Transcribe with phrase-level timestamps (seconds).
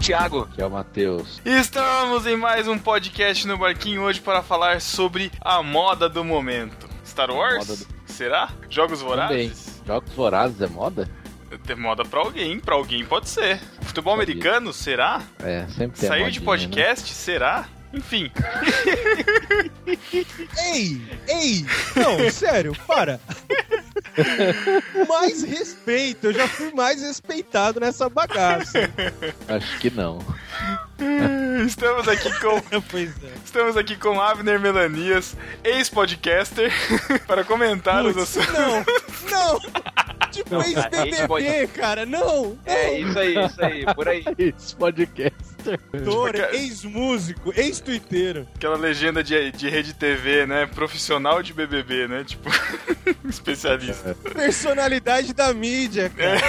[0.00, 0.48] Thiago.
[0.50, 1.40] Aqui é o Matheus.
[1.44, 6.88] Estamos em mais um podcast no Barquinho hoje para falar sobre a moda do momento.
[7.04, 7.68] Star Wars?
[7.68, 8.48] Moda Será?
[8.68, 9.14] Jogos Também.
[9.16, 9.82] vorazes?
[9.86, 11.08] Jogos vorazes é moda?
[11.66, 13.60] Tem moda pra alguém, pra alguém pode ser.
[13.82, 14.24] Futebol Sabia.
[14.34, 14.72] americano?
[14.72, 15.20] Será?
[15.40, 16.44] É, sempre tem a Saiu de né?
[16.46, 17.12] podcast?
[17.12, 17.68] Será?
[17.92, 18.30] Enfim.
[20.64, 23.20] Ei, ei, não, sério, para.
[25.08, 28.90] mais respeito, eu já fui mais respeitado nessa bagaça.
[29.48, 30.18] Acho que não.
[31.66, 33.32] Estamos aqui com pois é.
[33.44, 36.72] Estamos aqui com Avner Melanias, ex-podcaster,
[37.26, 38.52] para comentar os assuntos.
[38.52, 38.84] não,
[39.30, 39.60] não.
[40.30, 42.58] Tipo ex-BBB, cara, não.
[42.64, 44.24] É isso aí, isso aí, por aí.
[45.60, 48.48] Tipo, ex-músico, ex-tuiteiro.
[48.54, 50.66] Aquela legenda de, de rede TV, né?
[50.66, 52.24] Profissional de BBB, né?
[52.24, 52.48] Tipo,
[53.28, 54.16] especialista.
[54.32, 56.40] Personalidade da mídia, cara.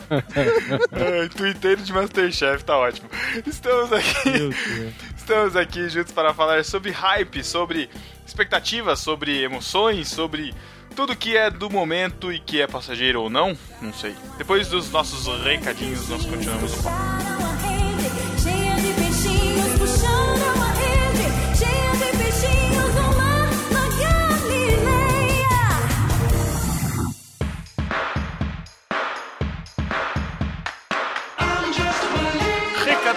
[0.92, 3.08] Ai, Twitteiro de Masterchef, tá ótimo.
[3.46, 4.50] Estamos aqui,
[5.16, 7.88] estamos aqui juntos para falar sobre hype, sobre
[8.26, 10.54] expectativas, sobre emoções, sobre
[10.94, 13.56] tudo que é do momento e que é passageiro ou não.
[13.80, 14.14] Não sei.
[14.38, 17.23] Depois dos nossos recadinhos, nós continuamos o papo.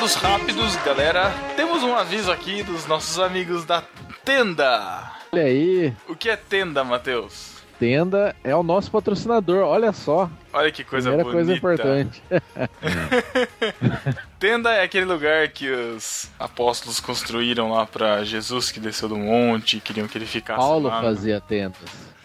[0.07, 1.33] Recados rápidos, galera.
[1.57, 3.83] Temos um aviso aqui dos nossos amigos da
[4.23, 5.11] Tenda.
[5.33, 7.57] Olha aí, O que é Tenda, Matheus?
[7.77, 10.29] Tenda é o nosso patrocinador, olha só.
[10.53, 11.37] Olha que coisa Primeira bonita.
[11.37, 12.23] coisa importante.
[14.39, 19.81] Tenda é aquele lugar que os apóstolos construíram lá pra Jesus que desceu do monte,
[19.81, 21.01] queriam que ele ficasse Paulo lá.
[21.01, 21.81] fazia tendas.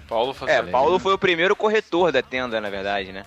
[0.08, 0.54] Paulo fazia.
[0.54, 3.24] É, Paulo foi o primeiro corretor da tenda, na verdade, né?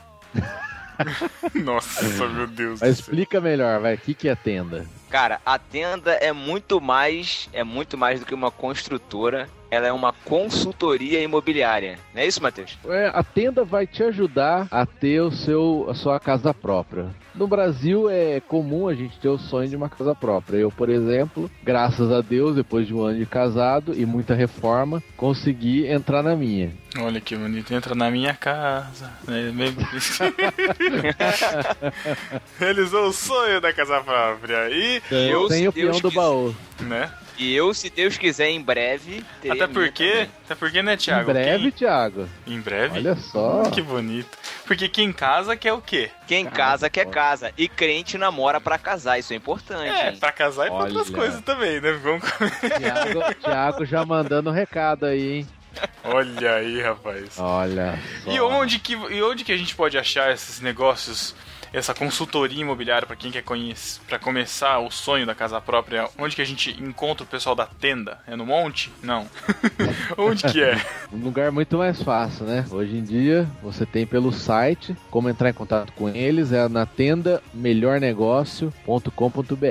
[1.53, 2.79] Nossa, meu Deus.
[2.81, 4.85] Mas explica melhor, vai, o que, que é tenda?
[5.09, 9.49] Cara, a tenda é muito mais, é muito mais do que uma construtora.
[9.75, 11.99] Ela é uma consultoria imobiliária.
[12.13, 12.77] Não é isso, Matheus?
[12.87, 17.07] É, a tenda vai te ajudar a ter o seu, a sua casa própria.
[17.35, 20.57] No Brasil é comum a gente ter o sonho de uma casa própria.
[20.57, 25.03] Eu, por exemplo, graças a Deus, depois de um ano de casado e muita reforma,
[25.17, 26.71] consegui entrar na minha.
[26.97, 27.73] Olha que bonito.
[27.73, 29.11] Entra na minha casa.
[29.27, 29.75] É meio-
[32.59, 34.69] Realizou o sonho da casa própria.
[34.69, 36.55] E, Eu, Sem se o peão do quiser- baú.
[36.79, 37.11] né?
[37.37, 39.23] E eu, se Deus quiser, em breve.
[39.49, 41.29] Até porque, até porque, né, Thiago?
[41.29, 42.29] em breve, Quem- Thiago.
[42.47, 42.97] Em breve?
[42.99, 43.63] Olha só.
[43.71, 44.37] Que bonito.
[44.65, 46.09] Porque quem casa quer o quê?
[46.27, 47.11] Quem Cara, casa quer pô.
[47.11, 47.51] casa.
[47.57, 49.19] E crente namora pra casar.
[49.19, 49.89] Isso é importante.
[49.89, 50.17] É, hein?
[50.17, 51.17] pra casar e pra outras Olha.
[51.17, 51.91] coisas também, né?
[52.01, 52.23] Vamos...
[52.77, 55.47] Thiago, Thiago já mandando recado aí, hein?
[56.05, 57.37] Olha aí, rapaz.
[57.37, 58.31] Olha só.
[58.31, 61.35] E onde, que, e onde que a gente pode achar esses negócios,
[61.77, 66.07] essa consultoria imobiliária para quem quer conhecer, para começar o sonho da casa própria?
[66.17, 68.19] Onde que a gente encontra o pessoal da tenda?
[68.27, 68.91] É no monte?
[69.03, 69.27] Não.
[70.17, 70.79] onde que é?
[71.11, 72.65] Um lugar muito mais fácil, né?
[72.71, 76.85] Hoje em dia, você tem pelo site como entrar em contato com eles, é na
[76.85, 79.65] tenda melhornegócio.com.br.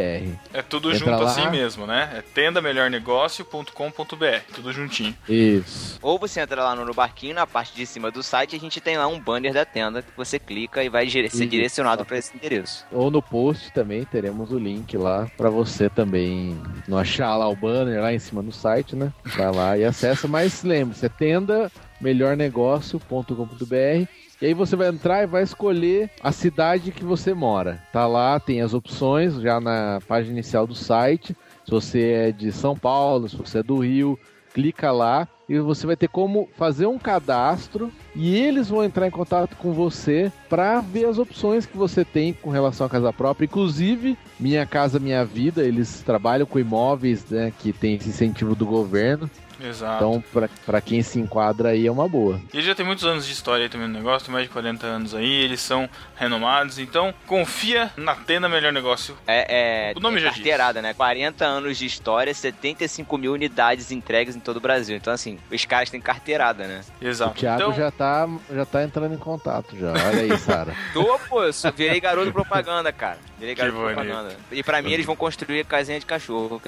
[0.53, 1.31] É tudo Entra junto lá.
[1.31, 2.11] assim mesmo, né?
[2.19, 5.15] É tendamelhornegócio.com.br, tudo juntinho.
[5.29, 5.99] Isso.
[6.03, 8.81] Ou você entra lá no, no barquinho, na parte de cima do site, a gente
[8.81, 11.51] tem lá um banner da tenda que você clica e vai dire- ser Isso.
[11.95, 12.87] Direcionado para esse endereço.
[12.93, 17.57] Ou no post também teremos o link lá para você também não achar lá o
[17.57, 19.13] banner lá em cima no site, né?
[19.25, 21.71] Vai lá e acessa, mas lembre-se, é tenda
[22.01, 24.09] melhornegócio.com.br
[24.43, 27.81] e aí você vai entrar e vai escolher a cidade que você mora.
[27.93, 31.37] Tá lá, tem as opções já na página inicial do site.
[31.65, 34.19] Se você é de São Paulo, se você é do Rio,
[34.53, 39.11] clica lá e você vai ter como fazer um cadastro e eles vão entrar em
[39.11, 43.45] contato com você para ver as opções que você tem com relação à casa própria.
[43.45, 48.67] Inclusive, Minha Casa Minha Vida, eles trabalham com imóveis né, que tem esse incentivo do
[48.67, 49.29] governo.
[49.65, 49.97] Exato.
[49.97, 52.41] Então, para quem se enquadra aí, é uma boa.
[52.53, 54.87] E já tem muitos anos de história aí também no negócio, tem mais de 40
[54.87, 59.17] anos aí, eles são renomados, então confia na Tenda Melhor Negócio.
[59.27, 60.37] É, é O nome é já diz.
[60.37, 60.95] carteirada, né?
[60.95, 64.97] 40 anos de história, 75 mil unidades entregues em todo o Brasil.
[64.97, 66.81] Então, assim, os caras têm carteirada, né?
[67.01, 67.35] O Exato.
[67.35, 69.93] Thiago então, já, tá, já tá entrando em contato já.
[69.93, 70.75] Olha aí, Sara.
[70.93, 73.19] Tô, pô, eu virei garoto propaganda, cara.
[73.39, 74.37] Virei garoto propaganda.
[74.51, 76.61] E pra mim, eles vão construir casinha de cachorro,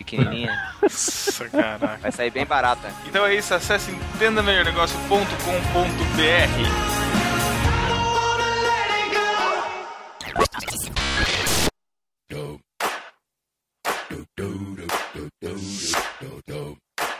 [0.00, 0.74] pequenininha.
[0.82, 1.98] Nossa, caraca.
[1.98, 2.90] Vai sair bem barata.
[3.06, 7.00] Então é isso, acesse tendamelhornegócio.com.br.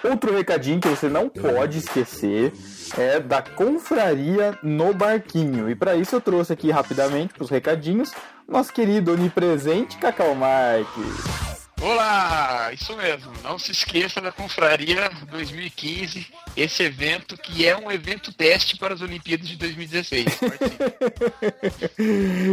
[0.02, 2.52] Outro recadinho que você não pode esquecer
[2.96, 5.70] é da confraria no barquinho.
[5.70, 8.12] E para isso eu trouxe aqui rapidamente para os recadinhos
[8.48, 11.49] nosso querido onipresente Cacau Marques.
[11.82, 13.32] Olá, isso mesmo.
[13.42, 19.00] Não se esqueça da Confraria 2015, esse evento que é um evento teste para as
[19.00, 20.26] Olimpíadas de 2016.
[20.26, 20.76] Participe.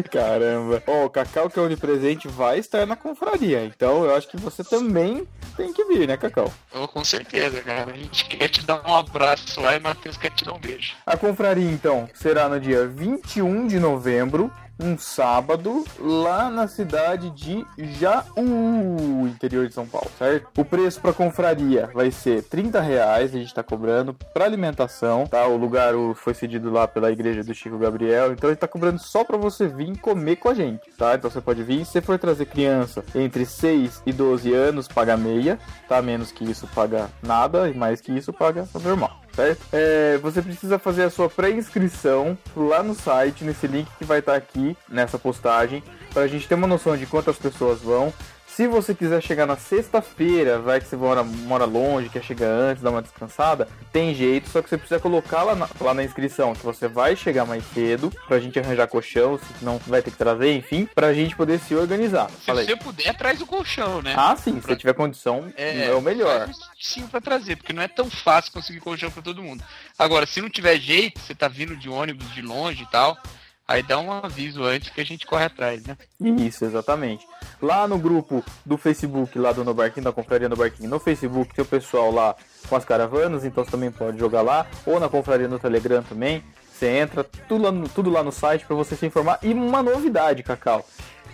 [0.10, 0.82] Caramba.
[0.88, 3.66] Ó, o Cacau que é onipresente vai estar na confraria.
[3.66, 5.28] Então eu acho que você também
[5.58, 6.54] tem que vir, né, Cacau?
[6.74, 7.92] Oh, com certeza, cara.
[7.92, 10.94] A gente quer te dar um abraço lá e Matheus quer te dar um beijo.
[11.06, 17.66] A confraria, então, será no dia 21 de novembro, um sábado, lá na cidade de
[17.78, 20.50] Jaú, interior de São Paulo, certo?
[20.58, 25.48] O preço para confraria vai ser 30 reais, a gente tá cobrando para alimentação, tá?
[25.48, 29.00] O lugar foi cedido lá pela igreja do Chico Gabriel, então a gente tá cobrando
[29.00, 31.16] só para você vir comer com a gente, tá?
[31.16, 35.60] Então você pode vir, se for trazer criança entre 6 e 12 anos, paga meia,
[35.88, 36.02] tá?
[36.02, 39.62] Menos que isso, paga nada, e mais que isso, paga normal certo?
[39.72, 44.36] É, você precisa fazer a sua pré-inscrição lá no site, nesse link que vai estar
[44.36, 48.12] aqui nessa postagem, para a gente ter uma noção de quantas pessoas vão.
[48.58, 52.82] Se você quiser chegar na sexta-feira, vai que você mora, mora longe, quer chegar antes,
[52.82, 56.56] dar uma descansada, tem jeito, só que você precisa colocar lá na, lá na inscrição
[56.56, 60.56] que você vai chegar mais cedo, pra gente arranjar colchão, senão vai ter que trazer,
[60.56, 62.32] enfim, pra gente poder se organizar.
[62.32, 62.66] Se Fala aí.
[62.66, 64.16] você puder, traz o colchão, né?
[64.18, 66.50] Ah, sim, se você tiver condição, é, o melhor.
[66.82, 69.64] Sim, pra trazer, porque não é tão fácil conseguir colchão pra todo mundo.
[70.00, 73.20] Agora, se não tiver jeito, você tá vindo de ônibus de longe e tal,
[73.68, 75.98] aí dá um aviso antes que a gente corre atrás, né?
[76.20, 77.28] Isso, exatamente.
[77.62, 81.54] Lá no grupo do Facebook, lá do No Barquinho, da Confraria No Barquinho, no Facebook
[81.54, 82.36] tem o pessoal lá
[82.70, 86.44] com as caravanas, então você também pode jogar lá, ou na Confraria no Telegram também.
[86.72, 89.40] Você entra, tudo lá no, tudo lá no site para você se informar.
[89.42, 90.86] E uma novidade, Cacau.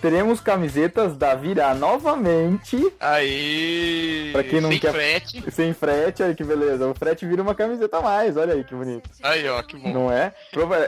[0.04, 4.32] Teremos camisetas da Virá novamente, Aí.
[4.34, 5.44] Pra quem não sem quer- frete.
[5.50, 6.86] sem frete, olha que beleza.
[6.88, 9.10] O frete vira uma camiseta a mais, olha aí que bonito.
[9.24, 9.94] Aí, ó, que bom.
[9.94, 10.34] Não é?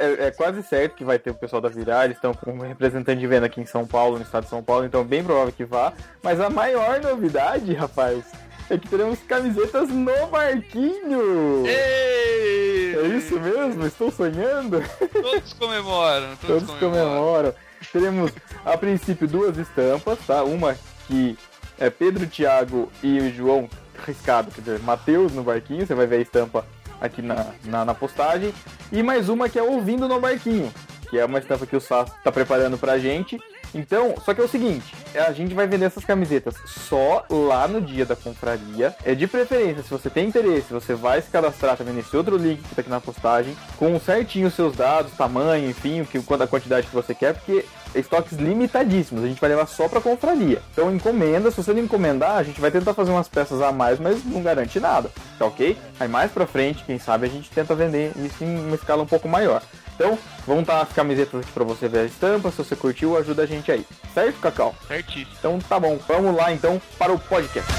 [0.01, 2.59] É, é quase certo que vai ter o pessoal da Virar, eles estão com um
[2.67, 5.53] representante de venda aqui em São Paulo, no estado de São Paulo, então bem provável
[5.53, 5.93] que vá.
[6.21, 8.21] Mas a maior novidade, rapaz,
[8.69, 11.65] é que teremos camisetas no barquinho!
[11.65, 12.95] Ei!
[12.95, 13.85] É isso mesmo?
[13.85, 14.83] Estou sonhando?
[15.21, 17.53] Todos comemoram, todos, Todos comemoram.
[17.91, 18.31] Teremos,
[18.65, 20.43] a princípio, duas estampas, tá?
[20.43, 20.77] Uma
[21.07, 21.37] que
[21.77, 23.69] é Pedro, Thiago e o João
[24.05, 26.65] riscado, quer dizer, Matheus no barquinho, você vai ver a estampa
[26.99, 28.53] aqui na, na, na postagem.
[28.91, 30.73] E mais uma que é Ouvindo no Barquinho,
[31.09, 33.39] que é uma estampa que o Sá tá preparando pra gente.
[33.73, 37.81] Então, só que é o seguinte, a gente vai vender essas camisetas só lá no
[37.81, 38.95] dia da confraria.
[39.03, 42.61] É de preferência, se você tem interesse, você vai se cadastrar também nesse outro link
[42.61, 46.47] que tá aqui na postagem, com certinho os seus dados, tamanho, enfim, o que, a
[46.47, 50.61] quantidade que você quer, porque estoques limitadíssimos, a gente vai levar só pra confraria.
[50.71, 53.99] Então encomenda, se você não encomendar, a gente vai tentar fazer umas peças a mais,
[53.99, 55.09] mas não garante nada,
[55.39, 55.77] tá ok?
[55.99, 59.07] Aí mais pra frente, quem sabe a gente tenta vender isso em uma escala um
[59.07, 59.61] pouco maior.
[59.95, 63.43] Então, vão estar as camisetas aqui pra você ver a estampa, se você curtiu, ajuda
[63.43, 63.85] a gente aí.
[64.13, 64.75] Certo, Cacau?
[64.87, 65.31] Certíssimo.
[65.39, 67.71] Então tá bom, vamos lá então para o podcast.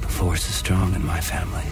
[0.00, 1.64] The force is strong in my family.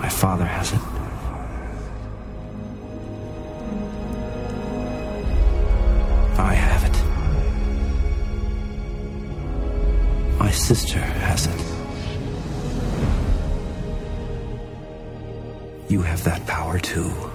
[0.00, 1.01] My father has it.
[6.38, 6.96] I have it.
[10.38, 11.60] My sister has it.
[15.88, 17.31] You have that power too.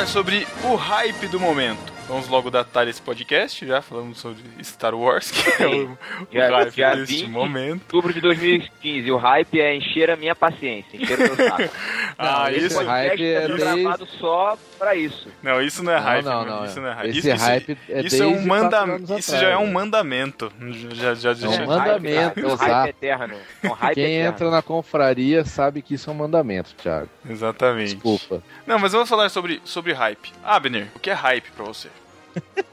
[0.00, 1.89] Falar sobre o hype do momento.
[2.10, 5.98] Vamos logo datar esse podcast, já falamos sobre Star Wars, que é o, o
[6.32, 7.82] Já, hype dia deste 20 momento.
[7.82, 9.12] outubro de 2015.
[9.12, 11.62] O hype é encher a minha paciência, encher o meu saco.
[12.22, 15.26] Ah, isso, podcast hype é tá desde- gravado só pra isso.
[15.42, 16.82] não, isso não é hype, não, mano, não, isso é.
[16.82, 17.08] não é hype.
[17.10, 18.76] Esse isso, isso- hype é isso é um desde
[19.06, 20.52] anos isso já é um mandamento.
[20.92, 23.36] Já, já, já, É um já- mandamento, É um hype eterno.
[23.62, 24.28] É um hype Quem eterno.
[24.34, 27.08] entra na confraria sabe que isso é um mandamento, Thiago.
[27.26, 27.94] Exatamente.
[27.94, 28.42] Desculpa.
[28.66, 30.32] Não, mas vamos falar sobre, sobre hype.
[30.44, 31.88] Abner, o que é hype pra você?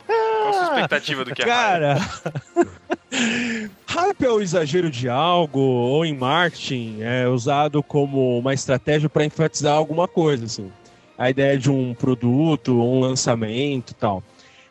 [0.06, 1.50] Qual a sua expectativa do que é hype?
[1.50, 1.98] Cara,
[3.88, 9.26] hype é o exagero de algo, ou em marketing é usado como uma estratégia para
[9.26, 10.72] enfatizar alguma coisa, assim.
[11.18, 14.24] A ideia de um produto, um lançamento e tal.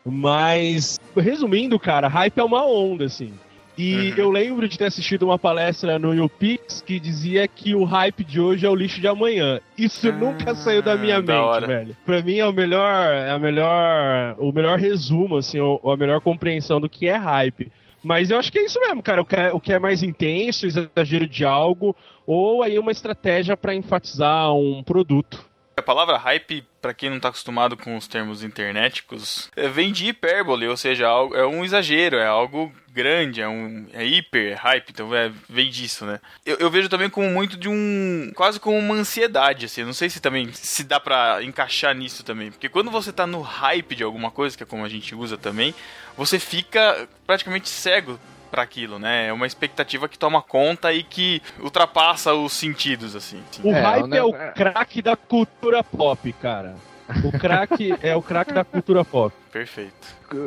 [0.05, 3.33] Mas, resumindo, cara, hype é uma onda, assim.
[3.77, 4.17] E Uhum.
[4.17, 8.41] eu lembro de ter assistido uma palestra no YouPix que dizia que o hype de
[8.41, 9.59] hoje é o lixo de amanhã.
[9.77, 11.67] Isso Ah, nunca saiu da minha da mente, hora.
[11.67, 11.97] velho.
[12.05, 16.19] Pra mim é o melhor, é a melhor, o melhor resumo, assim, ou, a melhor
[16.21, 17.71] compreensão do que é hype.
[18.03, 19.21] Mas eu acho que é isso mesmo, cara.
[19.21, 23.55] O que é, o que é mais intenso, exagero de algo, ou aí uma estratégia
[23.57, 25.45] pra enfatizar um produto.
[25.75, 30.07] A palavra hype, pra quem não tá acostumado com os termos internéticos, é, vem de
[30.07, 34.55] hipérbole, ou seja, algo- é um exagero, é algo grande, é um é hiper, é
[34.55, 36.19] hype, então é, vem disso, né?
[36.45, 39.93] Eu, eu vejo também como muito de um, quase como uma ansiedade, assim, eu não
[39.93, 43.95] sei se também se dá pra encaixar nisso também, porque quando você tá no hype
[43.95, 45.73] de alguma coisa, que é como a gente usa também,
[46.17, 49.27] você fica praticamente cego pra aquilo, né?
[49.27, 53.43] É uma expectativa que toma conta e que ultrapassa os sentidos, assim.
[53.61, 56.75] O É, hype o ne- é o craque da cultura pop, cara.
[57.23, 59.33] O craque é o craque da cultura pop.
[59.51, 59.93] Perfeito.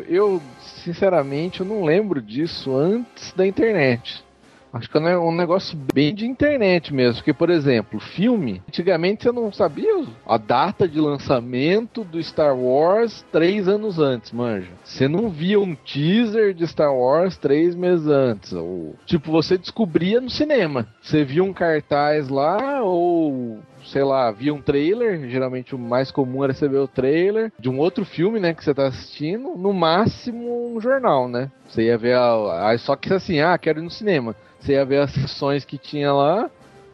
[0.09, 4.23] Eu, sinceramente, eu não lembro disso antes da internet.
[4.73, 7.17] Acho que é um negócio bem de internet mesmo.
[7.17, 13.25] Porque, por exemplo, filme, antigamente você não sabia a data de lançamento do Star Wars
[13.33, 14.71] três anos antes, manja.
[14.85, 18.53] Você não via um teaser de Star Wars três meses antes.
[18.53, 20.87] Ou, tipo, você descobria no cinema.
[21.03, 23.59] Você via um cartaz lá, ou
[23.91, 27.69] sei lá, via um trailer, geralmente o mais comum era você ver o trailer de
[27.69, 31.51] um outro filme, né, que você tá assistindo, no máximo um jornal, né?
[31.69, 34.35] Você ia ver a, a- só que assim, ah, quero ir no cinema.
[34.59, 36.51] Você ia ver as sessões que tinha lá,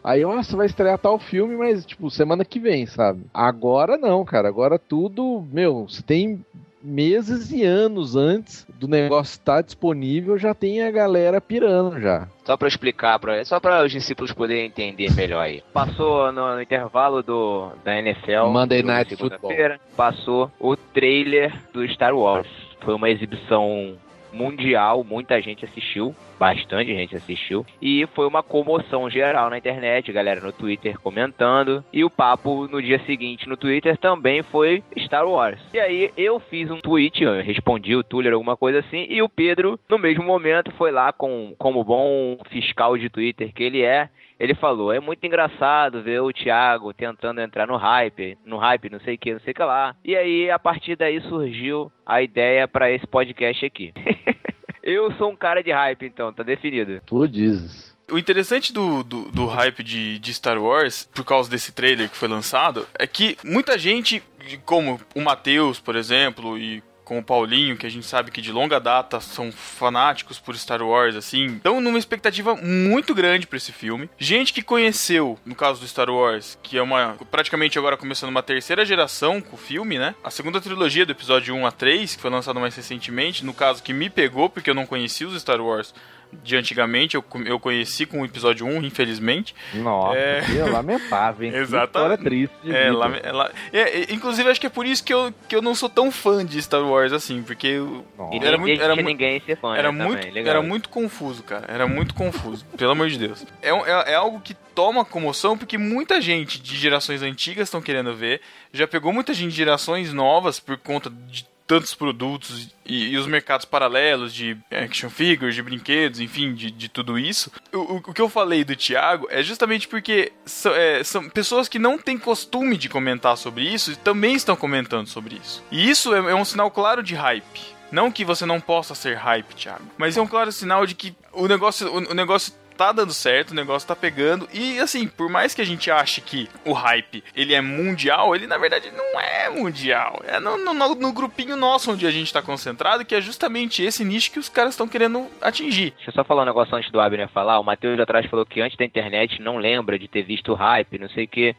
[0.07, 3.25] Aí, nossa, vai estrear tal filme, mas, tipo, semana que vem, sabe?
[3.35, 4.47] Agora não, cara.
[4.47, 6.45] Agora tudo, meu, você tem
[6.87, 12.29] meses e anos antes do negócio estar disponível, já tem a galera pirando já.
[12.45, 15.63] Só pra explicar, pra, só para os discípulos poderem entender melhor aí.
[15.73, 18.47] Passou no, no intervalo do, da NFL.
[18.47, 22.47] Monday Night segunda-feira, Passou o trailer do Star Wars.
[22.81, 23.97] Foi uma exibição
[24.33, 30.41] mundial, muita gente assistiu, bastante gente assistiu, e foi uma comoção geral na internet, galera
[30.41, 35.61] no Twitter comentando, e o papo no dia seguinte no Twitter também foi Star Wars.
[35.73, 39.79] E aí eu fiz um tweet, respondi o Tuller alguma coisa assim, e o Pedro,
[39.89, 44.55] no mesmo momento, foi lá com como bom fiscal de Twitter que ele é, ele
[44.55, 49.15] falou, é muito engraçado ver o Thiago tentando entrar no hype, no hype, não sei
[49.15, 49.97] o que, não sei o que lá.
[50.05, 53.93] E aí, a partir daí surgiu a ideia pra esse podcast aqui.
[54.87, 57.01] Eu sou um cara de hype, então, tá definido.
[57.05, 57.93] Tu dizes.
[58.09, 62.17] O interessante do, do, do hype de, de Star Wars, por causa desse trailer que
[62.17, 64.23] foi lançado, é que muita gente,
[64.65, 68.51] como o Matheus, por exemplo, e com o Paulinho, que a gente sabe que de
[68.51, 73.71] longa data são fanáticos por Star Wars, assim, estão numa expectativa muito grande pra esse
[73.71, 74.11] filme.
[74.19, 78.43] Gente que conheceu, no caso do Star Wars, que é uma praticamente agora começando uma
[78.43, 80.17] terceira geração com o filme, né?
[80.25, 83.85] A segunda trilogia do episódio 1 a 3, que foi lançado mais recentemente, no caso
[83.85, 85.95] que me pegou, porque eu não conhecia os Star Wars
[86.33, 89.55] de antigamente, eu, eu conheci com o episódio 1, infelizmente.
[89.75, 90.41] Nossa, É.
[90.43, 91.53] que lamentável, hein?
[91.57, 92.23] Que Exatamente.
[92.25, 95.33] Triste É, lá, é, lá- é, é, inclusive acho que é por isso que eu,
[95.49, 98.45] que eu não sou tão fã de Star Wars assim, porque eu- Nossa.
[98.45, 100.33] Era muito, era, ninguém ser fã, era muito, também.
[100.33, 100.55] Legal.
[100.57, 101.65] era muito confuso, cara.
[101.69, 103.45] Era muito confuso, pelo amor de Deus.
[103.63, 108.15] É, é, é algo que toma comoção porque muita gente de gerações antigas estão querendo
[108.15, 108.41] ver.
[108.73, 113.27] Já pegou muita gente de gerações novas por conta de tantos produtos e, e os
[113.27, 117.51] mercados paralelos de action figures, de brinquedos, enfim, de, de tudo isso.
[117.73, 121.79] O, o- que eu falei do Thiago é justamente porque são, é, são pessoas que
[121.79, 125.63] não têm costume de comentar sobre isso e também estão comentando sobre isso.
[125.71, 127.77] E isso é, é um sinal claro de hype.
[127.91, 131.15] Não que você não possa ser hype, Thiago, mas é um claro sinal de que
[131.33, 134.49] o negócio, o, o negócio tá dando certo, o negócio tá pegando.
[134.53, 138.47] E assim, por mais que a gente ache que o hype ele é mundial, ele
[138.47, 140.21] na verdade não é mundial.
[140.27, 144.05] É no, no- no- grupinho nosso onde a gente tá concentrado, que é justamente esse
[144.05, 145.93] nicho que os caras estão querendo atingir.
[145.93, 147.59] Deixa eu só falar um negócio antes do Abner falar.
[147.59, 151.09] O Matheus atrás falou que antes da internet não lembra de ter visto hype, não
[151.09, 151.57] sei o que.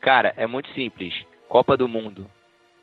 [0.00, 1.12] Cara, é muito simples.
[1.48, 2.30] Copa do Mundo.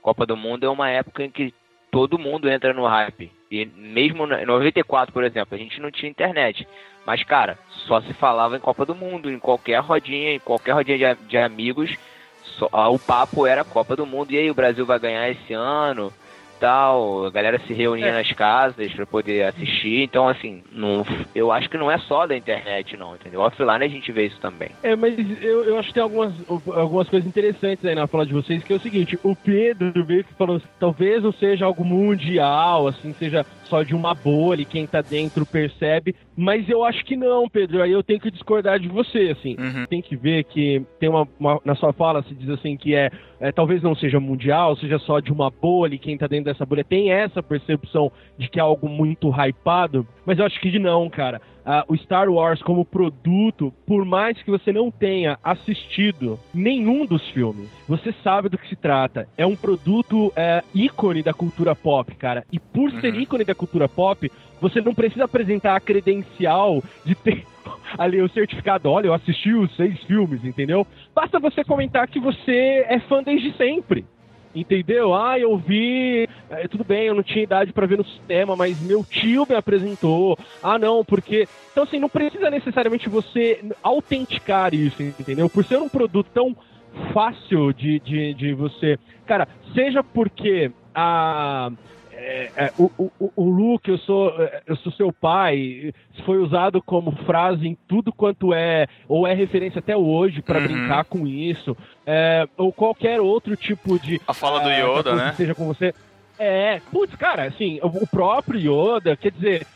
[0.02, 1.54] Copa do Mundo é uma época em que
[1.98, 3.32] todo mundo entra no hype.
[3.50, 6.68] E mesmo em 94, por exemplo, a gente não tinha internet.
[7.08, 11.16] Mas, cara, só se falava em Copa do Mundo, em qualquer rodinha, em qualquer rodinha
[11.16, 11.90] de, de amigos,
[12.44, 14.32] só- ah, o papo era Copa do Mundo.
[14.32, 16.14] E aí, o Brasil vai ganhar esse ano?
[16.60, 18.12] Tal, a galera se reunia É.
[18.14, 20.02] nas casas pra poder assistir.
[20.04, 23.42] Então, assim, não, eu acho que não é só da internet, não, entendeu?
[23.42, 24.70] Offline a gente vê isso também.
[24.82, 28.34] É, mas eu, eu acho que tem algumas, algumas coisas interessantes aí na fala de
[28.34, 32.88] vocês, que é o seguinte, o Pedro veio que falou, talvez não seja algo mundial,
[32.88, 37.16] assim, seja só de uma bolha, e quem tá dentro percebe, mas eu acho que
[37.18, 39.56] não, Pedro, aí eu tenho que discordar de você, assim.
[39.60, 39.86] Uhum.
[39.88, 43.12] Tem que ver que tem uma, uma- na sua fala se diz assim que é,
[43.40, 46.66] é, talvez não seja mundial, seja só de uma bolha, e quem tá dentro dessa
[46.66, 51.10] bolha tem essa percepção de que é algo muito hypado, mas eu acho que não,
[51.10, 51.42] cara.
[51.70, 57.22] Ah, o Star Wars como produto, por mais que você não tenha assistido nenhum dos
[57.32, 59.28] filmes, você sabe do que se trata.
[59.38, 62.46] É um produto é, ícone da cultura pop, cara.
[62.54, 63.20] E por ser Uhum.
[63.20, 64.32] ícone da cultura pop,
[64.62, 67.44] você não precisa apresentar a credencial de ter
[68.00, 68.90] ali o certificado.
[68.90, 70.88] Olha, eu assisti os seis filmes, entendeu?
[71.14, 74.06] Basta você comentar que você é fã desde sempre.
[74.60, 75.14] Entendeu?
[75.14, 76.28] Ah, eu vi.
[76.50, 79.56] é, tudo bem, eu não tinha idade pra ver no cinema, mas meu tio me
[79.56, 80.36] apresentou.
[80.64, 81.48] Ah, não, porque.
[81.72, 85.48] Então, assim, não precisa necessariamente você autenticar isso, entendeu?
[85.48, 86.58] Por ser um produto tão
[87.14, 88.98] fácil de, de, de você.
[89.28, 91.70] Cara, seja porque a.
[92.20, 95.94] é, é, o, o, o Luke, eu sou, é, eu sou seu pai,
[96.26, 100.64] foi usado como frase em tudo quanto é, ou é referência até hoje pra Uhum.
[100.64, 104.20] brincar com isso, é, ou qualquer outro tipo de.
[104.28, 105.34] A fala do ah, Yoda, né?
[105.34, 105.94] Seja com você.
[106.40, 109.68] É, putz, cara, assim, o próprio Yoda, quer dizer,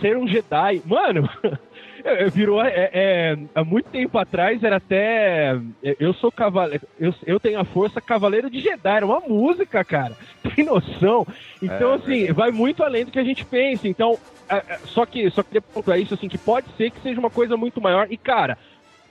[0.00, 1.28] ser um Jedi, mano.
[2.04, 7.14] é, Virou é, é, há muito tempo atrás era até é, eu sou cavaleiro eu,
[7.26, 10.16] eu tenho a força cavaleiro de Jedi era uma música cara
[10.54, 11.26] tem noção?
[11.62, 14.18] Então É, assim vai muito além do que a gente pensa então
[14.48, 17.30] é, é, só que só queria pontuar isso assim que pode ser que seja uma
[17.30, 18.58] coisa muito maior e cara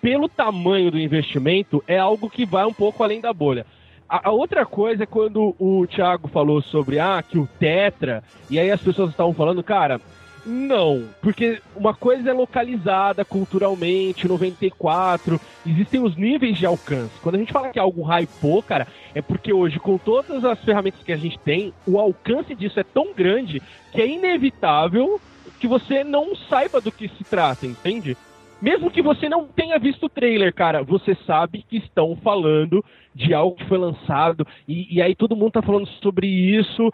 [0.01, 3.65] pelo tamanho do investimento é algo que vai um pouco além da bolha.
[4.07, 8.57] A, a outra coisa é quando o Thiago falou sobre ah, que o Tetra, e
[8.57, 9.99] aí as pessoas estavam falando, cara,
[10.47, 17.19] não, porque uma coisa é localizada culturalmente, 94, existem os níveis de alcance.
[17.21, 21.03] Quando a gente fala que algo hypou, cara, é porque hoje, com todas as ferramentas
[21.03, 25.19] que a gente tem, o alcance disso é tão grande que é inevitável
[25.59, 28.15] que você não saiba do que se trata, entende?
[28.61, 32.83] Mesmo que você não tenha visto o trailer, cara, você sabe que estão falando
[33.13, 36.91] de algo que foi lançado, e, e aí todo mundo tá falando sobre isso.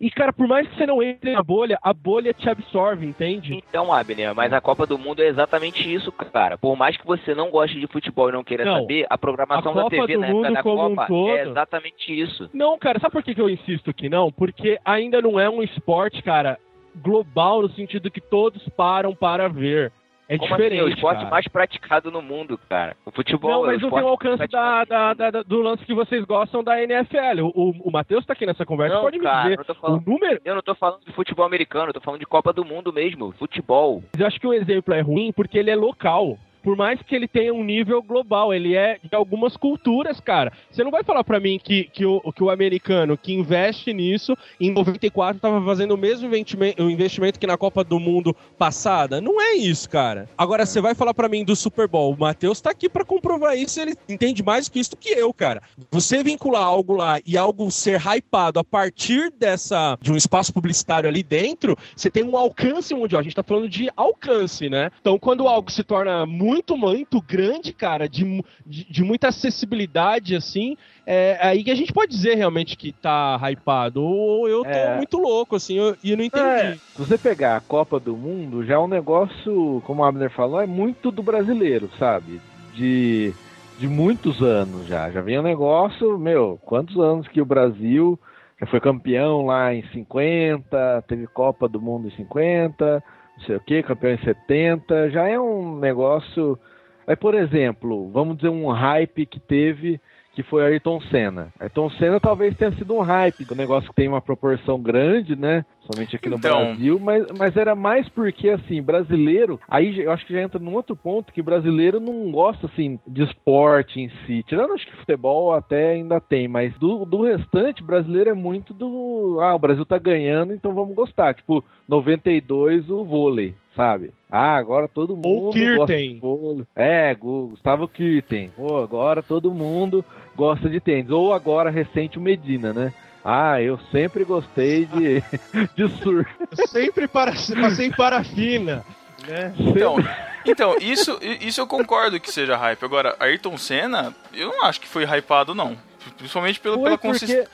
[0.00, 3.54] E, cara, por mais que você não entre na bolha, a bolha te absorve, entende?
[3.54, 6.58] Então, Abner, mas a Copa do Mundo é exatamente isso, cara.
[6.58, 8.80] Por mais que você não goste de futebol e não queira Não.
[8.80, 11.42] saber, a programação A da Copa TV na época da como um Copa todo- é
[11.48, 12.50] exatamente isso.
[12.52, 14.30] Não, cara, sabe por que eu insisto que não?
[14.30, 16.58] Porque ainda não é um esporte, cara,
[17.02, 19.92] global no sentido que todos param para ver.
[20.28, 20.80] É Como diferente.
[20.80, 20.80] assim?
[20.80, 21.30] É o esporte cara.
[21.30, 22.96] mais praticado no mundo, cara.
[23.06, 25.84] O futebol Não, é mas o não tem o alcance da, da- da- do lance
[25.84, 27.42] que vocês gostam da NFL.
[27.42, 29.52] O, o, o Matheus tá aqui nessa conversa, Não, pode me cara, dizer.
[29.54, 30.06] eu não tô O falando.
[30.06, 30.40] número.
[30.44, 33.32] Eu não tô falando de futebol americano, eu tô falando de Copa do Mundo mesmo.
[33.38, 34.02] Futebol.
[34.18, 36.36] Eu acho que o exemplo é ruim porque ele é local.
[36.66, 40.52] Por mais que ele tenha um nível global, ele é de algumas culturas, cara.
[40.68, 44.36] Você não vai falar pra mim que, que, o, que o americano que investe nisso,
[44.60, 49.20] em 94, tava fazendo o mesmo investimento, o investimento que na Copa do Mundo passada.
[49.20, 50.28] Não é isso, cara.
[50.36, 52.12] Agora, você vai falar pra mim do Super Bowl.
[52.12, 55.62] O Matheus tá aqui pra comprovar isso, ele entende mais que isso que eu, cara.
[55.92, 61.08] Você vincular algo lá e algo ser hypado a partir dessa de um espaço publicitário
[61.08, 63.20] ali dentro, você tem um alcance mundial.
[63.20, 64.90] A gente tá falando de alcance, né?
[65.00, 70.76] Então, quando algo se torna muito, muito grande, cara, de, de, de muita acessibilidade, assim,
[71.06, 74.02] é aí que a gente pode dizer realmente que tá hypado.
[74.02, 74.96] Ou eu tô É.
[74.96, 76.44] muito louco, assim, eu- e eu não entendi.
[76.46, 80.30] É, se você pegar a Copa do Mundo, já é um negócio, como o Abner
[80.30, 82.40] falou, é muito do brasileiro, sabe?
[82.74, 83.32] De,
[83.78, 85.10] de muitos anos já.
[85.10, 88.18] Já vem um negócio, meu, quantos anos que o Brasil
[88.60, 93.02] já foi campeão lá em 50, teve Copa do Mundo em 50,
[93.36, 96.58] não sei o que, campeão em 70, já é um negócio.
[97.06, 100.00] Aí, por exemplo, vamos dizer um hype que teve
[100.36, 101.48] que foi Ayrton Senna.
[101.58, 105.64] Ayrton Senna talvez tenha sido um hype, o negócio que tem uma proporção grande, né?
[105.90, 106.66] Somente aqui no Então.
[106.66, 110.74] Brasil, mas, mas era mais porque, assim, brasileiro, aí eu acho que já entra num
[110.74, 114.42] outro ponto, que brasileiro não gosta, assim, de esporte em si.
[114.42, 119.38] Tirando, acho que futebol até ainda tem, mas do, do restante, brasileiro é muito do,
[119.40, 121.32] ah, o Brasil tá ganhando, então vamos gostar.
[121.34, 124.10] Tipo, 92, o vôlei, sabe?
[124.30, 126.14] Ah, agora todo mundo Ou gosta Kirten.
[126.14, 126.64] de vôlei.
[126.74, 128.50] É, Gu- Gustavo Kirten.
[128.56, 130.04] Pô, agora todo mundo
[130.36, 131.10] gosta de tênis.
[131.10, 132.92] Ou agora, recente, o Medina, né?
[133.24, 135.20] Ah, eu sempre gostei de,
[135.74, 136.30] de surf.
[136.68, 138.84] Sempre para, passei parafina.
[139.26, 139.52] Né?
[139.58, 139.96] Então,
[140.44, 142.84] então isso, isso eu concordo que seja hype.
[142.84, 145.76] Agora, Ayrton Senna, eu não acho que foi hypado, não.
[146.16, 147.48] Principalmente Foi pela porque- consistência.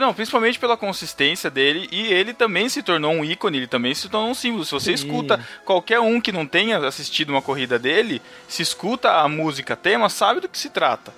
[0.00, 4.06] Não, principalmente pela consistência dele, e ele também se tornou um ícone, ele também se
[4.06, 4.62] tornou um símbolo.
[4.62, 5.06] Se você Sim.
[5.06, 10.10] escuta qualquer um que não tenha assistido uma corrida dele, se escuta a música tema,
[10.10, 11.10] sabe do que se trata.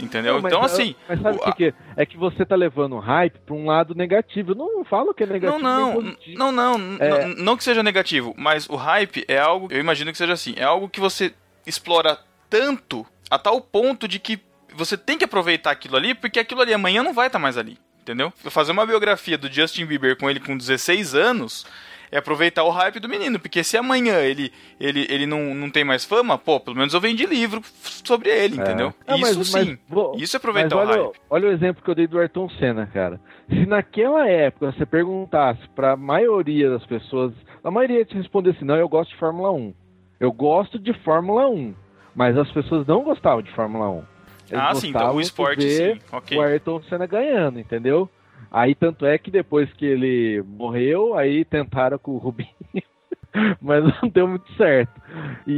[0.00, 0.34] Entendeu?
[0.34, 0.94] Não, mas então, assim.
[1.08, 1.74] Mas sabe o- que, que é?
[1.96, 4.52] É que você tá levando o hype pra um lado negativo.
[4.52, 5.62] Eu não falo que é Não, negativo.
[5.62, 7.24] não, não, não, n- É.
[7.26, 10.54] n- não que seja negativo, mas o hype é algo, eu imagino que seja assim,
[10.56, 11.32] é algo que você
[11.66, 14.40] explora tanto a tal ponto de que
[14.74, 17.76] você tem que aproveitar aquilo ali, porque aquilo ali amanhã não vai estar mais ali,
[18.00, 18.32] entendeu?
[18.50, 21.66] Fazer uma biografia do Justin Bieber com ele com 16 anos
[22.12, 25.84] é aproveitar o hype do menino, porque se amanhã ele, ele, ele não, não tem
[25.84, 28.92] mais fama, pô, pelo menos eu vendi livro sobre ele, entendeu?
[29.06, 31.20] Ah, mas- Isso mas sim, vou- isso é aproveitar Mas o olha, hype.
[31.30, 33.20] olha o exemplo que eu dei do Ayrton Senna, cara.
[33.48, 38.88] Se naquela época você perguntasse pra maioria das pessoas, a maioria te respondesse, não, eu
[38.88, 39.74] gosto de Fórmula 1.
[40.18, 41.74] Eu gosto de Fórmula 1.
[42.14, 44.02] Mas as pessoas não gostavam de Fórmula 1.
[44.50, 46.36] Eles Ah, sim, então o esporte sim, ok.
[46.36, 48.10] o Ayrton Senna ganhando, entendeu?
[48.50, 52.48] Aí tanto é que depois que ele morreu, aí tentaram com o Rubinho,
[53.62, 55.00] mas não deu muito certo.
[55.46, 55.52] E,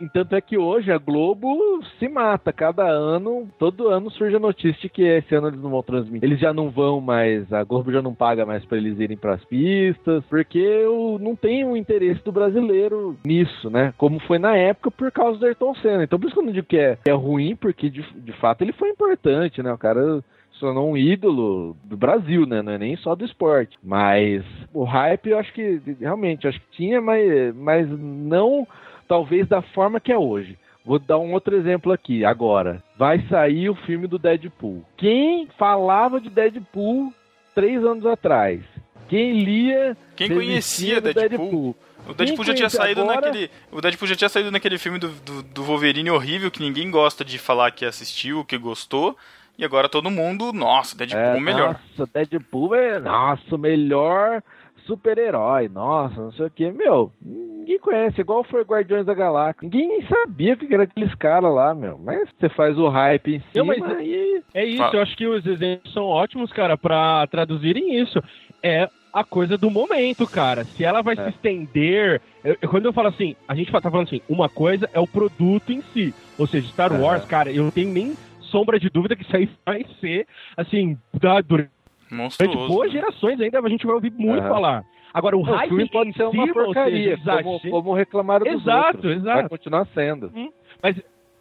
[0.00, 1.56] e- e tanto é que hoje a Globo
[1.98, 5.70] se mata cada ano, todo ano surge a notícia de que esse ano eles não
[5.70, 6.24] vão transmitir.
[6.24, 9.34] Eles já não vão mais, a Globo já não paga mais para eles irem para
[9.34, 10.84] as pistas, porque
[11.20, 13.92] não tem o interesse do brasileiro nisso, né?
[13.98, 16.04] Como foi na época por causa do Ayrton Senna.
[16.04, 18.62] Então por isso que eu não digo que é, é ruim, porque de, de fato
[18.62, 19.72] ele foi importante, né?
[19.72, 20.22] O cara
[20.60, 22.62] tornou um ídolo do Brasil, né?
[22.62, 23.78] Não é nem só do esporte.
[23.82, 28.66] Mas o hype eu acho que realmente acho que tinha, mas, mas não
[29.08, 30.58] talvez da forma que é hoje.
[30.84, 32.82] Vou dar um outro exemplo aqui agora.
[32.98, 34.84] Vai sair o filme do Deadpool.
[34.98, 37.12] Quem falava de Deadpool
[37.54, 38.60] três anos atrás?
[39.08, 41.74] Quem lia Quem conhecia do Deadpool?
[42.06, 43.22] O Deadpool já tinha saído agora?
[43.22, 43.50] naquele.
[43.72, 47.24] O Deadpool já tinha saído naquele filme do, do, do Wolverine horrível que ninguém gosta
[47.24, 49.16] de falar que assistiu, que gostou.
[49.58, 51.80] E agora todo mundo, nossa, Deadpool É, melhor.
[51.98, 54.42] Nossa, Deadpool é nossa, o melhor
[54.86, 55.68] super-herói.
[55.68, 56.70] Nossa, não sei o que.
[56.70, 58.20] Meu, ninguém conhece.
[58.20, 59.60] Igual foi Guardiões da Galáxia.
[59.62, 61.98] Ninguém nem sabia o que era aqueles caras lá, meu.
[62.02, 64.42] Mas você faz o hype em Não, cima mas- e...
[64.52, 64.94] É isso, Fala.
[64.96, 68.22] eu acho que os exemplos são ótimos, cara, pra traduzirem isso.
[68.62, 70.64] É a coisa do momento, cara.
[70.64, 71.22] Se ela vai É.
[71.24, 72.20] se estender.
[72.44, 75.06] eu- eu- quando eu falo assim, a gente tá falando assim, uma coisa é o
[75.06, 76.12] produto em si.
[76.38, 76.92] Ou seja, Star.
[76.92, 78.14] Wars, cara, eu não tenho nem
[78.54, 81.70] sombra de dúvida que isso aí vai ser, assim, da, durante
[82.08, 82.68] Monstruoso.
[82.68, 83.00] boas né?
[83.00, 84.48] gerações ainda, a gente vai ouvir muito Aham.
[84.48, 84.84] falar.
[85.12, 88.96] Agora, o O hype filme pode ser uma porcaria, seja, como, como reclamaram dos Exato,
[88.96, 89.16] outros.
[89.16, 89.40] exato.
[89.40, 90.30] Vai continuar sendo.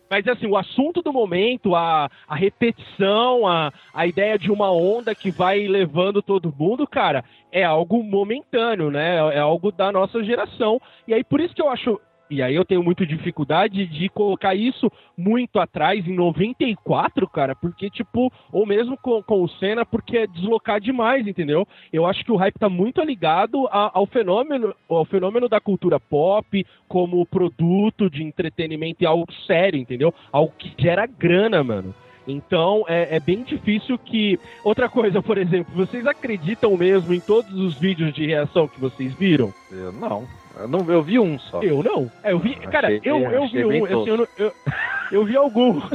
[0.09, 5.15] Mas assim, o assunto do momento, a, a repetição, a, a ideia de uma onda
[5.15, 9.15] que vai levando todo mundo, cara, é algo momentâneo, né?
[9.35, 10.79] É algo da nossa geração.
[11.07, 11.99] E aí por isso que eu acho.
[12.29, 17.89] E aí eu tenho muita dificuldade de colocar isso muito atrás, em 94, cara, porque,
[17.89, 21.67] tipo, ou mesmo com, com o Senna, porque é deslocar demais, entendeu?
[21.91, 25.99] Eu acho que o hype tá muito ligado a- ao fenômeno, ao fenômeno da cultura
[25.99, 30.13] pop, como produto de entretenimento e algo sério, entendeu?
[30.31, 31.93] Algo que gera grana, mano.
[32.25, 34.39] Então é, é bem difícil que.
[34.63, 39.13] Outra coisa, por exemplo, vocês acreditam mesmo em todos os vídeos de reação que vocês
[39.13, 39.53] viram?
[39.69, 40.25] Eu não.
[40.57, 41.61] Eu, não, eu vi um só.
[41.61, 42.11] Eu não.
[42.23, 42.55] É, eu vi.
[42.57, 43.85] Achei Cara, eu, eu vi um.
[43.85, 44.53] Assim, eu, eu,
[45.11, 45.83] eu vi alguns.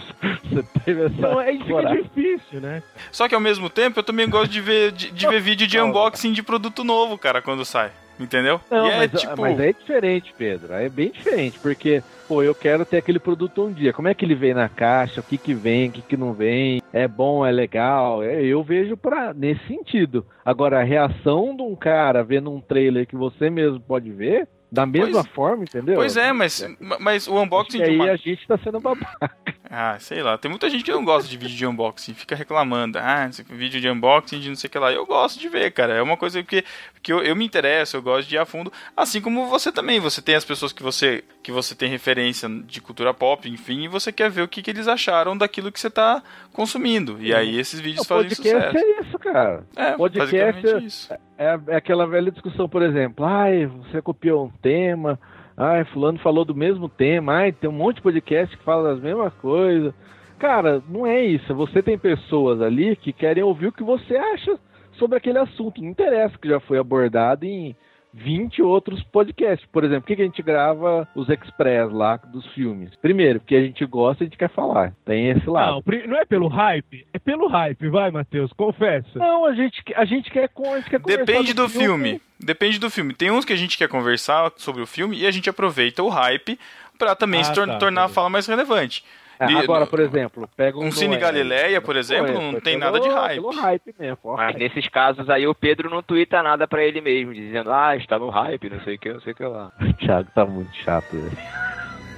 [0.44, 2.02] Você teve essa Então é, fica coragem.
[2.02, 2.82] difícil, né?
[3.12, 5.80] Só que ao mesmo tempo eu também gosto de ver, de, de ver vídeo de
[5.80, 7.90] unboxing de produto novo, cara, quando sai.
[8.18, 8.60] Entendeu?
[8.70, 9.40] Não, é mas, tipo.
[9.40, 10.72] mas é diferente, Pedro.
[10.72, 13.92] É bem diferente, porque, pô, eu quero ter aquele produto um dia.
[13.92, 15.20] Como é que ele vem na caixa?
[15.20, 15.88] O que que vem?
[15.88, 16.82] O que que não vem?
[16.92, 17.46] É bom?
[17.46, 18.22] É legal?
[18.22, 20.26] É, Eu vejo pra, nesse sentido.
[20.44, 24.84] Agora, a reação de um cara vendo um trailer que você mesmo pode ver, da
[24.84, 25.94] mesma Pois- forma, entendeu?
[25.96, 26.64] Pois é, mas,
[27.00, 28.10] mas o unboxing de aí uma.
[28.10, 29.30] a gente tá sendo babaca.
[29.70, 30.38] Ah, sei lá.
[30.38, 32.98] Tem muita gente que não gosta de vídeo de unboxing, fica reclamando.
[32.98, 34.90] Ah, vídeo de unboxing de não sei o que lá.
[34.92, 35.92] Eu gosto de ver, cara.
[35.94, 36.64] É uma coisa que,
[37.02, 38.72] que eu, eu me interesso, eu gosto de ir a fundo.
[38.96, 40.00] Assim como você também.
[40.00, 43.88] Você tem as pessoas que você, que você tem referência de cultura pop, enfim, e
[43.88, 47.18] você quer ver o que, que eles acharam daquilo que você tá consumindo.
[47.20, 48.76] E aí esses vídeos O fazem sucesso.
[48.76, 49.64] é isso, cara.
[49.76, 51.18] É, podcast é-.
[51.38, 55.18] É, é aquela velha discussão, por exemplo, ai, você copiou um tema,
[55.56, 59.02] ai, fulano falou do mesmo tema, ai, tem um monte de podcast que fala das
[59.02, 59.94] mesmas coisas.
[60.38, 61.52] Cara, não é isso.
[61.54, 64.56] Você tem pessoas ali que querem ouvir o que você acha
[64.92, 65.82] sobre aquele assunto.
[65.82, 67.74] Não interessa que já foi abordado em
[68.14, 69.66] 20 outros podcasts.
[69.72, 72.94] Por exemplo, por que a gente grava os Express lá dos filmes?
[72.96, 74.92] Primeiro, porque a gente gosta e a gente quer falar.
[75.04, 75.82] Tem esse lado.
[75.86, 77.06] Não, não é pelo hype?
[77.12, 79.18] É pelo hype, vai, Matheus, confessa.
[79.18, 82.20] Não, a gente, a gente quer, a gente quer conversar Depende do filme.
[82.40, 83.14] Depende do filme.
[83.14, 86.08] Tem uns que a gente quer conversar sobre o filme e a gente aproveita o
[86.08, 86.58] hype
[86.98, 88.14] pra também Ah, se tor- tá, tornar a beleza.
[88.14, 89.04] fala mais relevante.
[89.40, 91.16] É, E- agora, por exemplo, pega um, um Cine.
[91.16, 93.34] Galileia, por exemplo, Pô, não foi tem pelo- nada de hype.
[93.40, 94.18] Pelo hype mesmo.
[94.24, 94.36] ó.
[94.36, 98.18] Mas nesses casos aí o Pedro não twitta nada pra ele mesmo, dizendo, ah, está
[98.18, 99.70] no hype, não sei o que, não sei o que lá.
[99.80, 101.12] O Thiago tá muito chato.
[101.12, 101.38] velho.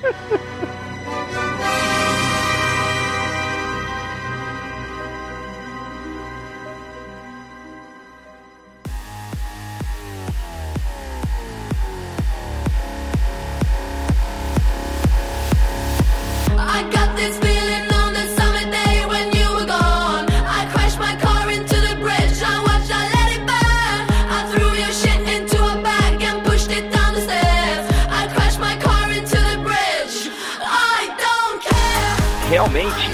[32.50, 33.12] Realmente,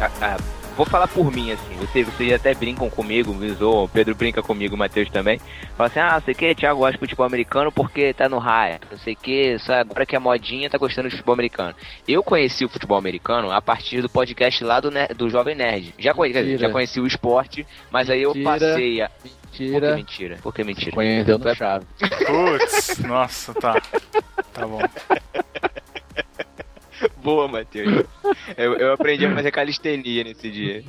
[0.00, 0.36] a- a-
[0.74, 4.42] vou falar por mim, assim, vocês, vocês até brincam comigo, me zoam, o Pedro brinca
[4.42, 5.38] comigo, o Matheus também.
[5.76, 8.98] Fala assim, ah, sei que, Thiago gosta de futebol americano porque tá no hype, não
[8.98, 11.74] sei o que, só agora que é modinha tá gostando de futebol americano.
[12.08, 15.94] Eu conheci o futebol americano a partir do podcast lá do, Ner- do Jovem Nerd.
[15.98, 16.68] Já, conhe- quer dizer, Mentira.
[16.68, 18.50] já conheci o esporte, mas aí eu Mentira.
[18.58, 19.10] passei a...
[19.10, 19.94] Por que Mentira.
[19.96, 20.36] mentira?
[20.42, 20.92] Por que mentira?
[20.92, 21.84] Conheceu no chave.
[21.98, 23.74] Putz, nossa, tá.
[24.54, 24.80] Tá bom.
[27.22, 28.06] Boa, Matheus.
[28.56, 30.84] Eu, eu aprendi a fazer calistenia nesse dia.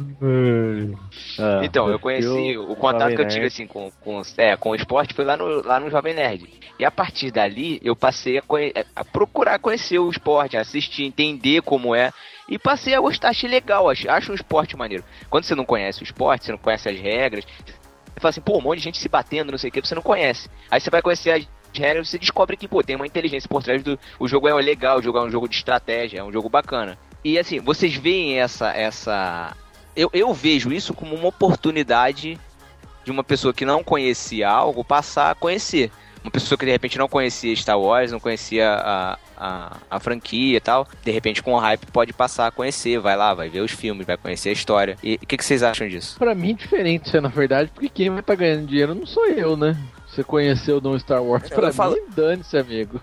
[1.40, 4.76] Ah, Então, eu conheci o contato que eu tive assim com, com, é, com o
[4.76, 6.48] esporte foi lá no, lá no Jovem Nerd.
[6.80, 11.04] E a partir dali eu passei a, conhe- a procurar conhecer o esporte, a assistir,
[11.04, 12.12] entender como é.
[12.48, 15.04] E passei a gostar, achei legal, acho, acho um esporte maneiro.
[15.30, 18.58] Quando você não conhece o esporte, você não conhece as regras, você fala assim, pô,
[18.58, 20.50] um monte de gente se batendo, não sei o que, você não conhece.
[20.70, 21.48] Aí você vai conhecer as
[21.80, 24.00] regras, você descobre que, pô, tem uma inteligência por trás do.
[24.20, 26.98] O jogo é legal, o jogo é um jogo de estratégia, é um jogo bacana.
[27.24, 28.72] E assim, vocês veem essa.
[28.72, 29.56] essa
[29.96, 32.40] eu, eu vejo isso como uma oportunidade
[33.04, 35.92] de uma pessoa que não conhecia algo passar a conhecer.
[36.24, 40.58] Uma pessoa que de repente não conhecia Star Wars, não conhecia a, a, a franquia
[40.58, 43.62] e tal, de repente com o hype pode passar a conhecer, vai lá, vai ver
[43.62, 44.98] os filmes, vai conhecer a história.
[45.04, 46.18] E o que, que vocês acham disso?
[46.20, 49.58] Pra mim, diferente é na verdade, porque quem vai estar ganhando dinheiro não sou eu,
[49.58, 49.76] né?
[50.12, 53.00] Você conheceu no Star Wars, Eu pra falo- mim, dane-se, amigo.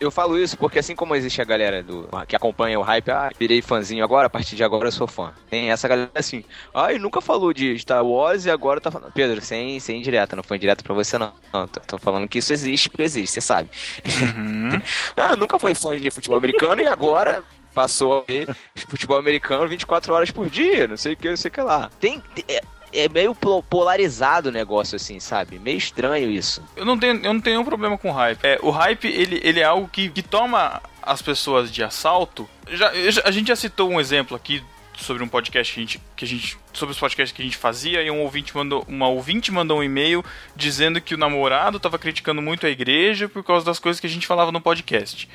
[0.00, 3.30] Eu falo isso porque assim como existe a galera do que acompanha o hype, ah,
[3.38, 5.32] virei fãzinho agora, a partir de agora eu sou fã.
[5.48, 6.44] Tem essa galera assim,
[6.74, 9.12] ai, nunca falou de Star Wars e agora tá falando.
[9.12, 11.32] Pedro, sem, sem indireta, não foi indireta pra você não.
[11.52, 13.70] Não, tô, tô falando que isso existe porque existe, você sabe.
[15.16, 18.48] ah, nunca foi fã de futebol americano e agora passou a ver
[18.88, 21.88] futebol americano 24 horas por dia, não sei o que, não sei o que lá.
[22.00, 22.20] Tem.
[22.48, 22.60] é,
[22.92, 25.58] é meio polarizado o negócio, assim, sabe?
[25.58, 26.62] Meio estranho isso.
[26.76, 28.38] Eu não tenho, eu não tenho nenhum problema com hype.
[28.42, 32.48] É, o hype, ele, ele é algo que, que toma as pessoas de assalto.
[32.68, 32.92] Já-
[33.24, 34.62] a gente já citou um exemplo aqui
[34.96, 37.56] sobre um podcast que a gente, que a gente sobre os podcasts que a gente
[37.56, 40.22] fazia e um ouvinte mandou uma ouvinte mandou um e-mail
[40.54, 44.10] dizendo que o namorado estava criticando muito a igreja por causa das coisas que a
[44.10, 45.28] gente falava no podcast.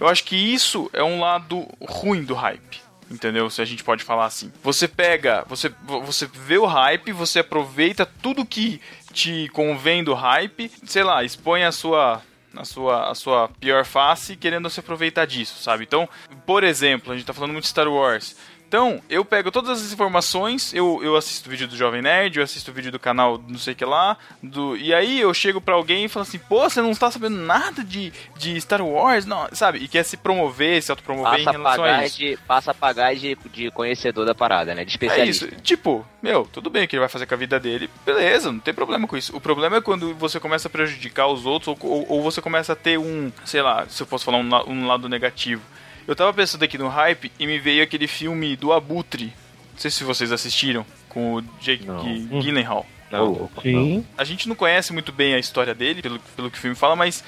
[0.00, 2.80] Eu acho que isso é um lado ruim do hype.
[3.12, 3.50] Entendeu?
[3.50, 4.50] Se a gente pode falar assim.
[4.62, 5.70] Você pega, você,
[6.04, 8.80] você vê o hype, você aproveita tudo que
[9.12, 12.22] te convém do hype, sei lá, expõe a sua
[12.56, 15.84] a sua, a sua pior face querendo se aproveitar disso, sabe?
[15.84, 16.08] Então,
[16.44, 18.36] por exemplo, a gente tá falando muito de Star Wars.
[18.72, 22.42] Então, eu pego todas as informações, eu, eu assisto o vídeo do Jovem Nerd, eu
[22.42, 25.60] assisto o vídeo do canal não sei o que lá, do, e aí eu chego
[25.60, 29.26] pra alguém e falo assim, pô, você não está sabendo nada de, de Star Wars,
[29.26, 29.76] não, sabe?
[29.76, 32.16] E quer se promover, se autopromover em Passa a relação a pagar isso.
[32.16, 34.86] de, passa a pagar de, de conhecedor da parada, né?
[34.86, 35.44] De É especialista.
[35.48, 35.54] isso.
[35.60, 38.72] Tipo, meu, tudo bem que ele vai fazer com a vida dele, beleza, não tem
[38.72, 39.36] problema com isso.
[39.36, 42.72] O problema é quando você começa a prejudicar os outros ou, ou- ou você começa
[42.72, 45.60] a ter um, sei lá, se eu fosse falar um, um lado negativo.
[46.06, 49.32] Eu tava pensando aqui no hype e me veio aquele filme do Abutre.
[49.72, 52.02] Não sei se vocês assistiram, com o Jake Não.
[52.40, 52.86] Gyllenhaal.
[53.10, 53.50] Não.
[53.60, 54.04] Sim.
[54.16, 56.96] A gente não conhece muito bem a história dele, pelo, pelo que o filme fala,
[56.96, 57.22] mas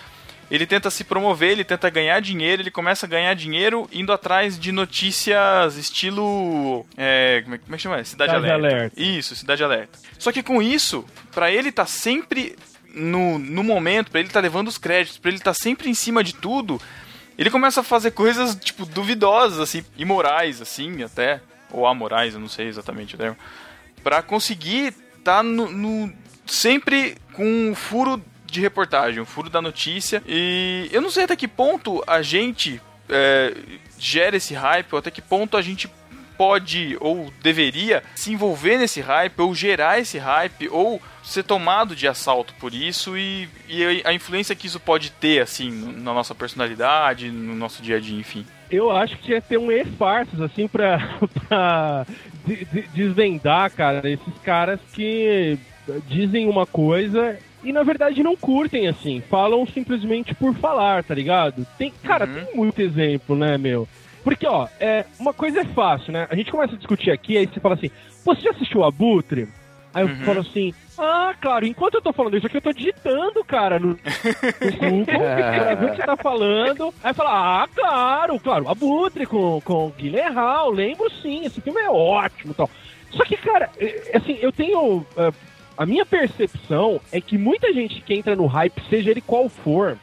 [0.51, 4.59] ele tenta se promover, ele tenta ganhar dinheiro, ele começa a ganhar dinheiro indo atrás
[4.59, 6.87] de notícias estilo.
[6.97, 8.05] É, como, é, como é que chama?
[8.05, 8.77] Cidade, Cidade Alerta.
[8.77, 9.01] Alerta.
[9.01, 9.99] Isso, Cidade Alerta.
[10.19, 12.57] Só que com isso, pra ele tá sempre
[12.95, 16.23] no, no momento, pra ele tá levando os créditos, pra ele tá sempre em cima
[16.23, 16.81] de tudo,
[17.39, 21.41] ele começa a fazer coisas, tipo, duvidosas, assim, imorais, assim, até.
[21.71, 23.37] Ou amorais, eu não sei exatamente o termo.
[24.03, 24.95] Pra conseguir
[25.25, 26.13] tá no, no-
[26.47, 30.23] sempre com um furo de reportagem, um furo da notícia.
[30.27, 33.53] E eu não sei até que ponto a gente é,
[33.99, 35.91] gera esse hype, ou até que ponto a gente
[36.37, 42.07] pode ou deveria se envolver nesse hype, ou gerar esse hype, ou ser tomado de
[42.07, 47.31] assalto por isso e, e a influência que isso pode ter, assim, na nossa personalidade,
[47.31, 48.45] no nosso dia a dia, enfim.
[48.71, 50.99] Eu acho que tinha que ter um e-farsos, assim, pra,
[51.49, 52.07] pra
[52.47, 55.59] de- de- desvendar, cara, esses caras que
[56.09, 59.23] dizem uma coisa e na verdade não curtem, assim.
[59.31, 61.67] Falam simplesmente por falar, tá ligado?
[61.79, 62.35] Tem, cara, Uhum.
[62.35, 63.89] tem muito exemplo, né, meu?
[64.23, 66.27] Porque, ó, é, uma coisa é fácil, né?
[66.31, 67.91] A gente começa a discutir aqui, aí você fala assim,
[68.25, 69.49] "Pô, você já assistiu Abutre?
[69.95, 70.25] Aí eu Uhum.
[70.25, 73.97] falo assim, ah, claro, enquanto eu tô falando isso aqui, eu tô digitando, cara, no,
[74.81, 76.93] Google, pra ver o que você tá falando.
[77.03, 81.91] Aí fala, ah, claro, claro, Abutre com, com Guilherme Hall, lembro sim, esse filme é
[81.91, 82.69] ótimo e tal.
[83.11, 85.07] Só que, cara, é, assim, eu tenho.
[85.17, 85.31] é,
[85.77, 89.97] a minha percepção é que muita gente que entra no hype, seja ele qual for,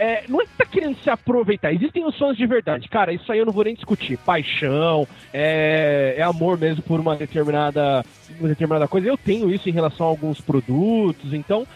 [0.00, 1.72] é, não é que tá querendo se aproveitar.
[1.74, 2.88] Existem os fãs de verdade.
[2.88, 4.16] Cara, isso aí eu não vou nem discutir.
[4.18, 8.02] Paixão, é, é amor mesmo por uma determinada,
[8.38, 9.06] uma determinada coisa.
[9.06, 11.66] Eu tenho isso em relação a alguns produtos, então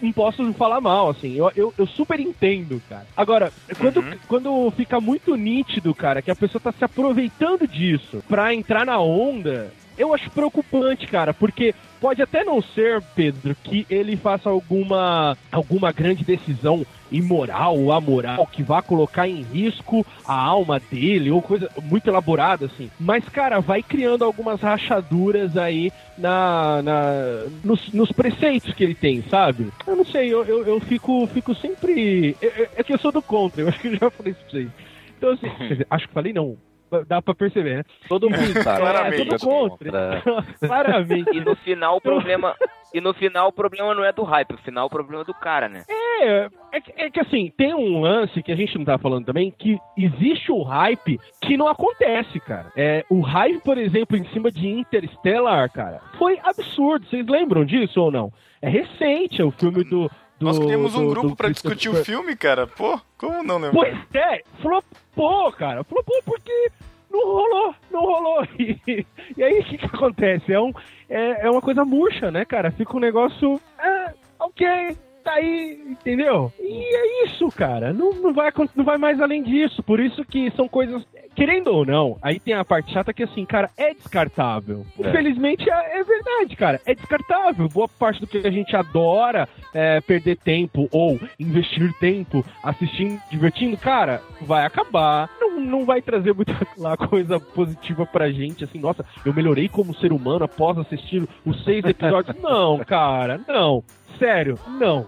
[0.00, 1.34] não posso falar mal, assim.
[1.36, 3.06] Eu, eu, eu super entendo, cara.
[3.16, 4.12] Agora, quando, Uhum.
[4.28, 8.98] quando fica muito nítido, cara, que a pessoa tá se aproveitando disso pra entrar na
[8.98, 15.38] onda, eu acho preocupante, cara, porque pode até não ser, Pedro, que ele faça alguma,
[15.50, 21.40] alguma grande decisão imoral ou amoral que vá colocar em risco a alma dele ou
[21.40, 22.90] coisa muito elaborada assim.
[23.00, 29.22] Mas, cara, vai criando algumas rachaduras aí na, na nos, nos preceitos que ele tem,
[29.30, 29.72] sabe?
[29.86, 32.36] Eu não sei, eu, eu, eu fico, fico sempre.
[32.42, 34.50] É, é- que eu sou do contra, eu acho que eu já falei isso pra
[34.50, 34.70] vocês.
[35.16, 35.46] Então, assim,
[35.88, 36.58] acho que falei não.
[37.02, 37.84] Dá pra perceber, né?
[38.08, 38.80] Todo mundo sabe.
[38.80, 39.22] Claramente.
[39.22, 40.22] É, tudo contra.
[40.60, 41.30] Claramente.
[41.34, 42.54] E no final o problema.
[42.92, 45.34] E no final o problema não é do hype, no final o problema é do
[45.34, 45.82] cara, né?
[45.88, 49.24] É, é, que- é que assim, tem um lance que a gente não tá falando
[49.26, 52.70] também, que existe o hype que não acontece, cara.
[52.76, 57.04] É, o hype, por exemplo, em cima de Interstellar, cara, foi absurdo.
[57.06, 58.32] Vocês lembram disso ou não?
[58.62, 60.08] É recente, é o filme do.
[60.38, 62.66] do Nós criamos um do- grupo pra discutir o filme, cara.
[62.66, 63.72] Pô, como não lembrar?
[63.80, 65.82] Pois é, flopou, cara.
[65.84, 66.70] Flopou porque
[67.14, 68.48] não rolou, não rolou.
[68.58, 70.52] E, e aí o que, que acontece?
[70.52, 70.72] É, um,
[71.08, 72.70] é, é uma coisa murcha, né, cara?
[72.70, 73.60] Fica um negócio.
[73.78, 76.52] É, ok, tá aí, entendeu?
[76.60, 77.92] E é isso, cara.
[77.92, 79.82] Não, não, vai, não vai mais além disso.
[79.82, 81.02] Por isso que são coisas.
[81.34, 84.86] Querendo ou não, aí tem a parte chata que assim, cara, é descartável.
[84.96, 86.80] Infelizmente é, é verdade, cara.
[86.86, 87.68] É descartável.
[87.68, 93.76] Boa parte do que a gente adora é, perder tempo ou investir tempo assistindo, divertindo,
[93.76, 95.28] cara, vai acabar.
[95.40, 99.94] Não, não vai trazer muita lá, coisa positiva pra gente, assim, nossa, eu melhorei como
[99.96, 102.36] ser humano após assistir os seis episódios.
[102.40, 103.82] não, cara, não.
[104.18, 105.06] Sério, não.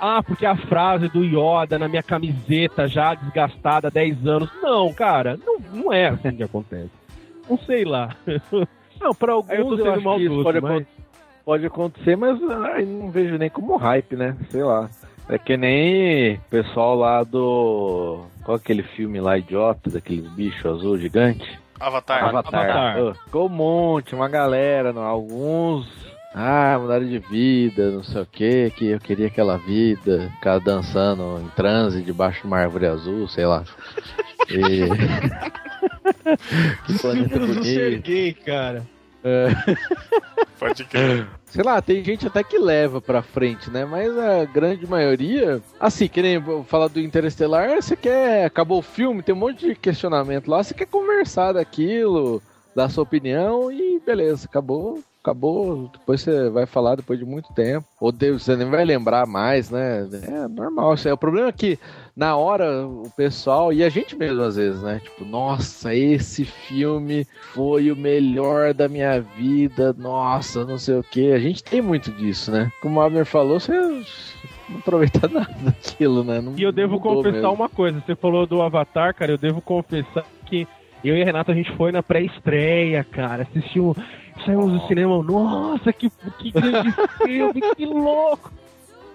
[0.00, 4.50] Ah, porque a frase do Yoda na minha camiseta já desgastada há 10 anos.
[4.62, 6.90] Não, cara, não, não é assim que acontece.
[7.48, 8.10] Não sei lá.
[9.00, 10.86] Não, pra alguns Aí eu tô eu, acho que isso pode, mas- acon-
[11.44, 14.36] pode acontecer, mas ai, não vejo nem como hype, né?
[14.50, 14.90] Sei lá.
[15.28, 18.24] É que nem o pessoal lá do.
[18.44, 21.48] Qual é aquele filme lá idiota, daqueles bichos azul gigante?
[21.78, 22.24] Avatar.
[22.24, 22.64] Avatar.
[22.70, 23.02] Avatar.
[23.04, 25.86] Ô, ficou um monte, uma galera, não, alguns.
[26.34, 31.40] Ah, mudaram de vida, não sei o que, que eu queria aquela vida, ficar dançando
[31.40, 33.64] em transe debaixo de uma árvore azul, sei lá.
[34.50, 34.56] E...
[36.86, 38.02] que planeta bonito.
[38.02, 38.86] gay, cara.
[40.58, 41.26] Pode crer.
[41.46, 43.84] Sei lá, tem gente até que leva pra frente, né?
[43.84, 45.62] Mas a grande maioria.
[45.80, 48.44] Assim, que nem falar do Interestelar, você quer.
[48.44, 52.42] Acabou o filme, tem um monte de questionamento lá, você quer conversar daquilo,
[52.78, 55.00] dar sua opinião e beleza, acabou.
[55.20, 57.84] Acabou, depois você vai falar depois de muito tempo.
[58.00, 60.08] Ou Deus, você nem vai lembrar mais, né?
[60.22, 60.94] É normal.
[60.94, 61.12] Isso aí.
[61.12, 61.76] O problema é que
[62.16, 65.00] na hora o pessoal, e a gente mesmo às vezes, né?
[65.02, 71.32] Tipo, nossa, esse filme foi o melhor da minha vida, nossa, não sei o que.
[71.32, 72.72] A gente tem muito disso, né?
[72.80, 73.72] Como o Abner falou, você
[74.68, 76.40] não aproveita nada daquilo, né?
[76.40, 77.52] Não E eu devo confessar mesmo.
[77.54, 78.00] uma coisa.
[78.06, 79.32] Você falou do Avatar, cara.
[79.32, 80.66] Eu devo confessar que
[81.04, 83.42] eu e a Renata a gente foi na pré-estreia, cara.
[83.44, 83.94] Assistiu.
[84.44, 85.22] Saímos do cinema.
[85.22, 88.52] Nossa, que, que grande filme, que louco!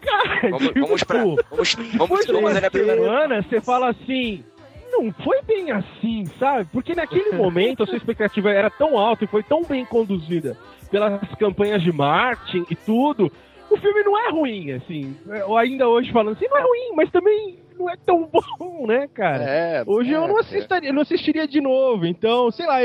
[0.02, 1.18] Cara, Vamos, tipo, vamos pra.
[1.20, 2.26] Vamos, vamos, vamos
[2.70, 3.02] primeira.
[3.02, 4.44] semana, você fala assim.
[4.92, 6.70] Não foi bem assim, sabe?
[6.72, 10.56] Porque naquele momento a sua expectativa era tão alta e foi tão bem conduzida
[10.92, 13.32] pelas campanhas de marketing e tudo.
[13.72, 15.18] O filme não é ruim, assim.
[15.48, 19.08] Ou ainda hoje falando assim, não é ruim, mas também não é tão bom, né,
[19.14, 19.44] cara?
[19.44, 20.42] É, Hoje eu é, não é.
[20.42, 22.78] assistiria, eu não assistiria de novo, então, sei lá,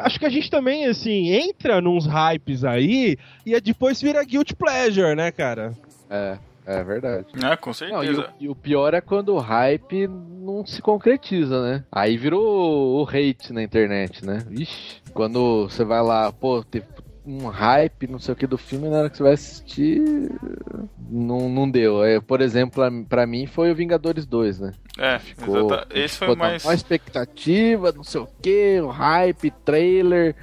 [0.00, 5.14] acho que a gente também, assim, entra nos hypes aí e depois vira guilt pleasure,
[5.14, 5.72] né, cara?
[6.08, 6.38] É.
[6.66, 7.26] É verdade.
[7.42, 8.34] É, com Não, e, o, certeza.
[8.38, 11.84] e o pior é quando o hype não se concretiza, né?
[11.90, 14.38] Aí virou o hate na internet, né?
[14.50, 16.86] Ixi, quando você vai lá, pô, teve
[17.26, 20.00] um hype, não sei o que do filme, na hora que você vai assistir,
[21.10, 22.02] não, não deu.
[22.04, 24.72] É, por exemplo, pra, pra mim foi o Vingadores 2, né?
[24.98, 26.64] É, Ficou- exata- esse foi mais.
[26.64, 30.34] Uma expectativa, não sei o que, o hype, trailer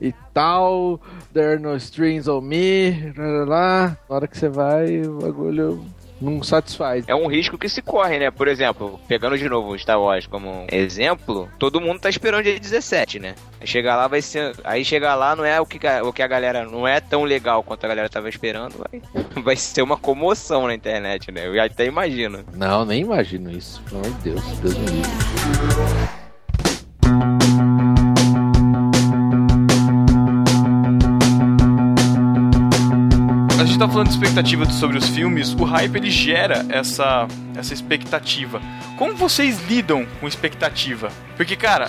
[0.00, 1.00] e tal,
[1.32, 3.98] there are no strings on me, lá, lá, lá.
[4.08, 5.84] Na hora que você vai, o bagulho
[6.20, 7.04] não satisfaz.
[7.08, 8.30] É um risco que se corre, né?
[8.30, 12.58] Por exemplo, pegando de novo o Star Wars como exemplo, todo mundo tá esperando dia
[12.58, 13.34] 17, né?
[13.64, 14.54] Chegar lá vai ser.
[14.64, 16.64] Aí chegar lá não é o que, a- o que a galera.
[16.64, 18.74] Não é tão legal quanto a galera tava esperando.
[18.78, 19.02] Vai,
[19.42, 21.46] vai ser uma comoção na internet, né?
[21.46, 22.44] Eu até imagino.
[22.54, 26.23] Não, nem imagino isso, pelo amor de Deus, Deus me livre.
[33.64, 37.72] A gente tá falando de expectativa sobre os filmes, o hype ele gera essa, essa
[37.72, 38.60] expectativa.
[38.98, 41.10] Como vocês lidam com expectativa?
[41.34, 41.86] Porque, cara,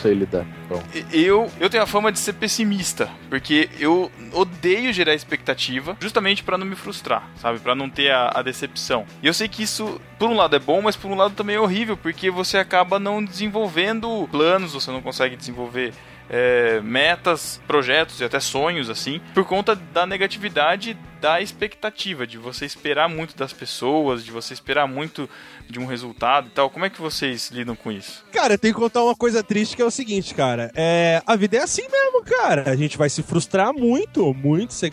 [1.11, 6.57] eu, eu tenho a fama de ser pessimista, porque eu odeio gerar expectativa, justamente pra
[6.57, 7.59] não me frustrar, sabe?
[7.59, 9.05] Pra não ter a, a decepção.
[9.21, 11.57] E eu sei que isso, por um lado é bom, mas por um lado também
[11.57, 15.91] é horrível, porque você acaba não desenvolvendo planos, você não consegue desenvolver
[16.29, 22.65] é, metas, projetos e até sonhos, assim, por conta da negatividade da expectativa, de você
[22.65, 25.29] esperar muito das pessoas, de você esperar muito
[25.69, 26.69] de um resultado e tal.
[26.69, 28.23] Como é que vocês lidam com isso?
[28.31, 30.71] Cara, tem que contar uma coisa triste que é o seguinte, cara.
[30.75, 32.69] É, a vida é assim mesmo, cara.
[32.69, 34.73] A gente vai se frustrar muito, muito.
[34.73, 34.91] Sei,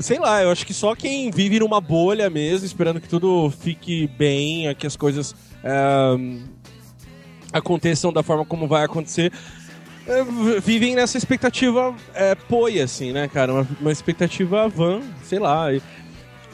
[0.00, 4.08] sei lá, eu acho que só quem vive numa bolha mesmo, esperando que tudo fique
[4.18, 5.70] bem, que as coisas é,
[7.52, 9.32] aconteçam da forma como vai acontecer.
[10.08, 13.52] É, vivem nessa expectativa é, poia, assim, né, cara?
[13.52, 15.66] Uma, uma expectativa van, sei lá.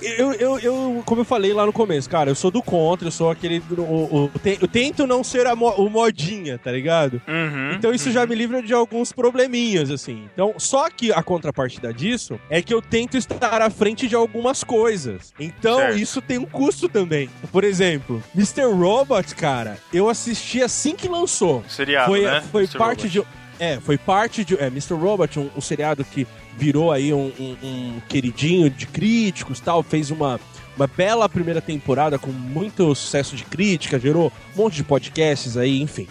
[0.03, 3.13] Eu, eu, eu, como eu falei lá no começo, cara, eu sou do contra, eu
[3.13, 3.63] sou aquele.
[3.79, 3.83] O,
[4.27, 4.31] o-
[4.61, 7.23] eu tento não ser a mo- o modinha, tá ligado?
[7.27, 10.29] Uhum, Então isso já me livra de alguns probleminhas, assim.
[10.35, 14.63] Então, só que a contrapartida disso é que eu tento estar à frente de algumas
[14.63, 15.33] coisas.
[15.41, 15.97] Então, Certo.
[15.99, 17.31] isso tem um custo também.
[17.51, 18.65] Por exemplo, Mr.
[18.65, 21.65] Robot, cara, eu assisti assim que lançou.
[21.67, 22.43] Seriado, foi né?
[22.53, 22.77] foi Mr.
[22.79, 23.21] parte Robot.
[23.21, 23.44] de.
[23.73, 24.55] É, foi parte de.
[24.57, 24.95] É, Mr.
[24.95, 30.11] Robot, um, um seriado que virou aí um, um- um queridinho de críticos tal, fez
[30.11, 30.39] uma,
[30.77, 35.81] uma bela primeira temporada com muito sucesso de crítica, gerou um monte de podcasts aí,
[35.81, 36.07] enfim.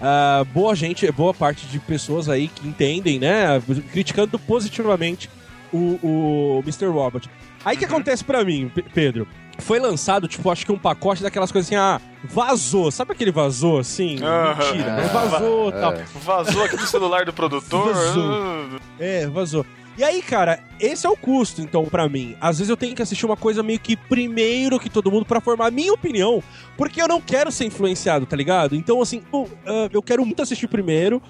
[0.00, 3.60] Ah, boa gente, boa parte de pessoas aí que entendem, né?
[3.92, 5.28] Criticando positivamente
[5.72, 6.86] o, o Mr.
[6.86, 7.28] Robot.
[7.64, 9.26] Aí o que acontece pra mim, Pe- Pedro?
[9.58, 12.90] Foi lançado, tipo, acho que um pacote daquelas coisas assim, ah, vazou.
[12.90, 14.16] Sabe aquele vazou assim?
[14.22, 14.54] Aham.
[14.72, 15.02] Mentira, né?
[15.12, 15.72] Ah, Vazou é.
[15.72, 15.94] tal.
[16.24, 17.92] Vazou aqui do celular do produtor.
[17.92, 18.80] Vazou.
[18.98, 19.66] É, vazou.
[19.96, 22.36] E aí, cara, esse é o custo, então, pra mim.
[22.40, 25.40] Às vezes eu tenho que assistir uma coisa meio que primeiro que todo mundo pra
[25.40, 26.40] formar a minha opinião,
[26.76, 28.76] porque eu não quero ser influenciado, tá ligado?
[28.76, 31.20] Então, assim, eu, ah, eu quero muito assistir primeiro.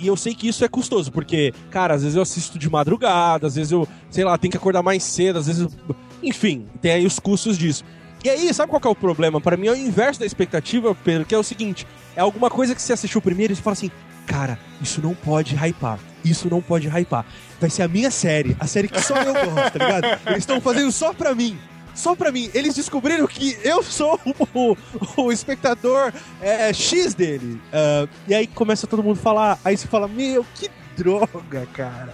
[0.00, 3.48] E eu sei que isso é custoso, porque, cara, às vezes eu assisto de madrugada,
[3.48, 5.62] às vezes eu, sei lá, tenho que acordar mais cedo, às vezes.
[5.62, 7.84] eu- Enfim, tem aí os custos disso.
[8.24, 9.40] E aí, sabe qual é o problema?
[9.40, 12.74] Pra mim é o inverso da expectativa, Pedro, que é o seguinte: é alguma coisa
[12.74, 13.90] que você assistiu primeiro e você fala assim,
[14.26, 15.98] cara, isso não pode hypar.
[16.24, 17.24] Isso não pode hypar.
[17.60, 20.20] Vai ser a minha série, a série que só eu gosto, tá ligado?
[20.26, 21.56] Eles estão fazendo só pra mim.
[21.94, 22.50] Só pra mim.
[22.54, 24.20] Eles descobriram que eu sou
[24.54, 24.76] o,
[25.16, 27.60] o espectador é, X dele.
[27.72, 29.58] Ah, e aí começa todo mundo a falar.
[29.64, 32.12] Aí você fala, meu, que droga, cara.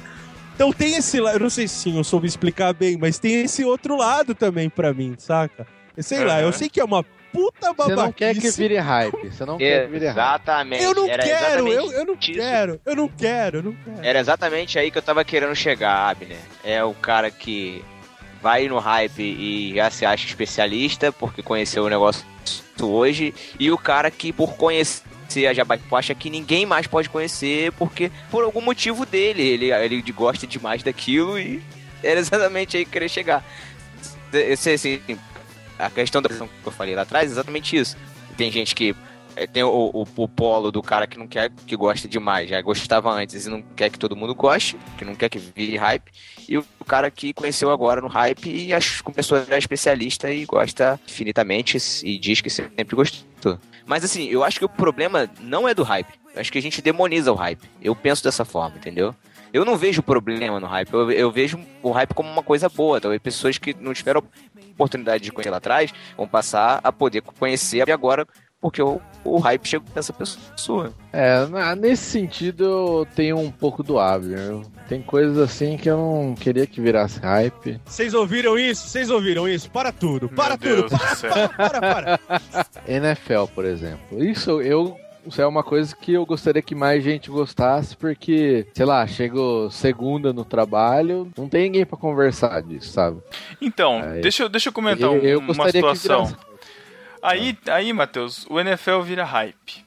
[0.54, 3.64] Então tem esse lado, eu não sei se eu soube explicar bem, mas tem esse
[3.64, 5.66] outro lado também pra mim, saca?
[5.96, 7.02] Eu sei lá, eu sei que é uma
[7.32, 7.96] puta Você babaquice.
[7.96, 9.30] não quer que vire hype.
[9.30, 10.14] Você não quer que vire hype.
[10.16, 10.82] Exatamente.
[10.84, 14.06] Eu não Era quero, eu, eu não quero, eu não quero, eu não quero.
[14.06, 16.38] Era exatamente aí que eu tava querendo chegar, Abner.
[16.62, 17.84] É o cara que
[18.40, 22.24] vai no hype e já se acha especialista porque conheceu o negócio
[22.82, 25.02] hoje, e o cara que por conhecer
[25.46, 30.12] a Jabaipo acha que ninguém mais pode conhecer porque por algum motivo dele, ele, ele
[30.12, 31.62] gosta demais daquilo e
[32.02, 33.44] era exatamente aí que queria chegar.
[34.32, 35.00] Esse, assim,
[35.78, 37.96] a questão da que eu falei lá atrás é exatamente isso.
[38.36, 38.94] Tem gente que
[39.36, 42.60] é, tem o, o, o polo do cara que não quer, que gosta demais, já
[42.62, 46.10] gostava antes e não quer que todo mundo goste, que não quer que vire hype,
[46.48, 50.30] e o, o cara que conheceu agora no hype e ach, começou a virar especialista
[50.30, 53.58] e gosta infinitamente e diz que sempre gostou.
[53.86, 56.62] Mas assim, eu acho que o problema não é do hype, eu acho que a
[56.62, 57.62] gente demoniza o hype.
[57.80, 59.14] Eu penso dessa forma, entendeu?
[59.52, 63.00] Eu não vejo problema no hype, eu, eu vejo o hype como uma coisa boa.
[63.00, 64.22] Talvez pessoas que não tiveram
[64.74, 68.26] oportunidade de conhecer lá atrás vão passar a poder conhecer e agora
[68.64, 70.90] porque o, o hype chegou nessa pessoa.
[71.12, 71.46] É,
[71.76, 74.38] nesse sentido eu tenho um pouco do Abner.
[74.38, 77.78] Eu- Tem coisas assim que eu não queria que virasse hype.
[77.84, 78.88] Vocês ouviram isso?
[78.88, 79.70] Vocês ouviram isso?
[79.70, 81.30] Para tudo, para Meu tudo, Deus do céu.
[81.56, 82.20] para, para.
[82.88, 84.22] NFL, por exemplo.
[84.24, 84.96] Isso eu.
[85.26, 89.70] Isso é uma coisa que eu gostaria que mais gente gostasse, porque, sei lá, chego
[89.70, 93.20] segunda no trabalho, não tem ninguém pra conversar disso, sabe?
[93.58, 96.36] Então, Aí- deixa, eu- deixa eu comentar eu, um- eu uma gostaria que situação.
[97.24, 99.84] Aí, aí, Matheus, o NFL vira hype.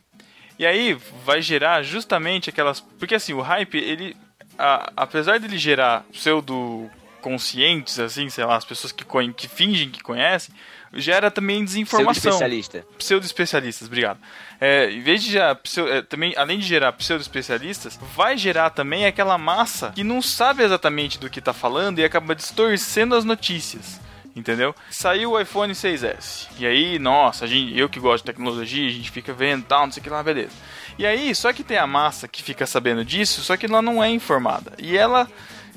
[0.59, 2.79] E aí vai gerar justamente aquelas.
[2.79, 4.15] Porque assim, o hype, ele.
[4.57, 6.89] a- apesar dele gerar pseudo
[7.21, 9.03] conscientes, assim, sei lá, as pessoas que,
[9.35, 10.53] que fingem que conhecem,
[10.93, 12.31] gera também desinformação.
[12.31, 12.85] especialista.
[12.97, 14.19] Pseudo-especialistas, obrigado.
[14.61, 15.59] É, em vez de gerar,
[15.91, 21.19] é, também, além de gerar pseudo-especialistas, vai gerar também aquela massa que não sabe exatamente
[21.19, 23.99] do que tá falando e acaba distorcendo as notícias.
[24.37, 24.75] Entendeu?
[24.91, 26.47] Saiu o iPhone 6S.
[26.59, 29.85] E aí, nossa, a gente, eu que gosto de tecnologia, a gente fica vendo tal,
[29.85, 30.53] não sei o que lá, beleza.
[30.97, 34.03] E aí, só que tem a massa que fica sabendo disso, só que ela não
[34.03, 34.73] é informada.
[34.77, 35.27] E ela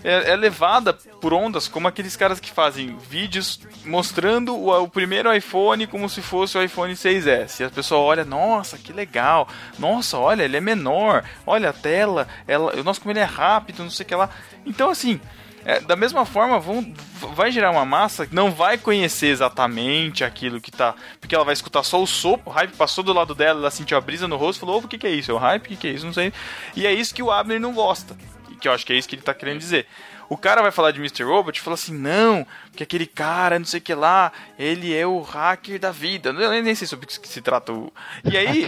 [0.04, 5.34] é, é levada por ondas como aqueles caras que fazem vídeos mostrando o, o primeiro
[5.34, 7.61] iPhone como se fosse o iPhone 6S.
[7.61, 9.48] E a pessoa olha, nossa, que legal.
[9.78, 11.24] Nossa, olha, ele é menor.
[11.46, 14.28] Olha a tela, ela, nossa, como ele é rápido, não sei o que lá.
[14.66, 15.18] Então, assim,
[15.64, 16.94] é, da mesma forma, vão,
[17.34, 20.94] vai gerar uma massa que não vai conhecer exatamente aquilo que tá.
[21.20, 23.96] Porque ela vai escutar só o sopro, o hype passou do lado dela, ela sentiu
[23.96, 25.30] a brisa no rosto falou: "Ô, o que, que é isso?
[25.30, 25.66] É o hype?
[25.66, 26.06] O que, que é isso?
[26.06, 26.32] Não sei.
[26.74, 28.16] E é isso que o Abner não gosta.
[28.61, 29.86] Que eu acho que é isso que ele tá querendo dizer.
[30.28, 31.24] O cara vai falar de Mr.
[31.24, 32.46] Robot e fala assim: não,
[32.76, 36.28] que aquele cara, não sei o que lá, ele é o hacker da vida.
[36.30, 37.90] Eu nem- sei sobre o que se trata o.
[38.22, 38.64] E aí.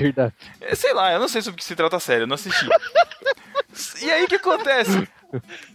[0.63, 2.35] É, Sei lá, eu não sei sobre o que se trata a série, eu não
[2.35, 2.67] assisti.
[4.03, 5.07] e aí o que acontece?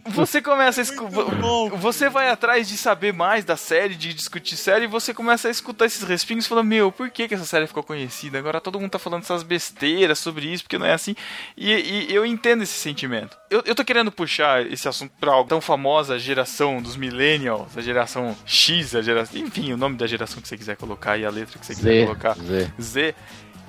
[0.05, 1.07] Você começa a escu...
[1.07, 1.69] bom.
[1.69, 5.51] Você vai atrás de saber mais da série, de discutir série, e você começa a
[5.51, 8.37] escutar esses respingos e fala, meu, por que, que essa série ficou conhecida?
[8.37, 11.15] Agora todo mundo tá falando essas besteiras sobre isso, porque não é assim.
[11.55, 11.71] E,
[12.09, 13.37] e eu entendo esse sentimento.
[13.49, 17.77] Eu, eu tô querendo puxar esse assunto pra algo tão famosa, a geração dos millennials,
[17.77, 19.39] a geração X, a geração.
[19.39, 22.01] Enfim, o nome da geração que você quiser colocar e a letra que você quiser
[22.01, 22.35] Z, colocar.
[22.35, 22.73] Z.
[22.79, 23.15] Z,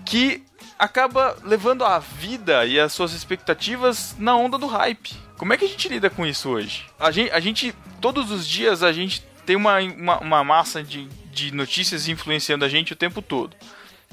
[0.05, 0.43] que
[0.79, 5.17] acaba levando a vida e as suas expectativas na onda do hype.
[5.37, 6.87] Como é que a gente lida com isso hoje?
[6.99, 11.05] A gente, a gente todos os dias, a gente tem uma, uma, uma massa de,
[11.33, 13.57] de notícias influenciando a gente o tempo todo.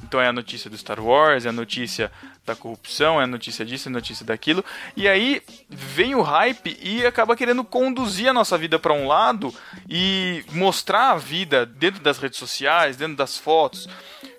[0.03, 2.11] Então é a notícia do Star Wars, é a notícia
[2.45, 4.63] da corrupção, é a notícia disso, é a notícia daquilo.
[4.95, 9.53] E aí vem o hype e acaba querendo conduzir a nossa vida para um lado
[9.89, 13.89] e mostrar a vida dentro das redes sociais, dentro das fotos,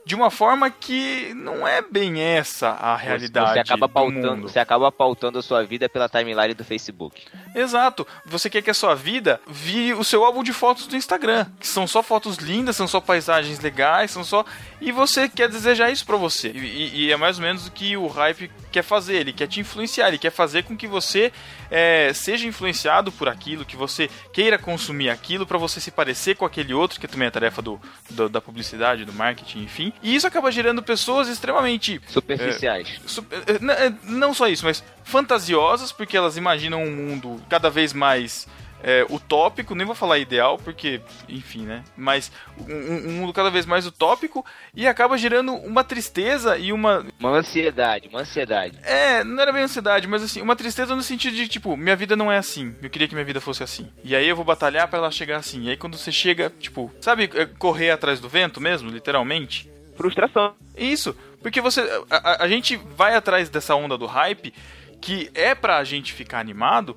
[0.06, 3.54] de uma forma que não é bem essa a realidade.
[3.54, 7.24] Você acaba do pautando, você acaba pautando a sua vida pela timeline do Facebook.
[7.56, 8.06] Exato.
[8.24, 11.66] Você quer que a sua vida vire o seu álbum de fotos do Instagram, que
[11.66, 14.44] são só fotos lindas, são só paisagens legais, são só
[14.80, 16.52] e você quer desejar isso pra você.
[16.54, 19.16] E, e- e é mais ou menos o que o hype quer fazer.
[19.16, 21.32] Ele quer te influenciar, ele quer fazer com que você
[21.70, 26.44] é, seja influenciado por aquilo, que você queira consumir aquilo pra você se parecer com
[26.44, 29.92] aquele outro, que também é tarefa do, do- da publicidade, do marketing, enfim.
[30.02, 33.00] E isso acaba gerando pessoas extremamente Superficiais.
[33.06, 37.68] Super- eh, n- eh, não só isso, mas fantasiosas, porque elas imaginam um mundo cada
[37.70, 38.46] vez mais
[38.88, 41.82] eh, utópico, nem vou falar ideal, porque, enfim, né?
[41.96, 42.30] Mas
[42.68, 47.04] um, um- mundo cada vez mais utópico e acaba gerando uma tristeza e uma.
[47.18, 48.78] Uma ansiedade, uma ansiedade.
[48.84, 52.14] É, não era bem ansiedade, mas assim, uma tristeza no sentido de, tipo, minha vida
[52.14, 52.76] não é assim.
[52.80, 53.90] Eu queria que minha vida fosse assim.
[54.04, 55.64] E aí eu vou batalhar pra ela chegar assim.
[55.64, 59.68] E aí quando você chega, tipo, sabe, eh, correr atrás do vento mesmo, literalmente?
[59.96, 60.54] Frustração.
[60.76, 61.80] Isso, porque você.
[62.08, 64.54] A, a- a gente vai atrás dessa onda do hype
[65.00, 66.96] que é pra gente ficar animado.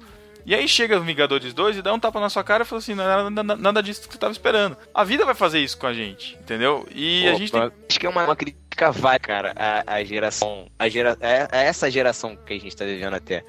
[0.50, 2.80] E aí chega o Vingadores 2 e dá um tapa na sua cara e fala
[2.80, 4.76] assim: não era nada, nada disso que você tava esperando.
[4.91, 6.88] A vida vai fazer isso com a gente, entendeu?
[6.91, 7.62] E a gente tem.
[7.62, 10.66] Opa, Acho que é uma, uma crítica vai, cara, a, a geração.
[10.80, 13.43] A gera, é, é essa geração que a gente tá vivendo até.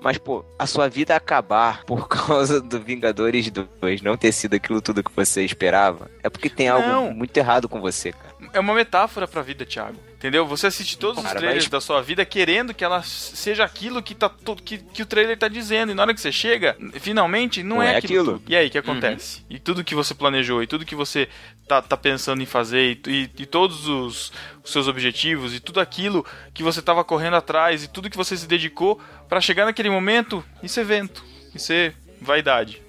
[0.00, 4.80] Mas, pô, a sua vida acabar por causa do Vingadores 2 não ter sido aquilo
[4.80, 7.12] tudo que você esperava, é porque tem algo Não.
[7.12, 8.34] muito errado com você, cara.
[8.52, 9.98] É uma metáfora pra vida, Thiago.
[10.16, 10.46] Entendeu?
[10.46, 14.02] Você assiste todos Cara, os trailers mas- da sua vida querendo que ela seja aquilo
[14.02, 15.92] que, tá, to- que, que o trailer tá dizendo.
[15.92, 18.36] E na hora que você chega, finalmente, não, Não é, é aquilo.
[18.36, 18.42] aquilo.
[18.48, 19.44] E aí, o que acontece?
[19.48, 21.28] E tudo que você planejou, e tudo que você
[21.68, 24.32] tá, tá pensando em fazer, e, e- e todos os,
[24.64, 26.24] os seus objetivos, e tudo aquilo
[26.54, 30.42] que você tava correndo atrás, e tudo que você se dedicou pra chegar naquele momento,
[30.62, 31.22] isso é vento.
[31.54, 31.92] Isso é
[32.22, 32.80] vaidade.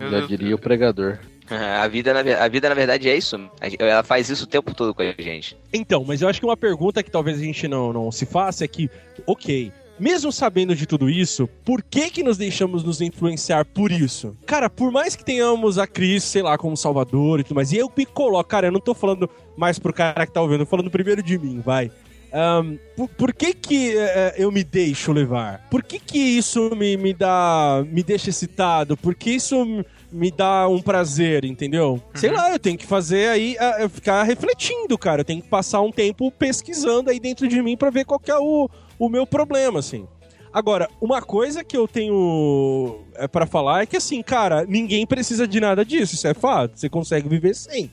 [0.00, 1.18] Eu- Já eu- diria o pregador.
[1.80, 3.38] A vida, na, a vida, na verdade, é isso.
[3.78, 5.56] Ela faz isso o tempo todo com a gente.
[5.72, 8.64] Então, mas eu acho que uma pergunta que talvez a gente não, não se faça
[8.64, 8.90] é que,
[9.26, 14.36] ok, mesmo sabendo de tudo isso, por que que nos deixamos nos influenciar por isso?
[14.46, 17.76] Cara, por mais que tenhamos a Cris, sei lá, como Salvador e tudo mais, e
[17.76, 20.66] eu me coloco, cara, eu não tô falando mais pro cara que tá ouvindo, eu
[20.66, 21.90] tô falando primeiro de mim, vai.
[22.32, 25.68] Ahn, por, por que que eh, eu me deixo levar?
[25.70, 28.96] Por que que isso me, me dá, me deixa excitado?
[28.96, 29.84] Por que isso
[30.14, 32.00] me dá um prazer, entendeu?
[32.14, 35.22] Sei lá, eu tenho que fazer aí, eu ficar refletindo, cara.
[35.22, 38.30] Eu tenho que passar um tempo pesquisando aí dentro de mim pra ver qual que
[38.30, 40.06] é o, o meu problema, assim.
[40.52, 45.48] Agora, uma coisa que eu tenho é, para falar é que, assim, cara, ninguém precisa
[45.48, 46.78] de nada disso, isso é fato.
[46.78, 47.90] Você consegue viver sem.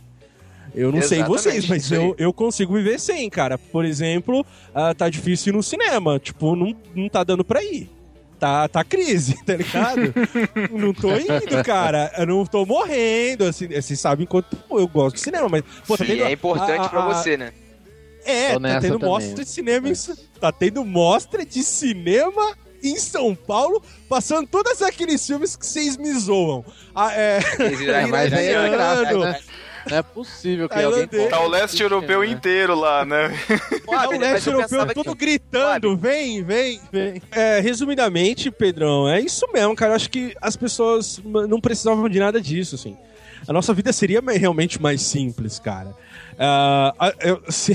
[0.76, 3.58] Eu não sei Exatamente, vocês, mas eu, eu consigo viver sem, cara.
[3.58, 4.46] Por exemplo,
[4.76, 6.20] ah, tá difícil ir no cinema.
[6.20, 7.90] Tipo, não, não tá dando pra ir.
[8.42, 10.12] Tá, tá crise, tá ligado?
[10.72, 12.12] não tô indo, cara.
[12.18, 13.44] Eu não tô morrendo.
[13.46, 15.64] Assim, vocês sabem quanto eu gosto de cinema, mas.
[15.86, 17.54] Pô, tá E tendo é importante a- a- pra você, né?
[18.26, 19.10] é, tá tendo também.
[19.10, 19.94] mostra de cinema em,
[20.40, 23.80] Tá tendo mostra de cinema em São Paulo,
[24.10, 26.66] passando todos aqueles filmes que vocês me zoam.
[26.96, 27.40] Ah, é.
[27.62, 29.40] É, mas aí é Iraniano, graça, né?
[29.90, 31.08] Não é possível que alguém...
[31.30, 33.30] Tá o leste europeu inteiro lá, né?
[33.94, 37.22] Ah, o leste europeu todo gritando, vem, vem, vem.
[37.32, 39.92] É, resumidamente, Pedrão, é isso mesmo, cara.
[39.92, 42.96] Eu acho que as pessoas não precisavam de nada disso, assim.
[43.48, 45.94] A nossa vida seria realmente mais simples, cara.
[46.40, 47.74] Ah, a- eu- se-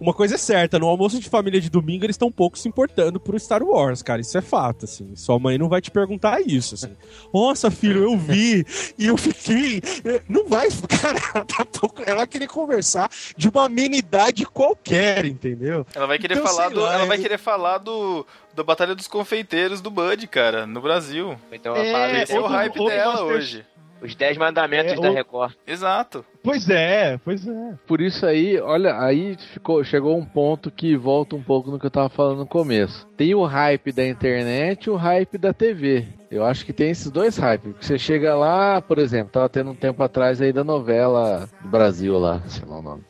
[0.00, 2.68] uma coisa é certa, no almoço de família de domingo eles estão um pouco se
[2.68, 4.20] importando por Star Wars, cara.
[4.20, 5.14] Isso é fato, assim.
[5.16, 6.96] Sua mãe não vai te perguntar isso, assim.
[7.32, 8.64] Nossa, filho, eu vi
[8.98, 9.80] e eu fiquei.
[10.28, 11.18] Não vai, cara.
[11.34, 12.02] ela Tá pouco...
[12.04, 15.86] Ela vai querer conversar de uma amenidade qualquer, entendeu?
[15.94, 16.80] Ela vai querer Então, falar do.
[16.80, 18.26] lá, ela vai é- querer falar do.
[18.54, 21.38] Da Batalha dos Confeiteiros do Bud, cara, no Brasil.
[21.52, 23.64] Então É, é o hype dela hoje.
[24.02, 25.54] Os 10 mandamentos É, da Record.
[25.66, 26.24] Exato.
[26.42, 27.74] Pois é, pois é.
[27.86, 31.86] Por isso aí, olha, aí ficou, chegou um ponto que volta um pouco no que
[31.86, 33.06] eu tava falando no começo.
[33.16, 36.06] Tem o hype da internet e o hype da TV.
[36.30, 37.74] Eu acho que tem esses dois hypes.
[37.80, 42.18] Você chega lá, por exemplo, tava tendo um tempo atrás aí da novela do Brasil
[42.18, 43.02] lá, sei lá o nome.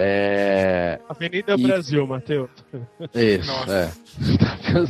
[0.00, 1.00] É.
[1.08, 2.48] Avenida E- Brasil, Matheus.
[3.14, 3.72] Isso, Nossa.
[3.74, 3.90] é.
[4.72, 4.80] Tá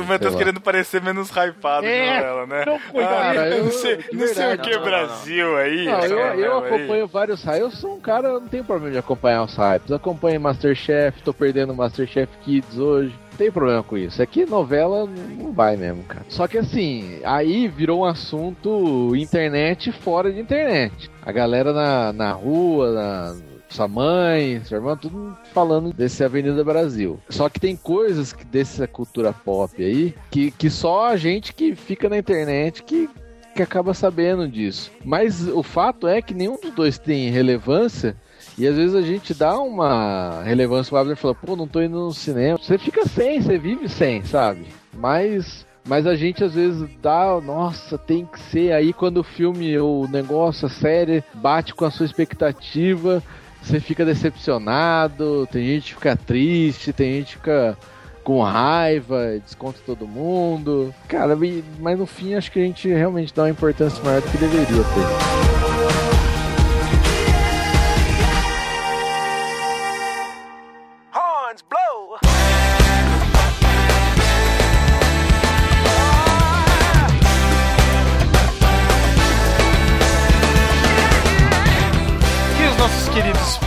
[0.00, 2.64] o Matheus querendo parecer menos hypado É, de novela, né?
[2.66, 5.84] Não, cara, Ah, eu, não sei, não sei o que Não, não, Brasil aí.
[5.86, 6.74] Não, eu, eu novela aí.
[6.74, 7.60] acompanho vários hypes.
[7.60, 9.88] Eu sou um cara, não tenho problema de acompanhar os hypes.
[9.88, 13.14] Eu acompanho Masterchef, tô perdendo Masterchef Kids hoje.
[13.30, 14.20] Não tem problema com isso.
[14.20, 15.08] Aqui novela
[15.38, 16.24] não vai mesmo, cara.
[16.28, 21.10] Só que assim, aí virou um assunto internet fora de internet.
[21.24, 23.36] A galera na, na rua, na,
[23.70, 27.18] sua mãe, sua irmã, tudo falando desse Avenida Brasil.
[27.28, 31.74] Só que tem coisas que dessa cultura pop aí que, que só a gente que
[31.74, 33.08] fica na internet que
[33.54, 34.90] que acaba sabendo disso.
[35.04, 38.16] Mas o fato é que nenhum dos dois tem relevância.
[38.56, 41.82] E às vezes a gente dá uma relevância pro Abner e fala, pô, não tô
[41.82, 42.58] indo no cinema.
[42.58, 44.66] Você fica sem, você vive sem, sabe?
[44.94, 45.66] Mas.
[45.82, 48.72] Mas a gente às vezes dá, nossa, tem que ser.
[48.72, 53.22] Aí quando o filme, o negócio, a série bate com a sua expectativa,
[53.62, 57.76] você fica decepcionado, tem gente que fica triste, tem gente que fica
[58.24, 60.94] com raiva, desconta todo mundo.
[61.08, 61.36] Cara,
[61.78, 64.66] mas no fim acho que a gente realmente dá uma importância maior do que deveria
[64.66, 65.59] ter.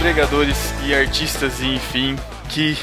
[0.03, 2.17] Pregadores e artistas, e enfim,
[2.49, 2.75] que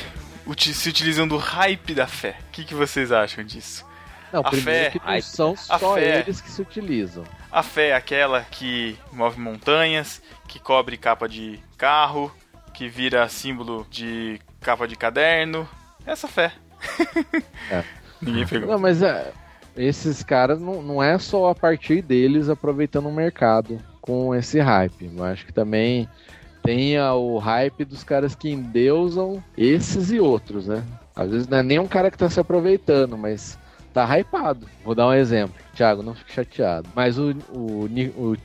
[0.73, 2.35] se utilizam do hype da fé.
[2.49, 3.85] O que, que vocês acham disso?
[4.33, 6.21] Não, A fé, que não são a só fé.
[6.21, 7.23] eles que se utilizam.
[7.53, 12.35] A fé é aquela que move montanhas, que cobre capa de carro,
[12.73, 15.68] que vira símbolo de capa de caderno.
[16.07, 16.55] Essa fé.
[17.71, 17.85] É.
[18.18, 18.71] Ninguém pegou.
[18.71, 19.31] Não, mas é,
[19.77, 25.12] esses caras não, não é só a partir deles aproveitando o mercado com esse hype.
[25.14, 26.09] Eu acho que também
[26.71, 30.85] tem a- o hype dos caras que endeusam esses e outros, né?
[31.16, 33.59] Às vezes não é nem um cara que tá se aproveitando, mas
[33.93, 34.66] tá hypado.
[34.85, 35.55] Vou dar um exemplo.
[35.75, 36.89] Thiago, não fique chateado.
[36.95, 38.37] Mas o, o, o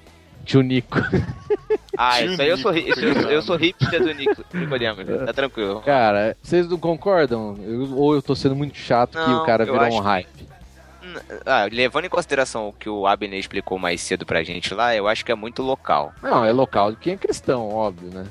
[0.44, 0.98] tio Nico,
[1.98, 5.32] Ah, isso aí eu sou, Nico, isso, eu, eu sou hipster do Nico, Nicodemos, tá
[5.32, 5.82] tranquilo.
[5.82, 7.56] cara, vocês não concordam?
[7.64, 10.06] Eu- ou eu tô sendo muito chato que Não, o cara virou acho um que-
[10.08, 10.28] hype?
[11.46, 15.08] Ah, levando em consideração o que o Abner explicou mais cedo pra gente lá, eu
[15.08, 16.14] acho que é muito local.
[16.22, 18.26] Não, é local de quem é cristão, óbvio, né?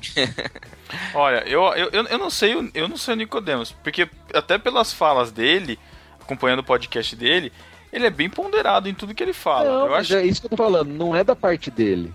[1.13, 4.93] Olha, eu, eu, eu não sei, o- eu não sei o Nicodemos, porque até pelas
[4.93, 5.79] falas dele,
[6.21, 7.51] acompanhando o podcast dele,
[7.91, 9.65] ele é bem ponderado em tudo que ele fala.
[9.69, 10.15] Não, eu mas acho.
[10.15, 12.13] é isso que eu tô falando, não é da parte dele.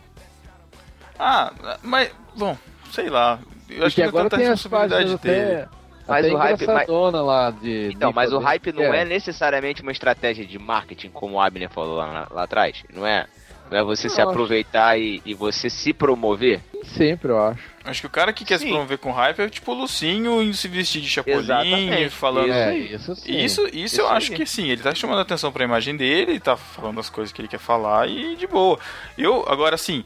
[1.19, 1.53] Ah,
[1.83, 2.57] mas bom,
[2.93, 3.39] sei lá.
[3.69, 5.63] Eu acho Porque que não é agora tanta tem as responsabilidade páginas dele.
[5.63, 5.80] até.
[6.11, 7.91] Mas Até o hype- engraçadona lá de.
[7.95, 8.97] Então, mas o hype não Cage.
[8.99, 12.83] é necessariamente uma estratégia de marketing, como o Abner falou lá, lá atrás.
[12.93, 13.27] Não é?
[13.71, 16.61] Não é você se Não, acho- aproveitar e, e você se promover?
[16.83, 17.63] Sempre, eu acho.
[17.85, 18.71] Acho que o cara que quer se Sim.
[18.71, 22.09] promover com hype é tipo o Lucinho indo se vestir de chapolim, Exatamente.
[22.11, 22.53] falando.
[22.53, 23.33] É, isso sim.
[23.45, 24.17] Isso, isso, Isso eu aí.
[24.17, 27.09] acho que sim, ele tá chamando a atenção pra imagem dele, ele tá falando as
[27.09, 28.77] coisas que ele quer falar e de boa.
[29.17, 30.05] Eu, agora assim,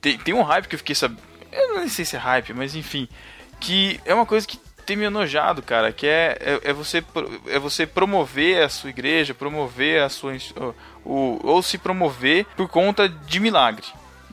[0.00, 1.20] tem, tem um hype que eu fiquei sabendo.
[1.52, 3.06] Eu não sei se é hype, mas enfim.
[3.60, 7.02] Que é uma coisa que tem me enojado, cara, que é, é, é você,
[7.48, 10.32] é você promover a sua igreja, promover a sua.
[11.04, 13.84] o- ou se promover por conta de milagre.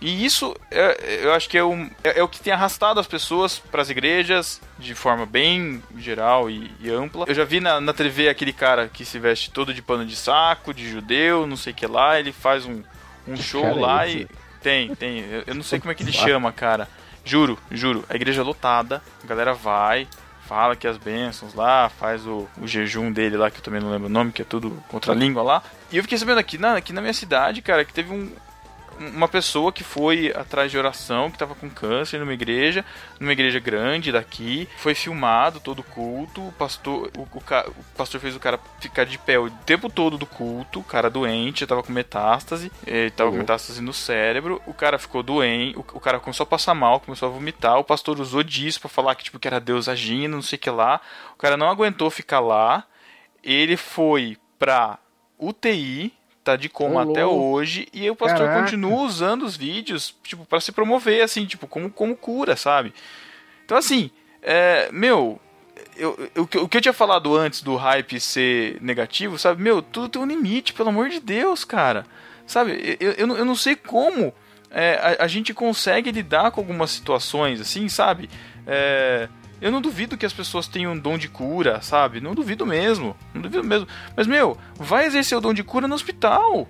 [0.02, 3.06] E isso é- eu acho que é, um, é, é o que tem arrastado as
[3.06, 7.26] pessoas para as igrejas de forma bem geral e, e ampla.
[7.28, 10.16] Eu já vi na, na TV aquele cara que se veste todo de pano de
[10.16, 12.82] saco, de judeu, não sei o que lá, ele faz um,
[13.28, 14.28] um show cara é lá e.
[14.64, 15.20] Tem, tem.
[15.20, 16.88] Eu, eu não sei como é que ele chama, cara.
[17.24, 18.04] Juro, juro.
[18.10, 20.08] A igreja é lotada, a galera vai,
[20.52, 23.89] fala que as bênçãos lá, faz o, o jejum dele lá, que eu também não
[23.89, 25.64] lembro o nome, que é tudo contra a língua lá.
[25.89, 28.30] E eu fiquei sabendo aqui na, aqui na minha cidade, cara, que teve um,
[29.00, 32.86] uma pessoa que foi atrás de oração, que tava com câncer numa igreja,
[33.20, 38.22] numa igreja grande daqui, foi filmado todo o culto, o pastor, o, o o pastor
[38.22, 41.84] fez o cara ficar de pé o tempo todo do culto, o cara doente, tava
[41.84, 46.20] com metástase, ele tava com metástase no cérebro, o cara ficou doente, o, o cara
[46.20, 49.39] começou a passar mal, começou a vomitar, o pastor usou disso pra falar que tipo
[49.39, 51.02] que era Deus agindo, não sei o que lá.
[51.34, 52.84] O cara não aguentou ficar lá,
[53.44, 55.00] ele foi pra
[55.39, 56.14] UTI,
[56.44, 58.62] tá de coma Ô, até hoje, e o pastor Caraca.
[58.64, 62.94] continua usando os vídeos, tipo, para se promover, assim, tipo, como, como cura, sabe?
[63.66, 64.10] Então, assim,
[64.42, 65.39] é, meu,
[65.96, 69.62] eu, eu- o que- eu tinha falado antes do hype ser negativo, sabe?
[69.62, 72.06] Meu, tudo tem um limite, pelo amor de Deus, cara.
[72.48, 74.34] Sabe, eu, eu, não- eu não sei como
[74.74, 78.30] é, a, a gente consegue lidar com algumas situações, assim, sabe?
[78.66, 79.28] É,
[79.62, 82.20] eu não duvido que as pessoas tenham um dom de cura, sabe?
[82.20, 83.88] Não duvido mesmo, não duvido mesmo.
[84.16, 86.68] Mas, meu, vai exercer o dom de cura no hospital.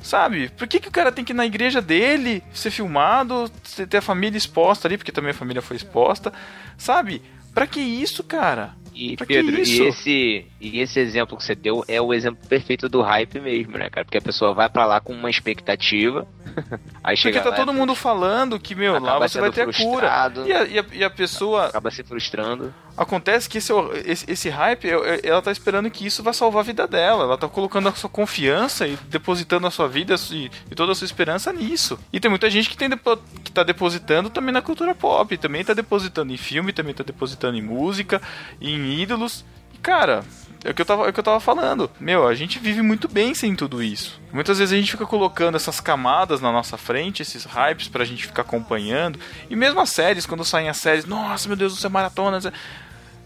[0.00, 0.48] Sabe?
[0.50, 3.50] Por que, que o cara tem que ir na igreja dele, ser filmado,
[3.90, 6.32] ter a família exposta ali, porque também a família foi exposta,
[6.76, 7.20] sabe?
[7.52, 8.76] Pra que isso, cara?
[8.98, 12.88] E Pra Pedro, e esse, e esse exemplo que você deu é o exemplo perfeito
[12.88, 14.04] do hype mesmo, né, cara?
[14.04, 16.26] Porque a pessoa vai pra lá com uma expectativa,
[17.04, 19.64] aí Porque chega tá lá, todo mundo falando que, meu, lá você vai ter a
[19.66, 19.72] cura.
[19.72, 20.48] frustrado.
[20.48, 21.66] E a, e a, e a pessoa.
[21.66, 22.74] acaba se frustrando.
[22.96, 23.72] Acontece que esse,
[24.04, 24.88] esse, esse hype,
[25.22, 27.22] ela tá esperando que isso vai salvar a vida dela.
[27.22, 30.94] Ela tá colocando a sua confiança e depositando a sua vida e, e toda a
[30.96, 31.96] sua esperança nisso.
[32.12, 32.90] E tem muita gente que, tem
[33.44, 37.56] que tá depositando também na cultura pop, também tá depositando em filme, também tá depositando
[37.56, 38.20] em música,
[38.60, 39.44] em ídolos.
[39.74, 40.24] E, cara,
[40.64, 41.90] é o que eu tava, é o que eu tava falando.
[42.00, 44.20] Meu, a gente vive muito bem sem tudo isso.
[44.32, 48.26] Muitas vezes a gente fica colocando essas camadas na nossa frente, esses hypes pra gente
[48.26, 49.18] ficar acompanhando.
[49.48, 52.38] E mesmo as séries, quando saem as séries, nossa, meu Deus, você é maratona.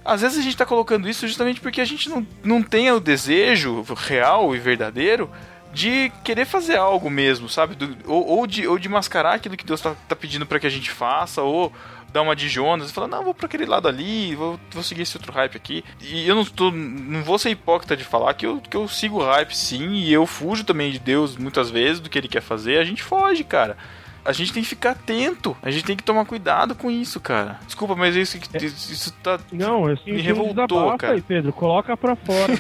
[0.05, 2.99] Às vezes a gente tá colocando isso justamente porque a gente não, não tem o
[3.01, 5.31] desejo real e verdadeiro
[5.73, 7.75] de querer fazer algo mesmo, sabe?
[7.77, 10.67] Do- ou, ou de, ou de mascarar aquilo que Deus tá, tá pedindo pra que
[10.67, 11.73] a gente faça, ou
[12.13, 15.03] dar uma de Jonas e falar, não, vou pra aquele lado ali, vou, vou seguir
[15.03, 15.85] esse outro hype aqui.
[16.01, 19.19] E eu não, tô, não vou ser hipócrita de falar que eu, que eu sigo
[19.19, 22.43] o hype sim, e eu fujo também de Deus muitas vezes do que ele quer
[22.43, 23.77] fazer, a gente foge, cara.
[24.25, 27.59] A gente tem que ficar atento, a gente tem que tomar cuidado com isso, cara.
[27.67, 29.41] Desculpa, mas isso, isso, isso tá.
[29.51, 31.15] Não, eu Me revoltou, cara.
[31.15, 31.53] aí, Pedro.
[31.53, 32.53] Coloca pra fora.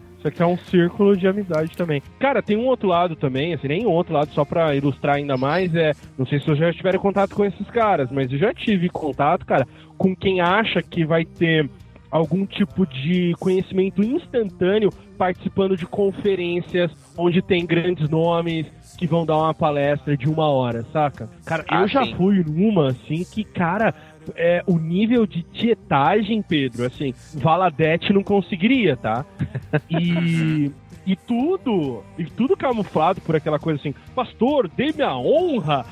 [0.18, 2.02] Isso aqui é um círculo de amizade também.
[2.18, 5.36] Cara, tem um outro lado também, assim, nem um outro lado, só pra ilustrar ainda
[5.36, 5.92] mais, é.
[6.18, 9.46] Não sei se vocês já tiveram contato com esses caras, mas eu já tive contato,
[9.46, 9.66] cara,
[9.96, 11.70] com quem acha que vai ter
[12.10, 18.66] algum tipo de conhecimento instantâneo participando de conferências onde tem grandes nomes
[18.98, 21.28] que vão dar uma palestra de uma hora, saca?
[21.44, 22.14] Cara, Ah, eu já sim.
[22.16, 23.94] fui numa, assim, que, cara,
[24.36, 29.24] é, o nível de tietagem, Pedro, assim, Valadete não conseguiria, tá?
[29.90, 30.70] E.
[31.06, 35.86] E tudo, e tudo camuflado por aquela coisa assim, pastor, dê-me a honra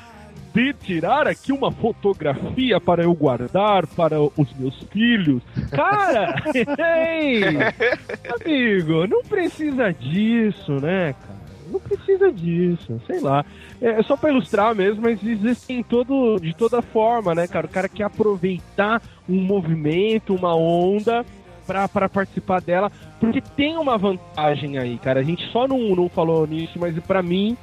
[0.53, 5.43] de tirar aqui uma fotografia para eu guardar para os meus filhos.
[5.69, 6.35] Cara,
[7.13, 7.43] ei,
[8.41, 11.36] amigo, não precisa disso, né, cara?
[11.71, 13.45] Não precisa disso, sei lá.
[13.81, 17.67] É só pra ilustrar mesmo, mas existem todo, de toda forma, né, cara?
[17.67, 21.25] O cara quer aproveitar um movimento, uma onda
[21.65, 22.89] pra participar dela,
[23.19, 25.19] porque tem uma vantagem aí, cara.
[25.19, 27.57] A gente só não, não falou nisso, mas pra mim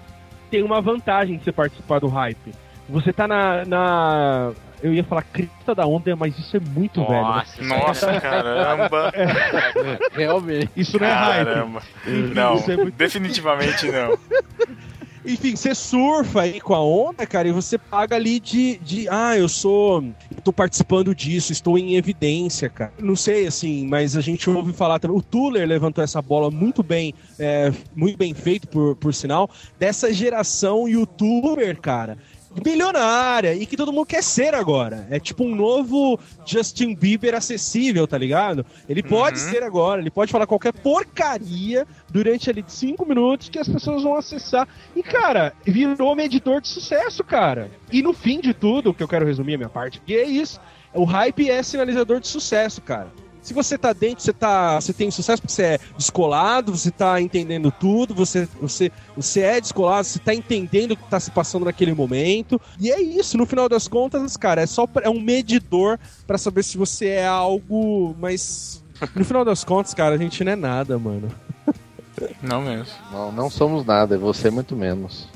[0.50, 2.52] tem uma vantagem de você participar do hype.
[2.88, 3.64] Você tá na.
[3.64, 4.52] na
[4.84, 7.12] eu ia falar crista da onda, mas isso é muito velho.
[7.22, 7.44] né?
[7.60, 9.12] Nossa, Nossa, caramba!
[10.12, 10.70] Realmente.
[10.76, 11.44] Isso não é hype.
[11.46, 11.82] Caramba!
[12.34, 14.18] Não, Isso é muito- definitivamente não.
[15.26, 18.76] Enfim, você surfa aí com a onda, cara, e você paga ali de.
[18.76, 20.04] de ah, eu sou
[20.44, 22.92] tô participando disso, estou em evidência, cara.
[22.98, 25.16] Não sei, assim, mas a gente ouve falar também.
[25.16, 30.12] O Tuller levantou essa bola muito bem, é, muito bem feito, por, por sinal, dessa
[30.12, 32.18] geração youtuber, cara.
[32.64, 35.06] Milionária e que todo mundo quer ser agora.
[35.10, 38.64] É tipo um novo Justin Bieber acessível, tá ligado?
[38.88, 39.50] Ele pode Uhum.
[39.50, 44.16] ser agora, ele pode falar qualquer porcaria durante ali cinco minutos que as pessoas vão
[44.16, 44.68] acessar.
[44.94, 47.70] E, cara, virou medidor de sucesso, cara.
[47.90, 50.24] E no fim de tudo, o que eu quero resumir a minha parte aqui é
[50.24, 50.60] isso.
[50.92, 53.08] O hype é sinalizador de sucesso, cara.
[53.44, 57.20] Se você tá dentro, você tá, você tem sucesso porque você é descolado, você tá
[57.20, 61.66] entendendo tudo, você, você, você é descolado, você tá entendendo o que tá se passando
[61.66, 62.58] naquele momento.
[62.80, 66.38] E é isso, no final das contas, cara, é só pra- é um medidor pra
[66.38, 68.82] saber se você é algo, mas
[69.14, 71.28] no final das contas, cara, a gente não é nada, mano.
[72.42, 72.94] Não mesmo.
[73.12, 75.28] Não, não somos nada, é você muito menos.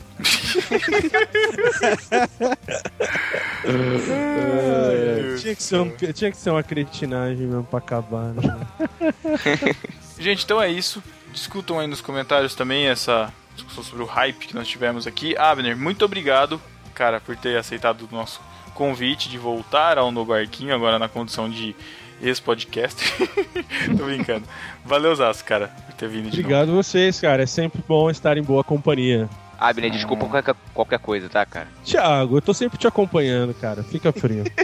[5.41, 8.43] Tinha que, ser um- tinha que ser uma cretinagem mesmo pra acabar, né?
[10.19, 11.03] Gente, então é isso.
[11.33, 15.37] Discutam aí nos comentários também essa discussão sobre o hype que nós tivemos aqui.
[15.37, 16.61] Abner, muito obrigado,
[16.95, 18.41] cara, por ter aceitado o nosso
[18.75, 21.75] convite de voltar ao No Barquinho, agora na condição de
[22.21, 22.97] ex-podcast.
[23.97, 24.45] Tô brincando.
[24.85, 26.41] Valeu, Zaço, cara, por ter vindo de novo.
[26.41, 27.43] Obrigado a vocês, cara.
[27.43, 29.29] É sempre bom estar em boa companhia.
[29.59, 31.69] Abner, desculpa qualquer, qualquer coisa, tá, cara?
[31.85, 33.83] Thiago, eu tô sempre te acompanhando, cara.
[33.83, 34.45] Fica frio.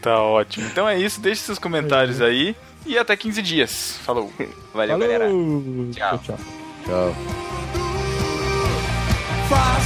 [0.00, 0.66] Tá ótimo.
[0.66, 2.54] Então é isso, deixe seus comentários aí
[2.84, 3.96] e até 15 dias.
[4.02, 4.30] Falou.
[4.74, 4.98] Valeu, Falou.
[4.98, 5.30] galera.
[5.94, 6.38] Tchau, tchau.
[6.84, 7.14] Tchau.
[9.48, 9.84] Faz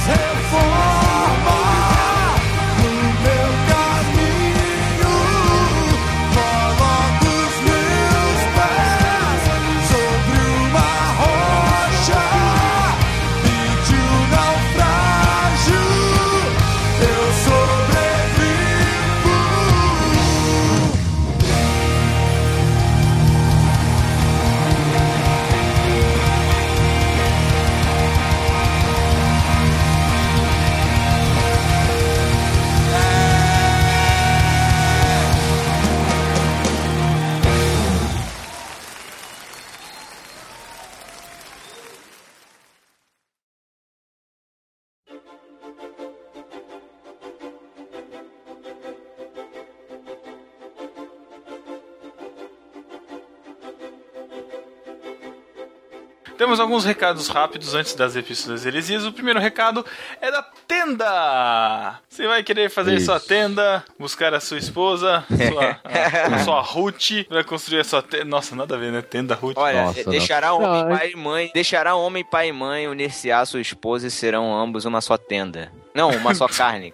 [56.49, 59.05] Temos alguns recados rápidos antes das epístolas heresias.
[59.05, 59.85] O primeiro recado
[60.19, 61.99] é da tenda.
[62.09, 63.05] Você vai querer fazer Isso.
[63.05, 68.01] sua tenda, buscar a sua esposa, sua, a, a sua Ruth, pra construir a sua
[68.01, 68.25] tenda.
[68.25, 69.03] Nossa, nada a ver, né?
[69.03, 69.57] Tenda Ruth.
[69.57, 70.63] Olha, Nossa, de- deixará não.
[70.63, 74.85] homem, pai e mãe, deixará homem, pai e mãe unir-se-á sua esposa e serão ambos
[74.85, 75.71] uma só tenda.
[75.93, 76.93] Não, uma só carne.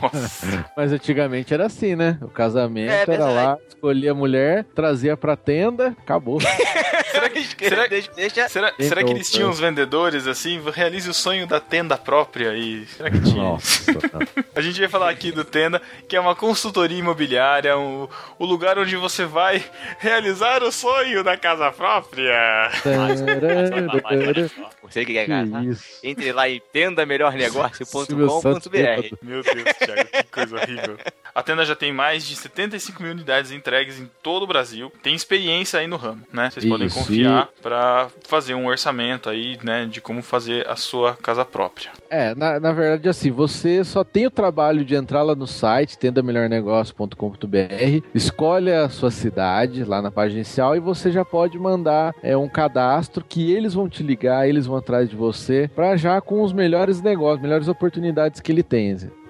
[0.00, 0.64] Nossa.
[0.76, 2.18] Mas antigamente era assim, né?
[2.20, 6.38] O casamento É era lá, escolhia a mulher, trazia pra tenda, acabou.
[7.10, 10.60] será que, será, deixa, deixa- será, será que eles Então, tinham os vendedores assim?
[10.72, 12.84] Realize o sonho da tenda própria e.
[12.86, 13.42] Será que tinha?
[13.42, 13.92] Nossa.
[14.54, 18.06] A gente vai falar aqui do Tenda, que é uma consultoria imobiliária, um,
[18.38, 19.64] o lugar onde você vai
[19.98, 22.70] realizar o sonho da casa própria.
[24.82, 25.64] Você que quer casar?
[26.02, 28.33] Entre lá em bêbado.
[29.22, 30.98] Meu Deus, Thiago, que coisa horrível.
[31.34, 34.92] A tenda já tem mais de 75 mil unidades entregues em todo o Brasil.
[35.02, 36.48] Tem experiência aí no ramo, né?
[36.48, 41.44] Vocês podem confiar pra fazer um orçamento aí, né, de como fazer a sua casa
[41.44, 41.90] própria.
[42.08, 45.98] É, na, na verdade, assim, você só tem o trabalho de entrar lá no site,
[45.98, 52.36] tendamelhornegócio.com.br, escolhe a sua cidade lá na página inicial e você já pode mandar é,
[52.36, 56.42] um cadastro que eles vão te ligar, eles vão atrás de você, pra já com
[56.42, 58.84] os melhores negócios, melhores oportunidades que ele tem.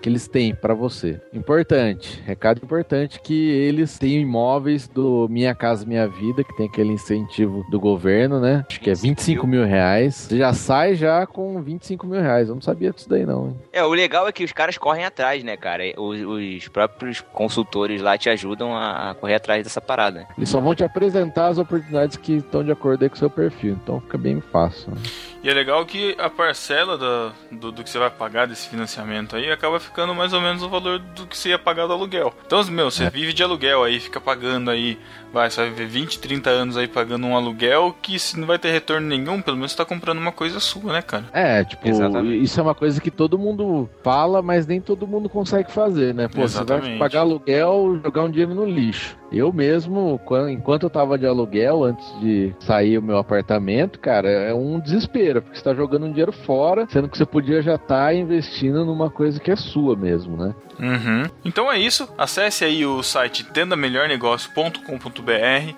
[0.04, 1.18] Que eles têm pra você.
[1.32, 6.92] Importante, recado importante que eles têm imóveis do Minha Casa Minha Vida, que tem aquele
[6.92, 8.66] incentivo do governo, né?
[8.68, 10.14] Acho que é 25 mil reais.
[10.14, 12.50] Você já sai já com 25 mil reais.
[12.50, 13.46] Eu não sabia disso daí, não.
[13.46, 13.56] hein?
[13.72, 15.84] É, o legal é que os caras correm atrás, né, cara?
[15.96, 20.26] Os, os próprios consultores lá te ajudam a, a correr atrás dessa parada.
[20.36, 23.30] Eles só vão te apresentar as oportunidades que estão de acordo aí com o seu
[23.30, 23.78] perfil.
[23.82, 24.90] Então fica bem fácil.
[24.90, 24.98] né?
[25.44, 29.36] E é legal que a parcela da- do, do que você vai pagar desse financiamento
[29.36, 32.34] aí acaba ficando mais ou menos o valor do que você ia pagar do aluguel.
[32.46, 33.10] Então, meu, você É.
[33.10, 34.98] vive de aluguel aí, fica pagando aí,
[35.34, 38.58] vai, você vai viver 20, 30 anos aí pagando um aluguel que se não vai
[38.58, 41.24] ter retorno nenhum, pelo menos você tá comprando uma coisa sua, né, cara?
[41.32, 42.42] É, tipo, Exatamente.
[42.42, 46.28] isso é uma coisa que todo mundo fala, mas nem todo mundo consegue fazer, né?
[46.28, 46.88] Pô, você Exatamente.
[46.90, 49.16] vai pagar aluguel, jogar um dinheiro no lixo.
[49.32, 54.28] Eu mesmo, quan- enquanto eu tava de aluguel, antes de sair o meu apartamento, cara,
[54.30, 57.74] é um desespero, porque você tá jogando um dinheiro fora, sendo que você podia já
[57.74, 60.54] estar investindo numa coisa que é sua mesmo, né?
[60.78, 61.22] Uhum.
[61.44, 62.08] Então é isso.
[62.16, 65.23] Acesse aí o site tendamelhornegócio.com.br,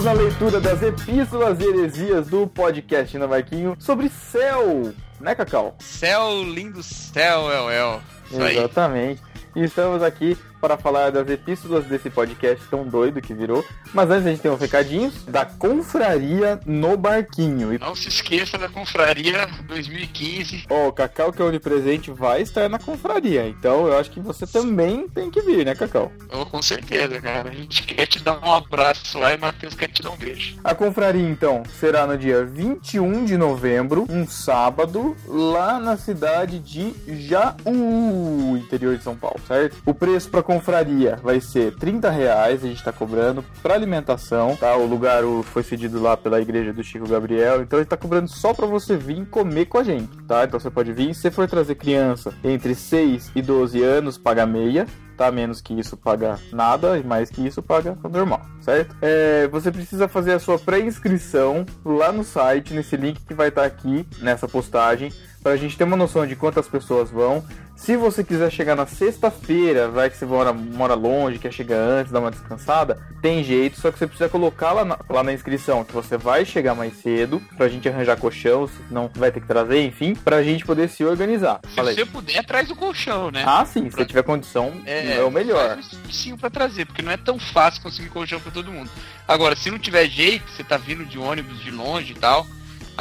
[0.02, 5.76] Estamos na leitura das epístolas e heresias do podcast na Marquinho sobre céu, né, Cacau?
[5.78, 8.02] Céu, lindo céu, El, El.
[8.32, 8.58] Isso aí.
[8.58, 9.22] Exatamente.
[9.56, 13.66] E estamos aqui para falar das epístolas desse podcast tão doido que virou.
[13.94, 17.74] Mas antes a gente tem uns recadinhos da Confraria no Barquinho.
[17.74, 20.66] E Não se esqueça da Confraria 2015.
[20.70, 23.48] Ó, o Cacau, que é onipresente, vai estar na confraria.
[23.48, 26.12] Então eu acho que você também tem que vir, né, Cacau?
[26.32, 27.50] Oh, com certeza, cara.
[27.50, 30.58] A gente quer te dar um abraço lá e Matheus quer te dar um beijo.
[30.64, 36.94] A confraria, então, será no dia 21 de novembro, um sábado, lá na cidade de
[37.08, 39.78] Jaú, interior de São Paulo, certo?
[39.86, 44.76] O preço para confraria vai ser 30 reais, a gente tá cobrando para alimentação, tá?
[44.76, 48.54] O lugar foi cedido lá pela igreja do Chico Gabriel, então ele tá cobrando só
[48.54, 50.44] para você vir comer com a gente, tá?
[50.44, 54.86] Então você pode vir, se for trazer criança entre 6 e 12 anos, paga meia,
[55.16, 55.32] tá?
[55.32, 58.96] Menos que isso paga nada e mais que isso paga normal, certo?
[59.02, 63.64] É, você precisa fazer a sua pré-inscrição lá no site, nesse link que vai estar
[63.64, 65.14] aqui nessa postagem,
[65.44, 67.44] pra gente ter uma noção de quantas pessoas vão.
[67.76, 72.12] Se você quiser chegar na sexta-feira, vai que você mora, mora longe, quer chegar antes,
[72.12, 75.84] dar uma descansada, tem jeito, só que você precisa colocar lá na, lá na inscrição
[75.84, 79.84] que você vai chegar mais cedo, pra gente arranjar colchão, senão vai ter que trazer,
[79.84, 81.60] enfim, pra gente poder se organizar.
[81.68, 81.96] Se Fala aí.
[81.96, 83.44] você puder, traz o colchão, né?
[83.48, 85.80] Ah, sim, se você tiver condição, é, o melhor.
[86.12, 88.92] sim pra trazer, porque não é tão fácil conseguir colchão pra todo mundo.
[89.28, 92.46] Agora, se não tiver jeito, você tá vindo de ônibus de longe e tal,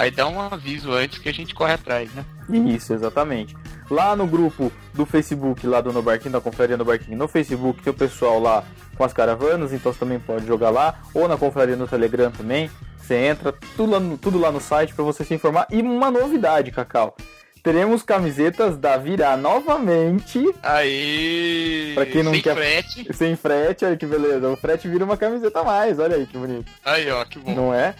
[0.00, 2.24] aí dá um aviso antes que a gente corre atrás, né?
[2.48, 3.54] Isso, exatamente.
[3.90, 7.82] Lá no grupo do Facebook, lá do No Barquinho, da Confraria No Barquinho, no Facebook
[7.82, 8.64] tem o pessoal lá
[8.96, 12.70] com as caravanas, então você também pode jogar lá, ou na Confraria no Telegram também.
[12.98, 15.66] Você entra, tudo lá no, tudo lá no site para você se informar.
[15.70, 17.16] E uma novidade, Cacau.
[17.62, 20.42] Teremos camisetas da Virá novamente.
[20.62, 21.92] Aí.
[21.94, 23.06] Pra quem não sem quer- frete.
[23.12, 24.48] Sem frete, olha que beleza.
[24.48, 26.70] O frete vira uma camiseta a mais, olha aí que bonito.
[26.84, 27.54] Aí, ó, que bom.
[27.54, 27.94] Não é?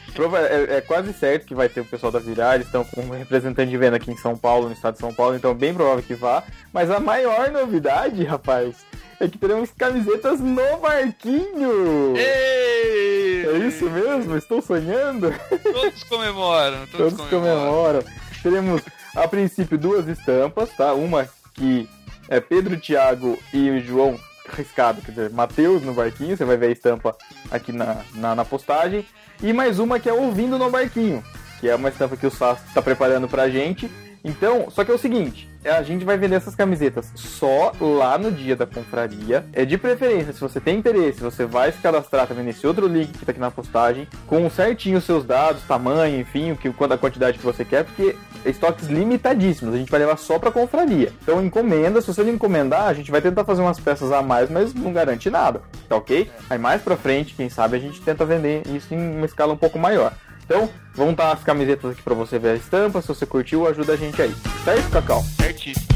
[0.49, 3.11] É, é quase certo que vai ter o pessoal da Virar, eles estão com um
[3.11, 6.03] representante de venda aqui em São Paulo, no estado de São Paulo, então bem provável
[6.03, 6.43] que vá.
[6.73, 8.77] Mas a maior novidade, rapaz,
[9.21, 12.15] é que teremos camisetas no barquinho!
[12.17, 13.47] Ei!
[13.47, 14.37] É isso mesmo?
[14.37, 15.35] Estou sonhando?
[15.73, 17.61] Todos comemoram, todos, Todos comemoram.
[18.03, 18.05] comemoram.
[18.43, 18.83] Teremos,
[19.15, 20.93] a princípio, duas estampas, tá?
[20.95, 21.89] Uma que
[22.29, 24.19] é Pedro, Thiago e o João
[24.57, 27.17] riscado, quer dizer, Matheus no barquinho, você vai ver a estampa
[27.51, 29.07] aqui na, na, na postagem.
[29.43, 31.25] E mais uma que é Ouvindo no Barquinho,
[31.61, 33.91] que é uma estampa que o Sass está preparando pra gente.
[34.25, 38.31] Então, só que é o seguinte, a gente vai vender essas camisetas só lá no
[38.31, 39.45] dia da confraria.
[39.53, 43.13] É de preferência, se você tem interesse, você vai se cadastrar também nesse outro link
[43.13, 46.95] que tá aqui na postagem, com certinho os seus dados, tamanho, enfim, o que, quanto
[46.95, 51.13] a quantidade que você quer, porque estoques limitadíssimos, a gente vai levar só pra confraria.
[51.23, 54.51] Então encomenda, se você não encomendar, a gente vai tentar fazer umas peças a mais,
[54.51, 56.31] mas não garante nada, tá ok?
[56.49, 59.59] Aí mais pra frente, quem sabe, a gente tenta vender isso em uma escala um
[59.59, 60.13] pouco maior.
[60.51, 63.93] Então, vão estar as camisetas aqui pra você ver a estampa, se você curtiu, ajuda
[63.93, 64.35] a gente aí.
[64.65, 65.23] Certo, Cacau?
[65.23, 65.87] Certíssimo.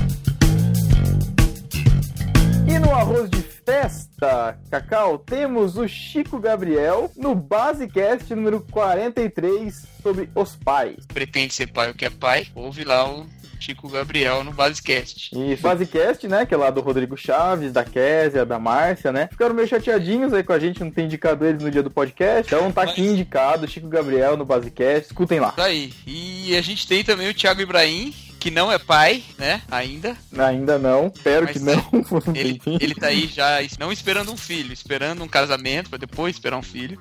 [2.65, 10.31] E no arroz de festa, Cacau, temos o Chico Gabriel no Basecast número 43 sobre
[10.37, 11.05] os pais.
[11.13, 12.47] Pretende ser pai ou quer pai?
[12.55, 13.27] Ouve lá o
[13.65, 15.31] Chico Gabriel no Basecast.
[15.33, 16.45] Isso, Basecast, né?
[16.45, 19.29] Que é lá do Rodrigo Chaves, da Késia, da Márcia, né?
[19.31, 22.55] Ficaram meio chateadinhos aí com a gente, não tem indicado eles no dia do podcast.
[22.55, 25.07] Então tá aqui indicado, Chico Gabriel no Basecast.
[25.07, 25.53] Escutem lá.
[25.53, 25.95] Tá aí.
[26.07, 28.13] E a gente tem também o Thiago Ibrahim,
[28.45, 29.63] que não é pai, né?
[29.71, 30.15] Ainda.
[30.37, 31.83] Ainda não, espero Mas que não.
[32.37, 36.59] Ele, ele tá aí já não esperando um filho, esperando um casamento pra depois esperar
[36.59, 37.01] um filho.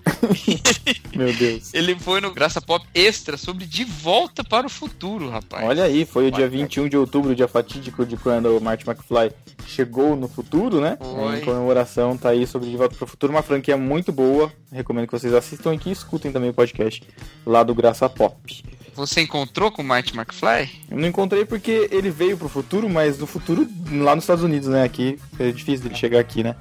[1.13, 1.73] Meu Deus.
[1.73, 5.67] Ele foi no Graça Pop Extra sobre De Volta para o Futuro, rapaz.
[5.67, 6.49] Olha aí, foi o dia Olha.
[6.49, 9.33] 21 de outubro, dia fatídico de quando o Marty McFly
[9.67, 10.97] chegou no futuro, né?
[10.97, 11.39] Foi.
[11.39, 14.49] Em comemoração, tá aí sobre De Volta para o Futuro, uma franquia muito boa.
[14.71, 17.03] Recomendo que vocês assistam e que escutem também o podcast
[17.45, 18.63] lá do Graça Pop.
[18.95, 20.69] Você encontrou com o Marty McFly?
[20.89, 24.67] Eu não encontrei porque ele veio pro futuro, mas no futuro lá nos Estados Unidos,
[24.69, 24.83] né?
[24.83, 26.55] Aqui é difícil dele chegar aqui, né?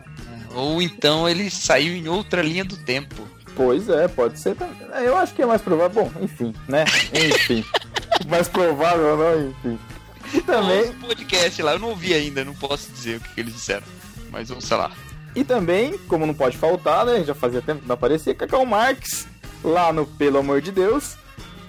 [0.55, 3.27] Ou então ele saiu em outra linha do tempo.
[3.55, 4.57] Pois é, pode ser.
[4.93, 6.05] É, Eu acho que é mais provável.
[6.05, 6.85] Bom, enfim, né?
[7.13, 7.63] Enfim.
[8.29, 9.79] mais provável, não, enfim.
[10.33, 13.53] E também, podcast lá, eu não ouvi ainda, não posso dizer o que, que eles
[13.53, 13.83] disseram.
[14.31, 14.91] Mas ouça lá.
[15.37, 17.23] e também, como não pode faltar, né?
[17.25, 19.27] Já fazia tempo que não aparecia, Cacau Marx,
[19.63, 21.17] lá no Pelo Amor de Deus,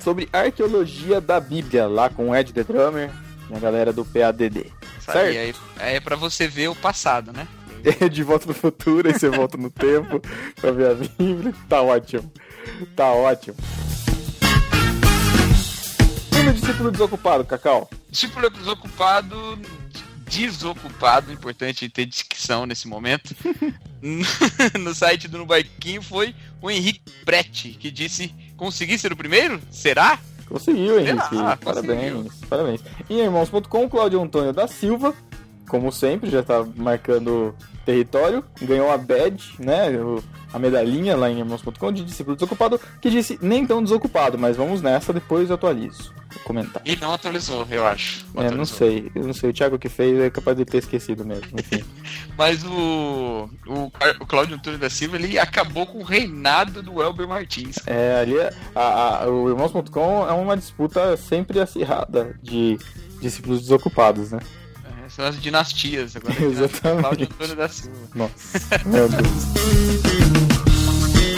[0.04, 3.10] sobre arqueologia da Bíblia, lá com o Ed The Drummer
[3.50, 4.72] e a galera do PADD.
[5.00, 5.34] Sabe?
[5.34, 5.38] Certo?
[5.38, 7.48] Aí, aí é pra você ver o passado, né?
[8.12, 10.22] de volta pro futuro, aí você volta no tempo
[10.60, 11.54] pra ver a Bíblia.
[11.70, 12.32] Tá ótimo.
[12.96, 13.56] Tá ótimo.
[16.38, 17.90] E no discípulo desocupado, Cacau?
[18.10, 19.60] Discípulo desocupado.
[20.30, 23.36] Desocupado, importante ter dicção nesse momento.
[24.80, 28.34] no site do Nubarquinho foi o Henrique Prete, que disse:
[28.64, 29.60] Consegui ser o primeiro?
[29.70, 30.18] Será?
[30.48, 31.36] Conseguiu, Henrique.
[31.38, 32.82] Ah, parabéns, parabéns.
[33.10, 35.14] E em irmãos.com, Cláudio Antônio da Silva,
[35.68, 37.54] como sempre, já tá marcando
[37.86, 39.90] território, ganhou a badge, né?
[40.00, 40.24] o-
[40.54, 44.82] a medalhinha lá em irmãos.com de discípulo desocupado, que disse nem tão desocupado, mas vamos
[44.82, 46.82] nessa, depois eu atualizo o comentário.
[46.92, 48.26] E não atualizou, eu acho.
[48.36, 51.26] É, não sei, eu não sei, o Thiago que fez é capaz de ter esquecido
[51.26, 51.84] mesmo, enfim.
[52.38, 57.28] Mas o, o, o Cláudio Antônio da Silva ele acabou com o reinado do Elber
[57.28, 57.76] Martins.
[57.86, 62.78] É, ali, é- a, a- o irmãos.com é uma disputa sempre acirrada de
[63.22, 64.40] discípulos desocupados, né?
[65.14, 66.34] É, são as dinastias agora.
[66.44, 67.02] Exatamente.
[67.02, 67.98] Cláudio Antônio da Silva.
[68.16, 69.24] Nossa, meu Deus.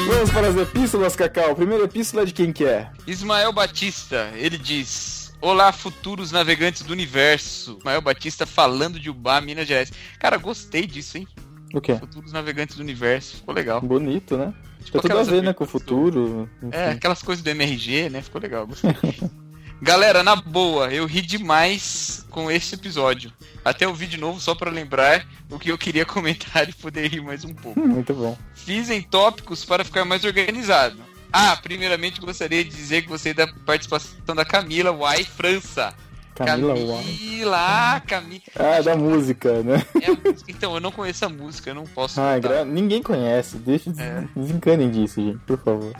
[0.07, 1.51] Vamos para as epístolas, Cacau.
[1.51, 2.89] A primeira epístola é de quem que é?
[3.05, 7.77] Ismael Batista, ele diz: Olá, futuros navegantes do universo.
[7.79, 9.91] Ismael Batista falando de Ubá, Minas Gerais.
[10.19, 11.27] Cara, gostei disso, hein?
[11.73, 11.95] O quê?
[11.95, 13.37] Futuros navegantes do universo.
[13.37, 13.81] Ficou legal.
[13.81, 14.53] Bonito, né?
[14.83, 16.47] Tipo tudo a ver, né, com o futuro.
[16.71, 16.97] É, enfim.
[16.97, 18.21] aquelas coisas do MRG, né?
[18.21, 18.91] Ficou legal, gostei.
[19.85, 23.31] Galera, na boa, eu ri demais com esse episódio.
[23.63, 27.21] Até ouvi de novo só pra lembrar o que eu queria comentar e poder rir
[27.21, 27.79] mais um pouco.
[27.79, 28.35] Muito bom.
[28.55, 30.97] Fiz em tópicos para ficar mais organizado.
[31.31, 35.93] Ah, primeiramente gostaria de dizer que gostei da participação da Camila Uai França.
[36.33, 36.73] Camila.
[36.73, 38.41] Camila, Camila.
[38.55, 39.85] Ah, da música, né?
[40.01, 40.45] É a música.
[40.51, 42.19] Então, eu não conheço a música, eu não posso.
[42.19, 42.65] Ah, gra...
[42.65, 43.57] ninguém conhece.
[43.57, 44.23] Deixa, É.
[44.35, 45.93] desencanem disso, gente, por favor.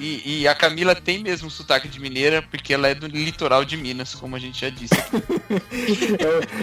[0.00, 3.76] E, e a Camila tem mesmo sotaque de mineira, porque ela é do litoral de
[3.76, 4.94] Minas, como a gente já disse.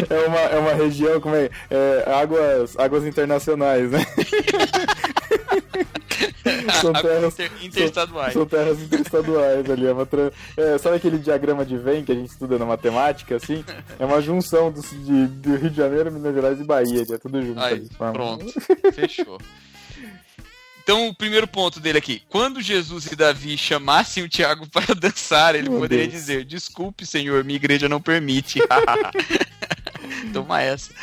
[0.10, 1.50] É, é uma, é uma região, como é?
[1.70, 4.00] é águas, águas internacionais, né?
[6.82, 8.34] São terras, inter- interestaduais.
[8.34, 9.88] São, são terras interestaduais ali.
[9.88, 13.36] É uma tra- é, sabe aquele diagrama de Venn que a gente estuda na matemática,
[13.36, 13.64] assim?
[14.00, 17.04] É uma junção dos, de, do Rio de Janeiro, Minas Gerais e Bahia.
[17.10, 17.90] É tudo junto Aí, ali.
[17.98, 18.46] Forma- pronto.
[18.94, 19.40] Fechou.
[20.88, 22.22] Então, o primeiro ponto dele aqui.
[22.30, 26.18] Quando Jesus e Davi chamassem o Tiago para dançar, ele Meu poderia Deus.
[26.18, 28.62] dizer: Desculpe, senhor, minha igreja não permite.
[30.32, 30.94] Toma essa.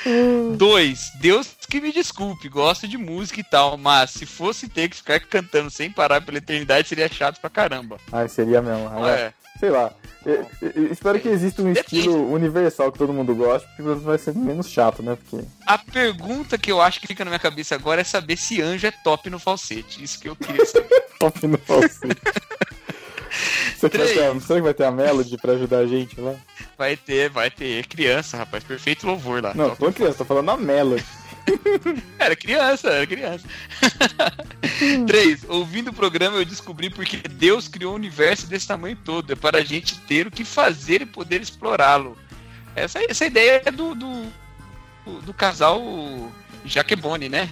[0.57, 4.97] Dois, Deus que me desculpe, gosto de música e tal, mas se fosse ter que
[4.97, 7.99] ficar cantando sem parar pela eternidade, seria chato pra caramba.
[8.11, 8.89] Ah, seria mesmo.
[8.89, 9.35] Não é?
[9.59, 9.93] Sei lá.
[10.27, 14.17] Eu- eu- eu espero que exista um estilo universal que todo mundo goste, porque vai
[14.19, 15.17] ser menos chato, né?
[15.17, 15.45] Porque.
[15.67, 18.87] A pergunta que eu acho que fica na minha cabeça agora é saber se anjo
[18.87, 20.03] é top no falsete.
[20.03, 21.05] Isso que eu queria saber.
[21.21, 22.21] Top no falsete.
[23.91, 24.13] Três.
[24.13, 26.35] ter será que vai ter a Melody pra ajudar a gente lá?
[26.79, 27.87] Vai ter, vai ter.
[27.87, 28.65] Criança, rapaz.
[28.65, 29.53] Perfeito louvor lá.
[29.55, 31.05] Não, tô criança, tô falando a Melody.
[32.19, 33.47] Era criança, era criança.
[35.07, 35.45] 3.
[35.49, 39.33] Ouvindo o programa, eu descobri porque Deus criou um universo desse tamanho todo.
[39.33, 42.17] É para a gente ter o que fazer e poder explorá-lo.
[42.75, 44.27] Essa, essa ideia é do, do,
[45.23, 45.81] do, casal
[46.65, 47.49] Jaquebone, né?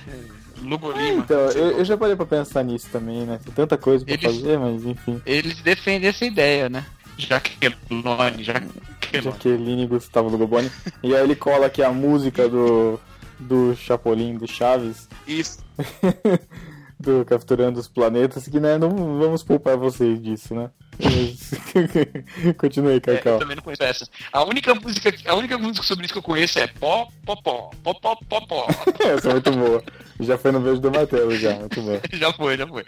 [0.60, 1.22] Lugo Lima.
[1.22, 3.38] Então, eu, eu já parei pra pensar nisso também, né?
[3.44, 5.20] Tem tanta coisa pra Eles- fazer, mas enfim.
[5.26, 6.84] Eles defendem essa ideia, né?
[7.18, 8.72] Jaqueline, Jaqueline.
[9.12, 10.70] Jaqueline e Gustavo Lugoboni.
[11.02, 12.98] e aí ele cola aqui a música do,
[13.42, 15.64] do Chapolin, do Chaves, Isso.
[16.98, 20.70] do Capturando os Planetas, que né, não vamos poupar vocês disso, né?
[22.58, 23.38] Continue, É, eu Cacau.
[23.38, 24.06] também não conheço essa.
[24.32, 27.70] A única música, a única música sobre isso que eu conheço é pó, pó, pó,
[27.82, 28.66] pó, pó, pó, pó.
[29.00, 29.82] Essa é muito boa.
[30.20, 31.54] Já foi no beijo do martelo, já.
[31.54, 31.98] Muito bom.
[32.12, 32.84] já foi, já foi.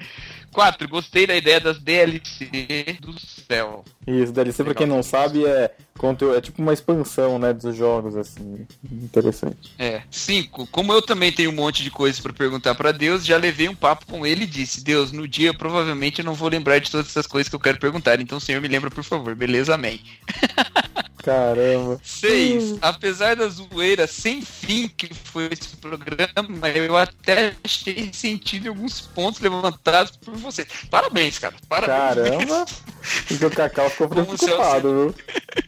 [0.54, 0.88] 4.
[0.88, 3.84] Gostei da ideia das DLC do céu.
[4.06, 8.16] Isso, DLC, pra quem não sabe, é, conteúdo, é tipo uma expansão, né, dos jogos,
[8.16, 8.66] assim.
[8.90, 9.74] Interessante.
[9.78, 10.02] É.
[10.10, 10.66] 5.
[10.68, 13.74] Como eu também tenho um monte de coisas pra perguntar pra Deus, já levei um
[13.74, 17.08] papo com ele e disse: Deus, no dia provavelmente eu não vou lembrar de todas
[17.08, 18.20] essas coisas que eu quero perguntar.
[18.20, 19.34] Então, Senhor, me lembra, por favor.
[19.34, 20.00] Beleza, amém.
[21.24, 21.98] Caramba.
[22.02, 22.78] 6.
[22.82, 29.00] Apesar da zoeira sem fim que foi esse programa, eu até achei sentido em alguns
[29.00, 30.66] pontos levantados por você.
[30.90, 31.54] Parabéns, cara.
[31.66, 32.44] Parabéns.
[32.44, 32.66] Caramba.
[33.26, 35.14] Porque o Cacau ficou preocupado, viu?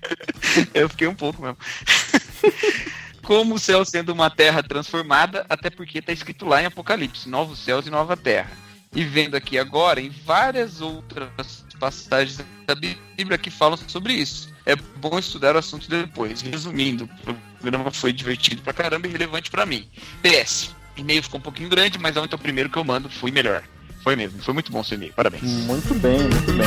[0.74, 1.58] Eu fiquei um pouco mesmo.
[3.22, 7.58] Como o céu sendo uma terra transformada, até porque está escrito lá em Apocalipse, novos
[7.58, 8.52] céus e nova terra.
[8.94, 14.54] E vendo aqui agora em várias outras passagens da Bíblia que falam sobre isso.
[14.66, 16.43] É bom estudar o assunto depois.
[16.43, 19.88] Resumindo, o programa foi divertido pra caramba e relevante pra mim.
[20.20, 23.62] PS, e-mail ficou um pouquinho grande, mas ontem o primeiro que eu mando foi melhor.
[24.02, 25.12] Foi mesmo, foi muito bom seu e-mail.
[25.12, 25.43] Parabéns.
[25.43, 26.66] Muito bem, muito bem.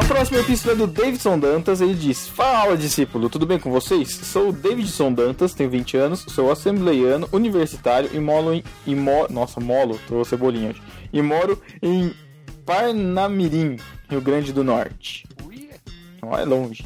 [0.00, 1.80] A próxima epístola é do Davidson Dantas.
[1.80, 4.08] Ele diz: Fala, discípulo, tudo bem com vocês?
[4.10, 8.64] Sou o Davidson Dantas, tenho 20 anos, sou assembleiano, universitário e moro em.
[8.84, 9.28] E mo...
[9.30, 10.82] Nossa, molo, tô cebolinha hoje.
[11.12, 12.12] E moro em
[12.64, 13.76] Parnamirim,
[14.10, 15.24] Rio Grande do Norte.
[16.20, 16.84] Não é longe.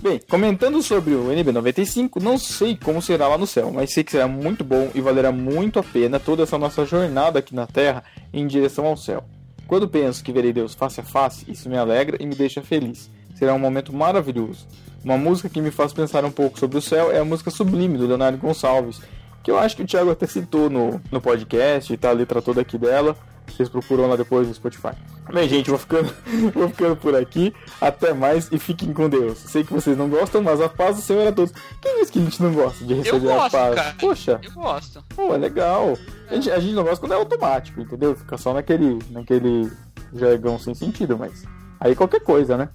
[0.00, 4.12] Bem, comentando sobre o NB95, não sei como será lá no céu, mas sei que
[4.12, 8.04] será muito bom e valerá muito a pena toda essa nossa jornada aqui na Terra
[8.30, 9.24] em direção ao céu.
[9.66, 13.10] Quando penso que verei Deus face a face, isso me alegra e me deixa feliz.
[13.34, 14.68] Será um momento maravilhoso.
[15.02, 17.96] Uma música que me faz pensar um pouco sobre o céu é a música Sublime,
[17.96, 19.00] do Leonardo Gonçalves,
[19.42, 22.42] que eu acho que o Thiago até citou no, no podcast, e tá a letra
[22.42, 23.16] toda aqui dela.
[23.48, 24.90] Vocês procuram lá depois no Spotify.
[25.32, 26.12] Bem, gente, vou ficando,
[26.52, 27.54] vou ficando por aqui.
[27.80, 29.38] Até mais e fiquem com Deus.
[29.38, 31.52] Sei que vocês não gostam, mas a paz do Senhor é a todos.
[31.80, 33.74] Quem diz que a gente não gosta de receber a gosto, paz?
[33.74, 33.94] cara.
[33.98, 35.04] Poxa, Eu gosto.
[35.14, 35.96] pô, é legal.
[36.28, 38.14] A gente, a gente não gosta quando é automático, entendeu?
[38.14, 39.70] Fica só naquele, naquele
[40.14, 41.44] jargão sem sentido, mas.
[41.80, 42.68] Aí qualquer coisa, né?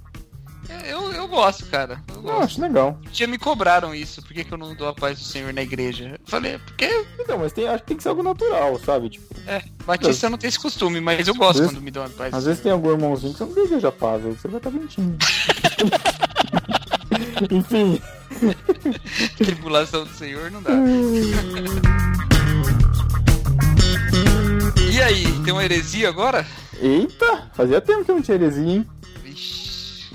[0.88, 1.01] Eu
[1.32, 2.00] gosto, cara.
[2.10, 2.44] Eu Eu gosto.
[2.44, 3.00] acho legal.
[3.12, 4.22] Já me cobraram isso.
[4.22, 6.10] Por que, que eu não dou a paz do Senhor na igreja?
[6.14, 9.10] Eu falei, porque Então, mas tem, acho que tem que ser algo natural, sabe?
[9.10, 12.10] Tipo, é, Batista não tem esse costume, mas eu gosto vezes- quando me dão a
[12.10, 12.34] paz.
[12.34, 15.18] às vezes tem algum irmãozinho que você não deseja paz, aí você vai estar mentindo.
[17.50, 18.00] Enfim.
[19.38, 20.72] Tribulação do Senhor não dá.
[24.92, 26.46] E aí, tem uma heresia agora?
[26.80, 28.88] Eita, fazia tempo que eu não tinha heresia, hein?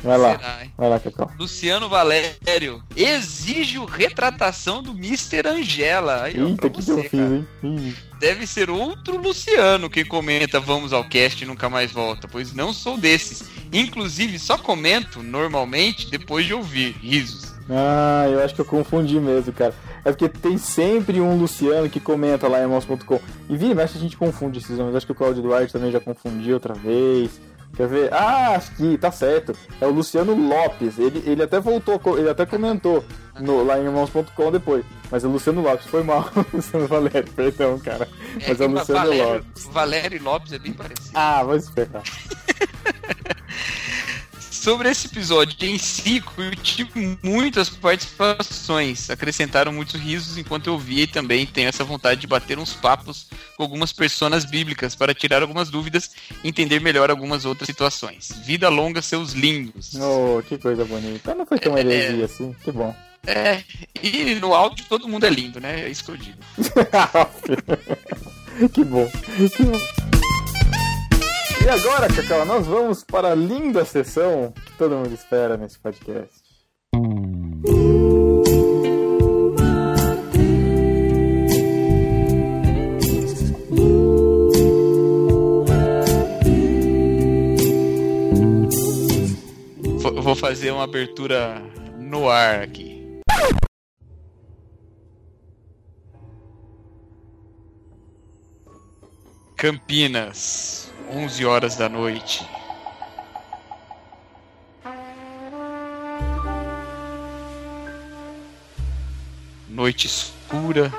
[0.03, 1.31] Vai lá, será, vai lá, Cacau.
[1.39, 5.47] Luciano Valério exige retratação do Mr.
[5.49, 6.23] Angela.
[6.25, 7.35] Aí, Eita, que, que você, eu fiz, cara.
[7.35, 7.47] hein?
[7.63, 7.95] Ih.
[8.19, 12.73] Deve ser outro Luciano que comenta Vamos ao cast e nunca mais volta, pois não
[12.73, 13.45] sou desses.
[13.73, 16.93] Inclusive, só comento normalmente depois de ouvir.
[17.03, 17.55] Risos.
[17.69, 19.75] Ah, eu acho que eu confundi mesmo, cara.
[20.05, 23.21] É porque tem sempre um Luciano que comenta lá em irmãos.com.
[23.51, 24.95] E vira e mexe a gente confunde esses nomes.
[24.95, 27.41] Acho que o Claudio Duarte também já confundiu outra vez.
[27.75, 28.13] Quer ver?
[28.13, 29.55] Ah, acho que tá certo.
[29.81, 30.99] É o Luciano Lopes.
[30.99, 33.05] Ele, ele até voltou, ele até comentou
[33.41, 34.85] no, lá em irmãos.com depois.
[35.11, 36.31] Mas é o Luciano Lopes, foi mal.
[36.53, 38.09] Luciano Valério, perdão, cara.
[38.35, 39.65] Mas é o Luciano Valério, Lopes.
[39.71, 41.11] Valério Lopes é bem parecido.
[41.15, 42.03] Ah, vai se ferrar.
[44.67, 46.85] Sobre esse episódio em si, curti
[47.23, 49.09] muitas participações.
[49.09, 53.29] Acrescentaram muitos risos enquanto eu via e também tenho essa vontade de bater uns papos
[53.57, 56.11] com algumas personas bíblicas para tirar algumas dúvidas
[56.43, 58.33] e entender melhor algumas outras situações.
[58.45, 59.95] Vida longa, seus lindos.
[59.95, 61.33] Oh, que coisa bonita.
[61.33, 61.81] Não foi tão É.
[61.83, 62.93] heresia assim, que bom.
[63.25, 63.63] É,
[64.03, 65.83] e no áudio todo mundo é lindo, né?
[65.83, 66.39] É isso que eu digo.
[68.75, 69.09] que bom.
[69.55, 70.06] Que bom.
[71.67, 76.47] E agora, Cacau, nós vamos para a linda sessão que todo mundo espera nesse podcast.
[90.23, 91.61] Vou- fazer uma abertura
[91.99, 93.21] no ar aqui.
[99.57, 102.47] Campinas, 11 horas da noite.
[109.69, 110.93] Noite escura,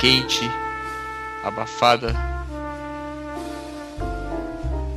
[0.00, 0.50] quente,
[1.44, 2.14] abafada.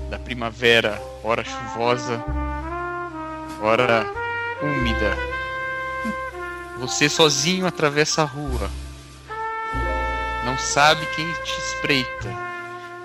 [0.10, 2.24] Da primavera, hora chuvosa,
[3.62, 4.06] hora
[4.62, 5.18] úmida.
[6.78, 8.70] Você sozinho atravessa a rua.
[10.46, 12.49] Não sabe quem te espreita.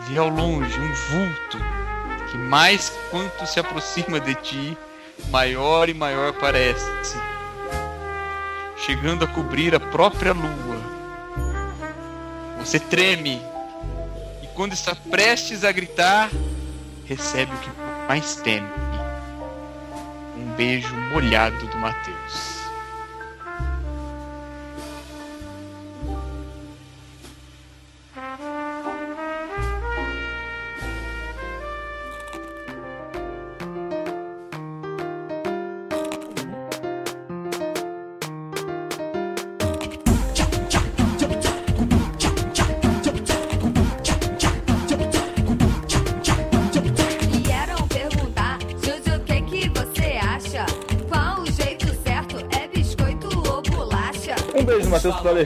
[0.08, 1.58] Vê ao longe um vulto
[2.30, 4.78] que mais quanto se aproxima de ti,
[5.30, 7.16] maior e maior parece,
[8.76, 10.82] chegando a cobrir a própria lua.
[12.58, 13.40] Você treme
[14.42, 16.30] e quando está prestes a gritar,
[17.06, 17.70] recebe o que
[18.08, 18.68] mais teme.
[20.36, 22.53] Um beijo molhado do Matheus.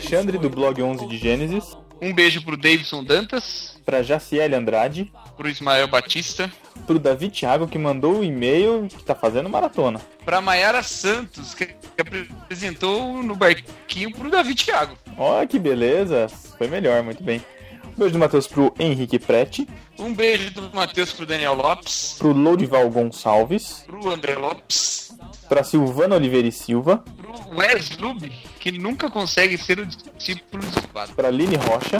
[0.09, 1.76] Alexandre, do blog 11 de Gênesis.
[2.01, 5.12] Um beijo pro Davidson Dantas, Pra Jaciele Andrade.
[5.36, 6.51] pro Ismael Batista,
[6.86, 10.01] Pro Davi Thiago, que mandou o e-mail que tá fazendo maratona.
[10.24, 14.97] pra Maiara Santos, que apresentou no barquinho pro Davi Thiago.
[15.18, 16.26] Ó, que beleza.
[16.56, 17.44] Foi melhor, muito bem.
[17.85, 19.68] Um beijo do Matheus pro Henrique Prete.
[19.98, 23.85] Um beijo do Matheus pro Daniel Lopes, Pro Lodival Gonçalves.
[23.86, 25.12] pro André Lopes,
[25.48, 27.02] Pra Silvana Oliveira e Silva.
[27.16, 28.30] pro Wes Lube,
[28.60, 31.98] que nunca consegue ser o discípulo desocupado, Pra Line Rocha.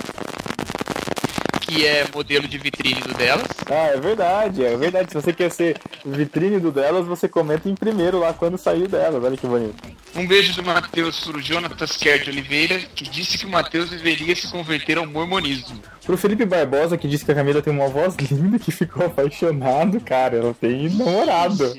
[1.63, 3.47] que é modelo de vitrine do delas.
[3.71, 5.09] Ah, é verdade, é verdade.
[5.11, 9.23] Se você quer ser vitrine do delas, você comenta em primeiro lá quando saiu delas.
[9.23, 9.77] Olha que bonito.
[10.17, 14.35] Um beijo do Matheus pro Jonatas Kerr de Oliveira, que disse que o Matheus deveria
[14.35, 15.79] se converter ao mormonismo.
[16.05, 20.01] Pro Felipe Barbosa, que disse que a Camila tem uma voz linda, que ficou apaixonado.
[20.01, 21.79] Cara, ela tem namorado.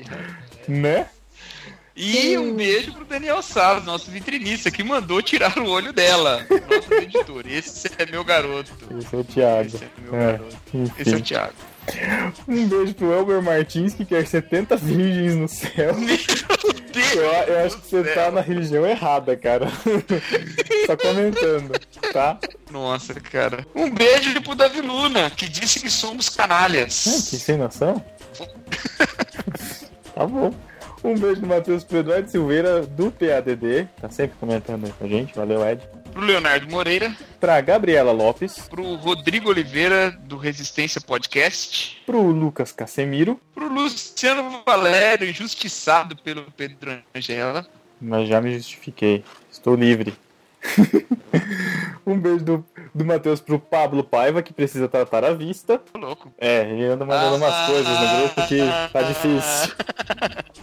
[0.68, 1.06] Né?
[1.96, 6.46] E um beijo pro Daniel Salles, nosso vitrinista, que mandou tirar o olho dela.
[6.48, 7.44] Nosso editor.
[7.46, 8.70] Esse é meu garoto.
[8.98, 9.66] Esse é o Thiago.
[9.66, 10.56] Esse é meu É, garoto.
[10.72, 10.92] enfim.
[10.98, 11.52] Esse é o Thiago.
[12.46, 15.94] Um beijo pro Elber Martins, que quer 70 virgens no céu.
[17.14, 19.66] Eu, eu acho que você tá na religião errada, cara.
[20.86, 21.72] Só comentando,
[22.12, 22.38] tá?
[22.70, 23.66] Nossa, cara.
[23.74, 27.02] Um beijo pro Davi Luna, que disse que somos canalhas.
[27.28, 28.02] Que sem noção?
[30.14, 30.54] tá bom.
[31.02, 33.88] Um beijo do Matheus pro Eduardo Silveira, do PADD.
[34.00, 35.34] Tá sempre comentando aí com a gente.
[35.34, 35.80] Valeu, Ed.
[36.12, 38.68] Pro Leonardo Moreira, Pra Gabriela Lopes.
[38.68, 43.40] pro Rodrigo Oliveira, do Resistência Podcast, Pro Lucas Casemiro.
[43.54, 47.66] pro Luciano Valério, injustiçado pelo Pedro Angela,
[48.00, 49.24] Mas já me justifiquei.
[49.50, 50.12] Estou livre.
[52.06, 52.64] um beijo do,
[52.94, 55.78] do Matheus pro Pablo Paiva, que precisa tratar a vista.
[55.78, 56.32] Tô louco.
[56.38, 58.58] É, ele anda mandando umas coisas no grupo que
[58.92, 59.74] tá difícil.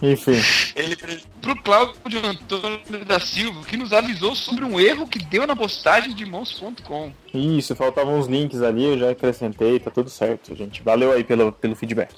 [0.00, 0.40] Enfim.
[0.76, 0.96] Ele,
[1.40, 6.14] pro Cláudio Antônio da Silva, que nos avisou sobre um erro que deu na postagem
[6.14, 7.12] de mãos.com.
[7.34, 10.82] Isso, faltavam uns links ali, eu já acrescentei, tá tudo certo, gente.
[10.82, 12.14] Valeu aí pelo, pelo feedback.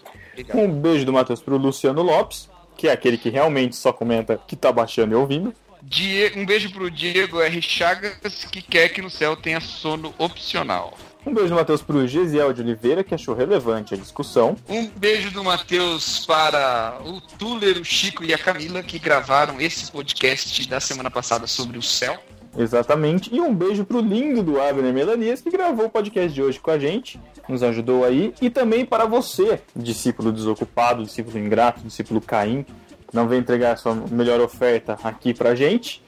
[0.54, 4.56] Um beijo do Matheus pro Luciano Lopes, que é aquele que realmente só comenta que
[4.56, 5.54] tá baixando e ouvindo.
[5.82, 7.62] Die- Um beijo pro Diego R.
[7.62, 10.96] Chagas, que quer que no céu tenha sono opcional.
[11.26, 14.56] Um beijo do Matheus pro Gesiel de Oliveira, que achou relevante a discussão.
[14.68, 19.90] Um beijo do Matheus para o Tuller, o Chico e a Camila, que gravaram esse
[19.92, 22.18] podcast da semana passada sobre o céu.
[22.56, 23.32] Exatamente.
[23.34, 26.70] E um beijo pro lindo do Abner Melanias, que gravou o podcast de hoje com
[26.70, 28.34] a gente, nos ajudou aí.
[28.40, 32.64] E também para você, discípulo desocupado, discípulo ingrato, discípulo Caim,
[33.12, 36.02] não vem entregar a sua melhor oferta aqui pra gente.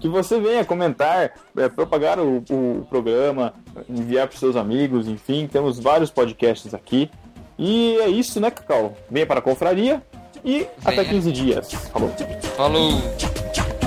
[0.00, 3.54] Que você venha comentar, é, propagar o, o programa,
[3.88, 7.10] enviar para seus amigos, enfim, temos vários podcasts aqui.
[7.58, 8.96] E é isso, né, Cacau?
[9.10, 10.02] Venha para a confraria
[10.44, 11.72] e até 15 dias.
[11.72, 12.10] Falou.
[12.56, 13.81] Falou!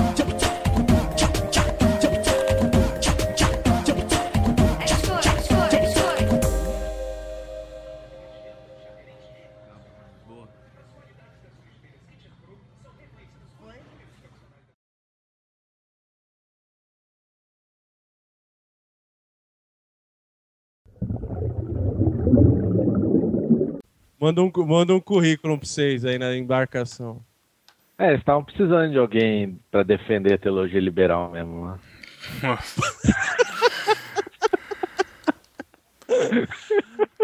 [24.20, 27.20] Manda um, manda um currículo pra vocês aí na embarcação.
[27.98, 31.66] É, eles estavam precisando de alguém pra defender a teologia liberal mesmo.
[31.66, 31.78] Né?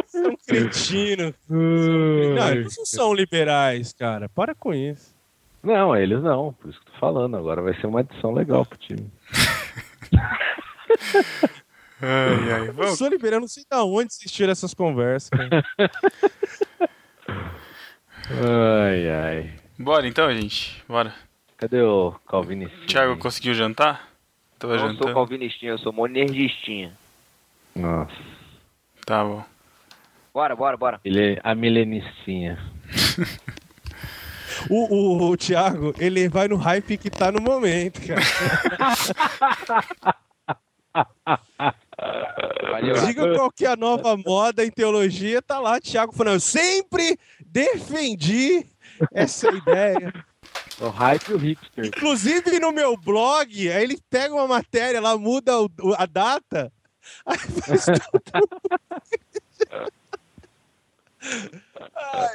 [0.07, 1.35] São cretinos.
[1.49, 4.29] Não, eles não são liberais, cara.
[4.29, 5.15] Para com isso.
[5.63, 7.37] Não, eles não, por isso que eu tô falando.
[7.37, 9.09] Agora vai ser uma edição legal pro time.
[12.03, 12.69] Ai, ai.
[12.69, 12.99] Eu Vamos.
[12.99, 15.31] sou liberal, não sei da onde vocês tiram essas conversas.
[15.31, 15.63] cara.
[18.31, 19.51] Ai, ai.
[19.79, 20.83] Bora então, gente.
[20.89, 21.15] Bora.
[21.57, 22.87] Cadê o Calvinistinho?
[22.87, 24.09] Thiago conseguiu jantar?
[24.59, 25.15] Tava Eu não sou jantando.
[25.15, 26.93] calvinistinha, eu sou monergistinha.
[27.75, 28.13] Nossa.
[29.07, 29.45] Tá bom.
[30.35, 31.01] Bora, bora, bora.
[31.05, 32.59] Ele é a milenistinha.
[34.71, 38.21] O, o, o Thiago, ele vai no hype que tá no momento, cara.
[42.71, 43.07] Valeu.
[43.07, 47.19] Diga qual que é a nova moda em teologia, tá lá, Thiago falando, eu sempre
[47.47, 48.67] defendi
[49.13, 50.13] essa ideia.
[50.81, 51.87] O hype e o hipster.
[51.87, 56.73] Inclusive no meu blog, aí ele pega uma matéria lá, muda o- o- a data,
[57.27, 58.49] aí faz tudo.
[62.05, 62.29] Ai,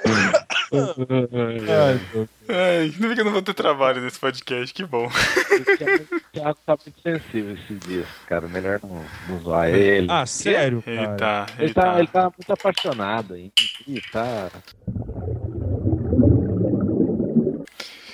[2.50, 5.08] Ai, ainda bem que eu não vou ter trabalho nesse podcast, que bom.
[5.08, 8.48] O Thiago tá muito sensível esses dias, cara.
[8.48, 10.08] Melhor não, não zoar ele.
[10.10, 11.16] Ah, sério, Ele cara?
[11.18, 12.00] tá, Ele ele tá, tá.
[12.00, 13.52] ele tá muito apaixonado aí.
[13.88, 14.50] Ih, tá.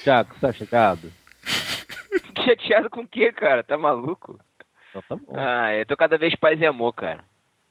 [0.04, 1.12] Thiago, você tá chegado?
[2.46, 3.64] Chateado com o quê, cara?
[3.64, 4.40] Tá maluco?
[4.90, 5.34] Então tá bom.
[5.36, 7.24] Ah, eu tô cada vez paz e amor, cara.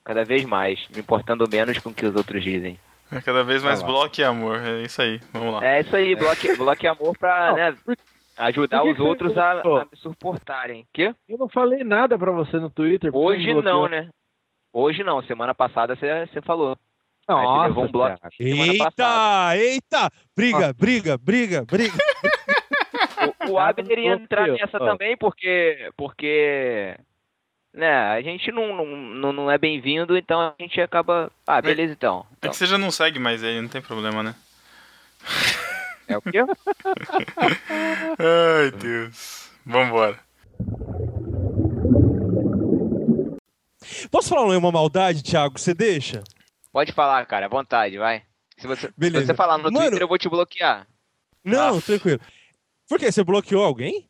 [0.04, 2.78] Cada vez mais, me importando menos com o que os outros dizem.
[3.12, 4.60] É cada vez mais bloco e amor.
[4.60, 5.20] É isso aí.
[5.32, 5.64] Vamos lá.
[5.64, 7.76] É isso aí, bloque, bloque amor pra, né,
[8.38, 10.86] ajudar os outros a, a me suportarem.
[10.92, 11.14] Quê?
[11.28, 13.14] Eu não falei nada pra você no Twitter.
[13.14, 14.08] Hoje não, né?
[14.72, 16.76] Hoje não, semana passada você você falou.
[17.28, 19.56] Nossa, um bloco semana passada.
[19.56, 20.10] Eita, eita!
[20.34, 21.96] Briga, briga, briga, briga.
[23.48, 24.84] O, o Abner ia entrar nessa ó.
[24.84, 26.96] também porque porque
[27.72, 31.92] né, a gente não, não, não, não é bem-vindo, então a gente acaba, ah, beleza
[31.92, 32.26] então.
[32.32, 34.34] É então que você já não segue mais ele, não tem problema, né?
[36.08, 36.38] é o quê?
[38.18, 39.50] Ai, Deus.
[39.64, 40.18] Vambora.
[44.10, 45.58] Posso falar uma maldade, Thiago?
[45.58, 46.22] Você deixa?
[46.72, 48.22] Pode falar, cara, à vontade, vai.
[48.56, 50.86] Se você, se você falar no Mano- Twitter, eu vou te bloquear.
[51.44, 51.82] Não, Ah.
[51.82, 52.20] tranquilo.
[52.88, 53.10] Por quê?
[53.10, 54.06] Você bloqueou alguém?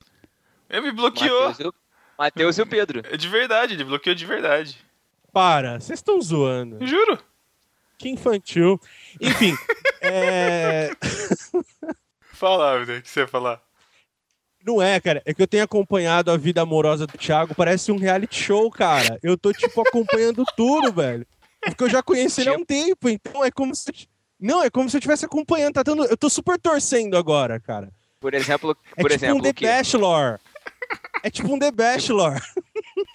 [0.68, 1.48] Ele me bloqueou.
[1.48, 1.74] Matheus e o-
[2.18, 3.02] Matheus e o Pedro.
[3.10, 4.78] É de verdade, ele bloqueou de verdade.
[5.32, 6.84] Para, vocês estão zoando.
[6.86, 7.18] Juro.
[7.98, 8.80] Que infantil.
[9.20, 9.54] Enfim,
[10.02, 10.90] é...
[12.32, 13.62] Fala, Abner, o que você ia falar?
[14.64, 15.22] não é, cara.
[15.24, 17.54] É que eu tenho acompanhado a vida amorosa do Thiago.
[17.54, 19.18] Parece um reality show, cara.
[19.22, 21.26] Eu tô, tipo, acompanhando tudo, velho.
[21.60, 23.92] Porque eu já conheço ele há um tempo, então é como se...
[24.38, 25.74] Não, é como se eu estivesse acompanhando.
[25.74, 26.04] Tá dando...
[26.04, 27.92] Eu tô super torcendo agora, cara.
[28.20, 29.66] Por exemplo, É por tipo exemplo, um The o quê?
[31.22, 32.40] É tipo um The Bachelor.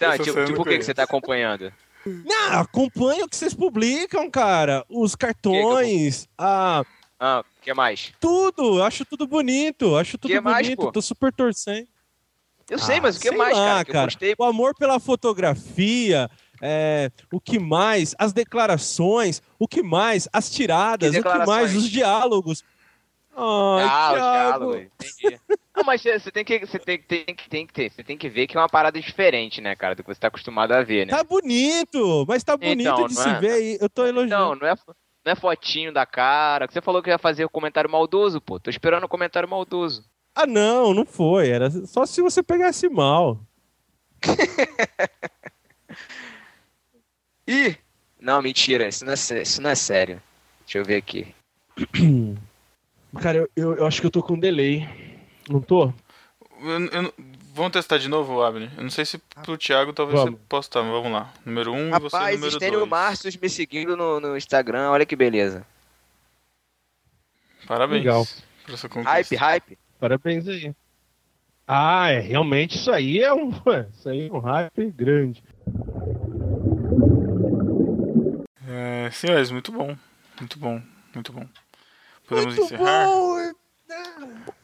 [0.00, 1.72] Não, tipo, tipo o que, que você tá acompanhando?
[2.06, 4.84] Não, acompanha o que vocês publicam, cara.
[4.88, 6.84] Os cartões, ah,
[7.20, 8.12] Ah, o que mais?
[8.20, 8.78] tudo.
[8.78, 9.96] Eu Acho tudo bonito.
[9.96, 10.80] Acho tudo Que mais, bonito.
[10.80, 10.92] pô?
[10.92, 11.86] Tô super torcendo.
[12.70, 13.84] Eu sei, Ah, mas o que sei mais, lá, cara?
[13.84, 14.34] Que eu postei.
[14.38, 16.30] O amor pela fotografia,
[16.62, 18.14] é, o que mais?
[18.18, 20.28] As declarações, o que mais?
[20.32, 21.74] As tiradas, Que o que mais?
[21.74, 22.62] Os diálogos.
[23.38, 24.14] Ai, ah, o
[24.58, 24.74] Thiago.
[24.76, 25.40] Entendi.
[25.76, 28.28] Não, mas você tem que, você tem, tem, que- tem que ter, você tem que
[28.28, 31.06] ver que é uma parada diferente, né, cara, do que você tá acostumado a ver,
[31.06, 31.14] né?
[31.14, 33.40] Tá bonito, mas tá bonito Então, de se é?
[33.40, 33.78] ver aí.
[33.80, 34.44] Eu tô elogiando.
[34.44, 34.74] Não, não é,
[35.24, 36.66] não é fotinho da cara.
[36.68, 38.58] Você falou que ia fazer o comentário maldoso, pô.
[38.58, 40.04] Tô esperando o comentário maldoso.
[40.34, 41.48] Ah, não, não foi.
[41.48, 43.38] Era só se você pegasse mal.
[47.46, 47.76] Ih!
[48.20, 50.20] Não, mentira, isso não é, isso não é sério.
[50.64, 51.34] Deixa eu ver aqui.
[53.16, 54.88] Cara, eu, eu, eu acho que eu tô com delay.
[55.48, 55.92] Não tô?
[56.60, 57.14] Eu- eu
[57.54, 58.70] vamos testar de novo, Abner?
[58.76, 60.38] Eu não sei se pro Thiago talvez Vamos.
[60.38, 61.32] você possa estar, mas vamos lá.
[61.44, 62.90] Número 1 um, e você Rapaz, número Estênio 2.
[62.90, 65.66] Márcios me seguindo no, no Instagram, olha que beleza.
[67.66, 68.04] Parabéns.
[68.04, 68.26] Legal.
[68.64, 69.10] Por essa conquista.
[69.10, 69.78] Hype, hype.
[69.98, 70.74] Parabéns aí.
[71.66, 73.50] Ah, é, realmente isso aí é um,
[73.92, 75.42] isso aí é um hype grande.
[78.66, 79.96] É, senhores, muito bom.
[80.38, 80.80] Muito bom.
[81.14, 81.46] Muito bom.
[82.28, 83.06] Podemos Muito encerrar?
[83.06, 83.52] bom.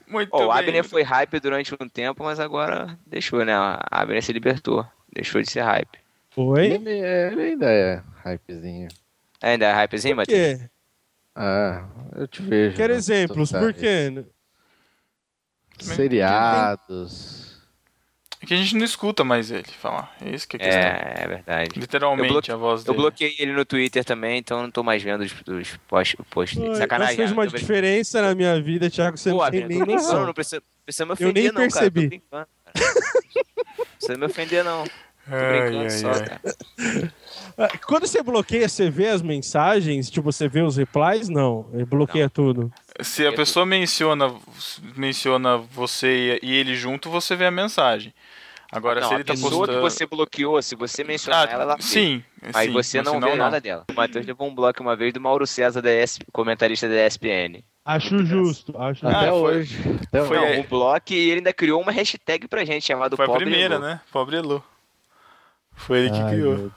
[0.07, 0.59] Muito Ó, o bem.
[0.59, 3.55] Abner foi hype durante um tempo, mas agora deixou, né?
[3.55, 4.87] A Abner se libertou.
[5.13, 5.99] Deixou de ser hype.
[6.31, 6.67] Foi?
[6.67, 8.89] Ele, ele ainda é hypezinho.
[9.41, 10.59] Ainda é hypezinho, Matheus?
[10.59, 10.71] quê?
[11.35, 12.77] Ah, eu te vejo.
[12.77, 14.25] Quero no exemplos, por quê?
[15.81, 17.54] Seriados.
[18.45, 20.15] É que a gente não escuta mais ele falar.
[20.25, 20.83] É isso que é a questão.
[20.83, 21.71] É, é verdade.
[21.81, 22.99] Literalmente Eu bloque- a voz Eu dele.
[22.99, 26.59] bloqueei ele no Twitter também, então eu não tô mais vendo os, os posts post
[26.59, 26.77] dele.
[26.77, 27.13] Sacanagem.
[27.15, 27.37] Isso fez né?
[27.37, 29.17] uma diferença na minha vida, Thiago.
[29.17, 30.27] Você Pô, não tem nem noção.
[30.27, 31.91] não precisa, precisa me Eu ofender, nem não, cara.
[31.91, 32.03] percebi.
[32.03, 32.95] Tô brincando, cara.
[33.79, 34.85] Não precisa me ofender, não.
[34.85, 34.91] Tô
[35.35, 36.25] Ai, brincando ai, só, ai.
[36.29, 37.13] cara.
[37.87, 40.11] Quando você bloqueia, você vê as mensagens?
[40.11, 41.29] Tipo, você vê os replies?
[41.29, 42.71] Não, ele bloqueia tudo.
[43.01, 44.35] Se a pessoa menciona,
[44.97, 48.13] menciona você e ele junto, você vê a mensagem.
[48.77, 49.73] Agora, Não, se a ele tá pessoa postando.
[49.79, 51.83] que você bloqueou, se você mencionar Ah, ela, ela vê.
[51.83, 53.37] sim, sim, você não vê não.
[53.37, 53.85] nada dela.
[53.89, 57.63] O Matheus levou um bloco uma vez do Mauro César, da ES, comentarista da ESPN.
[57.85, 59.79] Acho justo, acho Até foi- hoje.
[60.09, 60.57] Até foi aí.
[60.57, 63.75] Não, um bloco e ele ainda criou uma hashtag pra gente chamada Foi a primeira,
[63.77, 63.85] Elô.
[63.85, 64.01] né?
[64.11, 64.65] Pobre Elu.
[65.77, 66.57] Foi ele que Ai, criou.
[66.57, 66.73] meu